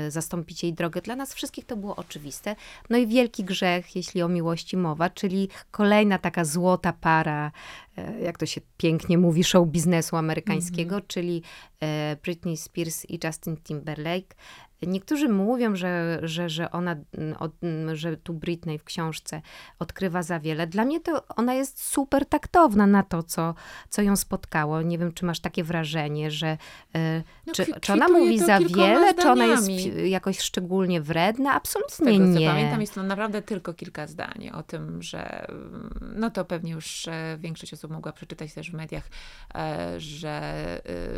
y, 0.06 0.10
zastąpić 0.46 0.62
jej 0.62 0.72
drogę. 0.72 1.00
Dla 1.00 1.16
nas 1.16 1.34
wszystkich 1.34 1.64
to 1.64 1.76
było 1.76 1.96
oczywiste. 1.96 2.56
No 2.90 2.98
i 2.98 3.06
wielki 3.06 3.44
grzech, 3.44 3.96
jeśli 3.96 4.22
o 4.22 4.28
miłości 4.28 4.76
mowa, 4.76 5.10
czyli 5.10 5.48
kolejna 5.70 6.18
taka 6.18 6.44
złota 6.44 6.92
para, 6.92 7.52
y, 7.98 8.20
jak 8.20 8.38
to 8.38 8.46
się 8.46 8.60
pięknie 8.76 9.18
mówi, 9.18 9.44
show 9.44 9.68
biznesu 9.68 10.16
amerykańskiego, 10.16 11.00
czyli 11.00 11.42
y, 11.82 12.16
Britney 12.22 12.56
Spears 12.56 13.04
i 13.10 13.18
Justin 13.24 13.56
Timberlake. 13.56 14.34
Niektórzy 14.82 15.28
mówią, 15.28 15.76
że, 15.76 16.18
że, 16.22 16.48
że 16.48 16.70
ona, 16.70 16.92
mm, 16.92 17.36
mm, 17.62 17.96
że 17.96 18.16
tu 18.16 18.34
Britney 18.34 18.78
w 18.78 18.84
książce 18.84 19.42
odkrywa 19.78 20.22
za 20.22 20.40
wiele. 20.40 20.66
Dla 20.66 20.84
mnie 20.84 21.00
to 21.00 21.28
ona 21.28 21.54
jest 21.54 21.84
super 21.84 22.26
taktowna 22.26 22.86
na 22.86 23.02
to, 23.02 23.22
co, 23.22 23.54
co 23.88 24.02
ją 24.02 24.16
spotkało. 24.16 24.82
Nie 24.82 24.98
wiem, 24.98 25.12
czy 25.12 25.24
masz 25.24 25.40
takie 25.40 25.64
wrażenie, 25.64 26.30
że 26.30 26.58
e, 26.94 27.22
No, 27.46 27.52
czy, 27.52 27.80
czy 27.80 27.92
ona 27.92 28.08
mówi 28.08 28.38
za 28.38 28.58
wiele, 28.60 29.14
czy 29.14 29.30
ona 29.30 29.44
jest 29.44 29.64
zdaniami. 29.64 30.10
jakoś 30.10 30.38
szczególnie 30.38 31.00
wredna? 31.00 31.52
Z 31.52 31.56
Absolutnie 31.56 32.06
tego, 32.06 32.32
co 32.32 32.40
nie. 32.40 32.48
pamiętam, 32.48 32.80
jest 32.80 32.94
to 32.94 33.02
naprawdę 33.02 33.42
tylko 33.42 33.74
kilka 33.74 34.06
zdań 34.06 34.50
o 34.54 34.62
tym, 34.62 35.02
że 35.02 35.48
mm, 35.48 36.14
no 36.16 36.30
to 36.30 36.44
pewnie 36.44 36.72
już 36.72 37.08
e, 37.08 37.38
większość 37.40 37.72
osób 37.72 37.90
mogła 37.90 38.12
przeczytać 38.12 38.54
też 38.54 38.70
w 38.70 38.74
mediach, 38.74 39.08
e, 39.54 40.00
że 40.00 40.30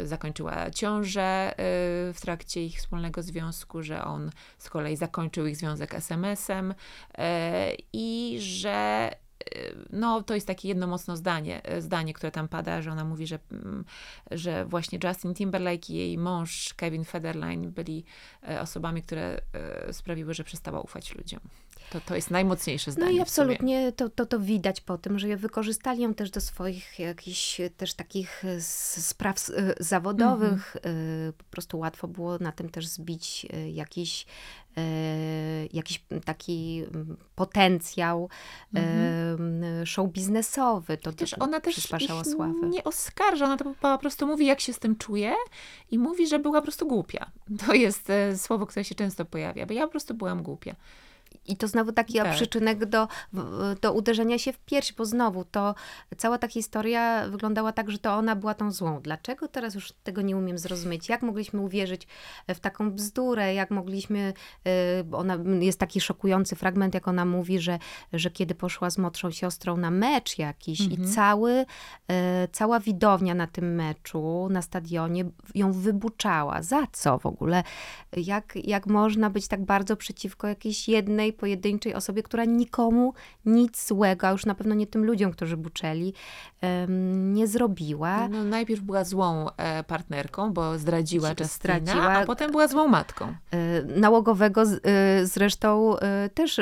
e, 0.02 0.06
zakończyła 0.06 0.70
ciążę 0.70 1.54
w 2.14 2.18
trakcie 2.20 2.64
ich 2.64 2.78
wspólnego 2.78 3.22
związku, 3.22 3.82
że 3.82 4.04
on 4.04 4.30
z 4.58 4.70
kolei 4.70 4.96
zakończył 4.96 5.46
ich 5.46 5.56
związek 5.56 5.94
SMS-em 5.94 6.74
i 7.92 8.36
że 8.40 9.10
no, 9.90 10.22
to 10.22 10.34
jest 10.34 10.46
takie 10.46 10.68
jedno 10.68 10.86
mocno 10.86 11.16
zdanie, 11.16 11.62
e, 11.64 11.82
zdanie, 11.82 12.14
które 12.14 12.32
tam 12.32 12.48
pada, 12.48 12.82
że 12.82 12.92
ona 12.92 13.04
mówi, 13.04 13.26
że, 13.26 13.38
mm, 13.52 13.84
że 14.30 14.64
właśnie 14.64 14.98
Justin 15.04 15.34
Timberlake 15.34 15.90
i 15.90 15.94
jej 15.94 16.18
mąż 16.18 16.74
Kevin 16.74 17.04
Federline 17.04 17.70
byli 17.70 18.04
e, 18.48 18.60
osobami, 18.60 19.02
które 19.02 19.40
e, 19.52 19.92
sprawiły, 19.92 20.34
że 20.34 20.44
przestała 20.44 20.80
ufać 20.80 21.14
ludziom. 21.14 21.40
To, 21.90 22.00
to 22.00 22.14
jest 22.16 22.30
najmocniejsze 22.30 22.90
No 22.90 22.92
zdanie 22.92 23.10
i 23.10 23.12
w 23.12 23.14
sumie. 23.14 23.22
absolutnie 23.22 23.92
to, 23.92 24.08
to, 24.08 24.26
to 24.26 24.40
widać 24.40 24.80
po 24.80 24.98
tym, 24.98 25.18
że 25.18 25.36
wykorzystali 25.36 26.02
ją 26.02 26.14
też 26.14 26.30
do 26.30 26.40
swoich 26.40 26.98
jakichś 26.98 27.60
też 27.76 27.94
takich 27.94 28.42
spraw 29.00 29.36
zawodowych. 29.80 30.76
Mhm. 30.76 30.96
E, 31.28 31.32
Po 31.32 31.44
prostu 31.44 31.78
łatwo 31.78 32.08
było 32.08 32.38
na 32.38 32.52
tym 32.52 32.68
też 32.68 32.86
zbić 32.86 33.46
jakiś, 33.72 34.26
jakiś 35.72 36.04
taki 36.24 36.82
mm, 36.94 37.16
potencjał 37.34 38.28
e, 38.76 39.86
show 39.86 40.10
biznesowy. 40.10 40.96
To 40.96 41.12
Też 41.12 41.30
też 41.30 41.40
ona 41.40 41.60
też 41.60 41.74
nie 42.68 42.84
oskarża, 42.84 43.44
ona 43.44 43.56
to 43.56 43.74
po 43.80 43.98
prostu 43.98 44.26
mówi, 44.26 44.46
jak 44.46 44.60
się 44.60 44.72
z 44.72 44.78
tym 44.78 44.96
czuje 44.96 45.34
i 45.90 45.98
mówi, 45.98 46.26
że 46.26 46.38
była 46.38 46.58
po 46.58 46.62
prostu 46.62 46.86
głupia. 46.86 47.30
To 47.66 47.74
jest 47.74 48.08
słowo, 48.36 48.66
które 48.66 48.84
się 48.84 48.94
często 48.94 49.24
pojawia, 49.24 49.66
bo 49.66 49.74
ja 49.74 49.82
po 49.82 49.90
prostu 49.90 50.14
byłam 50.14 50.42
głupia. 50.42 50.74
I 51.48 51.56
to 51.56 51.68
znowu 51.68 51.92
taki 51.92 52.14
Tak. 52.14 52.34
przyczynek 52.34 52.84
do, 52.84 53.08
do 53.80 53.92
uderzenia 53.92 54.38
się 54.38 54.52
w 54.52 54.58
pierś, 54.58 54.92
bo 54.92 55.04
znowu 55.04 55.44
to 55.44 55.74
cała 56.16 56.38
ta 56.38 56.48
historia 56.48 57.28
wyglądała 57.28 57.72
tak, 57.72 57.90
że 57.90 57.98
to 57.98 58.14
ona 58.14 58.36
była 58.36 58.54
tą 58.54 58.70
złą. 58.72 59.00
Dlaczego 59.00 59.48
teraz 59.48 59.74
już 59.74 59.92
tego 59.92 60.22
nie 60.22 60.36
umiem 60.36 60.58
zrozumieć? 60.58 61.08
Jak 61.08 61.22
mogliśmy 61.22 61.60
uwierzyć 61.60 62.06
w 62.48 62.60
taką 62.60 62.90
bzdurę? 62.90 63.54
Jak 63.54 63.70
mogliśmy, 63.70 64.32
y, 64.66 65.16
ona, 65.16 65.38
jest 65.60 65.80
taki 65.80 66.00
szokujący 66.00 66.56
fragment, 66.56 66.94
jak 66.94 67.08
ona 67.08 67.24
mówi, 67.24 67.58
że, 67.58 67.78
że 68.12 68.30
kiedy 68.30 68.54
poszła 68.54 68.90
z 68.90 68.98
młodszą 68.98 69.30
siostrą 69.30 69.76
na 69.76 69.90
mecz 69.90 70.38
jakiś 70.38 70.80
i 70.80 70.98
cały, 71.14 71.52
y, 71.52 71.64
cała 72.52 72.80
widownia 72.80 73.34
na 73.34 73.46
tym 73.46 73.74
meczu, 73.74 74.48
na 74.50 74.62
stadionie 74.62 75.24
ją 75.54 75.72
wybuczała. 75.72 76.62
Za 76.62 76.86
co 76.92 77.18
w 77.18 77.26
ogóle? 77.26 77.62
Jak, 78.16 78.58
jak 78.64 78.86
można 78.86 79.30
być 79.30 79.48
tak 79.48 79.64
bardzo 79.64 79.96
przeciwko 79.96 80.46
jakiejś 80.46 80.88
jednej 80.88 81.32
pojedynczej 81.38 81.94
osobie, 81.94 82.22
która 82.22 82.44
nikomu 82.44 83.14
nic 83.46 83.86
złego, 83.88 84.26
a 84.28 84.30
już 84.30 84.46
na 84.46 84.54
pewno 84.54 84.74
nie 84.74 84.86
tym 84.86 85.04
ludziom, 85.04 85.32
którzy 85.32 85.56
buczeli, 85.56 86.14
nie 87.08 87.46
zrobiła. 87.46 88.28
No, 88.28 88.44
najpierw 88.44 88.80
była 88.82 89.04
złą 89.04 89.46
e, 89.56 89.84
partnerką, 89.84 90.52
bo 90.52 90.78
zdradziła 90.78 91.28
Justina, 91.28 91.48
Zdradziła. 91.48 92.04
a 92.12 92.24
potem 92.24 92.50
była 92.50 92.68
złą 92.68 92.88
matką. 92.88 93.34
E, 93.50 93.82
nałogowego 93.82 94.66
z, 94.66 94.72
e, 94.72 95.26
zresztą 95.26 95.96
też 96.34 96.60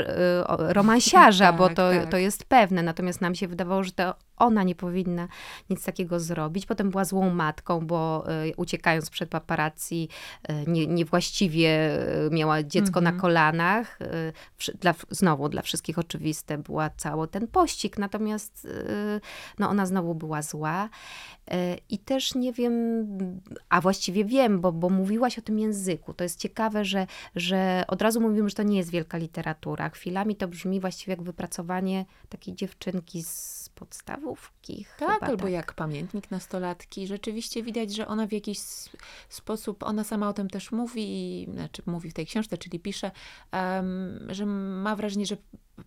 romansiarza, 0.58 1.52
bo 1.58 1.66
Tak, 1.66 1.76
to, 1.76 1.90
tak. 1.90 2.10
to 2.10 2.16
jest 2.16 2.44
pewne. 2.44 2.82
Natomiast 2.82 3.20
nam 3.20 3.34
się 3.34 3.48
wydawało, 3.48 3.84
że 3.84 3.92
to 3.92 4.14
ona 4.36 4.62
nie 4.62 4.74
powinna 4.74 5.28
nic 5.70 5.84
takiego 5.84 6.20
zrobić. 6.20 6.66
Potem 6.66 6.90
była 6.90 7.04
złą 7.04 7.30
matką, 7.30 7.86
bo 7.86 8.24
e, 8.28 8.54
uciekając 8.56 9.10
przed 9.10 9.28
paparazzi 9.30 10.08
e, 10.42 10.64
nie, 10.64 10.86
niewłaściwie 10.86 11.68
e, 11.68 12.30
miała 12.30 12.62
dziecko 12.62 13.00
na 13.00 13.12
kolanach. 13.12 13.98
E, 14.02 14.32
wszy- 14.56 14.76
Dla, 14.80 14.94
znowu 15.10 15.48
dla 15.48 15.62
wszystkich 15.62 15.98
oczywiste 15.98 16.58
była 16.58 16.90
cały 16.90 17.28
ten 17.28 17.46
pościg, 17.48 17.98
natomiast 17.98 18.68
no, 19.58 19.68
ona 19.70 19.86
znowu 19.86 20.14
była 20.14 20.42
zła. 20.42 20.88
I 21.88 21.98
też 21.98 22.34
nie 22.34 22.52
wiem, 22.52 22.72
a 23.68 23.80
właściwie 23.80 24.24
wiem, 24.24 24.60
bo, 24.60 24.72
bo 24.72 24.90
mówiłaś 24.90 25.38
o 25.38 25.42
tym 25.42 25.58
języku. 25.58 26.14
To 26.14 26.24
jest 26.24 26.40
ciekawe, 26.40 26.84
że, 26.84 27.06
że 27.36 27.84
od 27.88 28.02
razu 28.02 28.20
mówimy, 28.20 28.48
że 28.48 28.54
to 28.54 28.62
nie 28.62 28.76
jest 28.78 28.90
wielka 28.90 29.18
literatura. 29.18 29.88
Chwilami 29.88 30.36
to 30.36 30.48
brzmi 30.48 30.80
właściwie 30.80 31.12
jak 31.12 31.22
wypracowanie 31.22 32.04
takiej 32.28 32.54
dziewczynki 32.54 33.22
z 33.22 33.65
podstawówki. 33.76 34.86
Tak, 34.98 35.22
albo 35.22 35.42
tak. 35.42 35.52
jak 35.52 35.74
pamiętnik 35.74 36.30
nastolatki. 36.30 37.06
Rzeczywiście 37.06 37.62
widać, 37.62 37.94
że 37.94 38.06
ona 38.08 38.26
w 38.26 38.32
jakiś 38.32 38.58
sposób, 39.28 39.82
ona 39.82 40.04
sama 40.04 40.28
o 40.28 40.32
tym 40.32 40.50
też 40.50 40.72
mówi, 40.72 41.48
znaczy 41.52 41.82
mówi 41.86 42.10
w 42.10 42.14
tej 42.14 42.26
książce, 42.26 42.58
czyli 42.58 42.80
pisze, 42.80 43.10
em, 43.52 44.26
że 44.28 44.46
ma 44.46 44.96
wrażenie, 44.96 45.26
że 45.26 45.36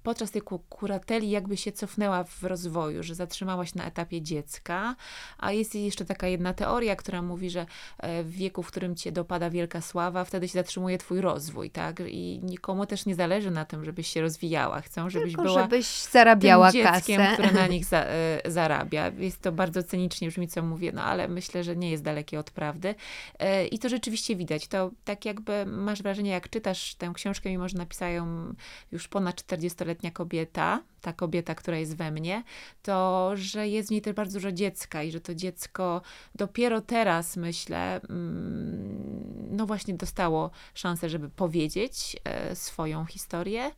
podczas 0.03 0.31
tej 0.31 0.41
ku- 0.41 0.59
kurateli 0.59 1.29
jakby 1.29 1.57
się 1.57 1.71
cofnęła 1.71 2.23
w 2.23 2.43
rozwoju, 2.43 3.03
że 3.03 3.15
zatrzymała 3.15 3.65
się 3.65 3.71
na 3.75 3.85
etapie 3.85 4.21
dziecka, 4.21 4.95
a 5.37 5.51
jest 5.51 5.75
jeszcze 5.75 6.05
taka 6.05 6.27
jedna 6.27 6.53
teoria, 6.53 6.95
która 6.95 7.21
mówi, 7.21 7.49
że 7.49 7.65
e, 7.97 8.23
w 8.23 8.31
wieku, 8.31 8.63
w 8.63 8.67
którym 8.67 8.95
cię 8.95 9.11
dopada 9.11 9.49
wielka 9.49 9.81
sława, 9.81 10.23
wtedy 10.25 10.47
się 10.47 10.53
zatrzymuje 10.53 10.97
twój 10.97 11.21
rozwój, 11.21 11.69
tak? 11.71 11.99
I 12.07 12.39
nikomu 12.43 12.85
też 12.85 13.05
nie 13.05 13.15
zależy 13.15 13.51
na 13.51 13.65
tym, 13.65 13.85
żebyś 13.85 14.07
się 14.07 14.21
rozwijała. 14.21 14.81
Chcą, 14.81 15.09
żebyś 15.09 15.29
Tylko 15.33 15.43
była 15.43 15.61
żebyś 15.61 15.87
zarabiała 15.87 16.71
tym 16.71 16.83
dzieckiem, 16.83 17.17
kasę. 17.21 17.33
które 17.33 17.51
na 17.51 17.67
nich 17.73 17.85
za, 17.85 18.03
e, 18.05 18.41
zarabia. 18.45 19.07
Jest 19.17 19.41
to 19.41 19.51
bardzo 19.51 19.83
cynicznie 19.83 20.27
brzmi, 20.27 20.47
co 20.47 20.61
mówię, 20.63 20.91
no 20.91 21.03
ale 21.03 21.27
myślę, 21.27 21.63
że 21.63 21.75
nie 21.75 21.91
jest 21.91 22.03
dalekie 22.03 22.39
od 22.39 22.51
prawdy. 22.51 22.95
E, 23.39 23.65
I 23.67 23.79
to 23.79 23.89
rzeczywiście 23.89 24.35
widać. 24.35 24.67
To 24.67 24.91
tak 25.05 25.25
jakby 25.25 25.65
masz 25.65 26.01
wrażenie, 26.01 26.31
jak 26.31 26.49
czytasz 26.49 26.95
tę 26.95 27.11
książkę, 27.13 27.49
mimo 27.49 27.69
że 27.69 27.77
napisała 27.77 28.11
ją 28.11 28.53
już 28.91 29.07
ponad 29.07 29.43
40-letnia 29.85 30.11
kobieta, 30.11 30.83
ta 31.01 31.13
kobieta, 31.13 31.55
która 31.55 31.77
jest 31.77 31.95
we 31.95 32.11
mnie, 32.11 32.43
to 32.81 33.31
że 33.35 33.67
jest 33.67 33.89
w 33.89 33.91
niej 33.91 34.01
też 34.01 34.13
bardzo 34.13 34.33
dużo 34.33 34.51
dziecka 34.51 35.03
i 35.03 35.11
że 35.11 35.21
to 35.21 35.35
dziecko 35.35 36.01
dopiero 36.35 36.81
teraz, 36.81 37.37
myślę, 37.37 38.01
mm, 38.09 39.47
no 39.51 39.65
właśnie 39.65 39.93
dostało 39.93 40.51
szansę, 40.73 41.09
żeby 41.09 41.29
powiedzieć 41.29 42.17
e, 42.23 42.55
swoją 42.55 43.05
historię 43.05 43.71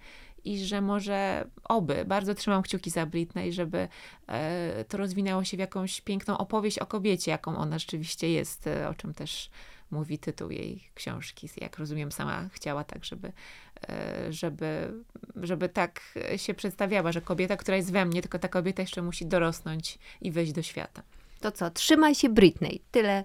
i 0.43 0.59
że 0.59 0.81
może 0.81 1.47
oby, 1.63 2.05
bardzo 2.05 2.35
trzymam 2.35 2.61
kciuki 2.61 2.89
za 2.89 3.05
Britney, 3.05 3.53
żeby 3.53 3.87
e, 4.27 4.85
to 4.85 4.97
rozwinęło 4.97 5.43
się 5.43 5.57
w 5.57 5.59
jakąś 5.59 6.01
piękną 6.01 6.37
opowieść 6.37 6.79
o 6.79 6.85
kobiecie, 6.85 7.31
jaką 7.31 7.57
ona 7.57 7.79
rzeczywiście 7.79 8.31
jest, 8.31 8.67
e, 8.67 8.89
o 8.89 8.93
czym 8.93 9.13
też 9.13 9.49
mówi 9.91 10.17
tytuł 10.17 10.51
jej 10.51 10.89
książki. 10.93 11.49
Jak 11.61 11.77
rozumiem, 11.77 12.11
sama 12.11 12.49
chciała 12.53 12.83
tak, 12.83 13.05
żeby, 13.05 13.31
żeby, 14.29 14.93
żeby 15.35 15.69
tak 15.69 16.01
się 16.37 16.53
przedstawiała, 16.53 17.11
że 17.11 17.21
kobieta, 17.21 17.57
która 17.57 17.77
jest 17.77 17.91
we 17.91 18.05
mnie, 18.05 18.21
tylko 18.21 18.39
ta 18.39 18.47
kobieta 18.47 18.81
jeszcze 18.81 19.01
musi 19.01 19.25
dorosnąć 19.25 19.97
i 20.21 20.31
wejść 20.31 20.51
do 20.51 20.61
świata. 20.61 21.03
To 21.39 21.51
co, 21.51 21.69
trzymaj 21.69 22.15
się 22.15 22.29
Britney. 22.29 22.81
Tyle, 22.91 23.23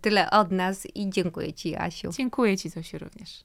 tyle 0.00 0.30
od 0.30 0.50
nas 0.50 0.86
i 0.94 1.10
dziękuję 1.10 1.52
ci, 1.52 1.76
Asiu. 1.76 2.10
Dziękuję 2.12 2.58
Ci, 2.58 2.68
Zosiu, 2.68 2.98
również. 2.98 3.44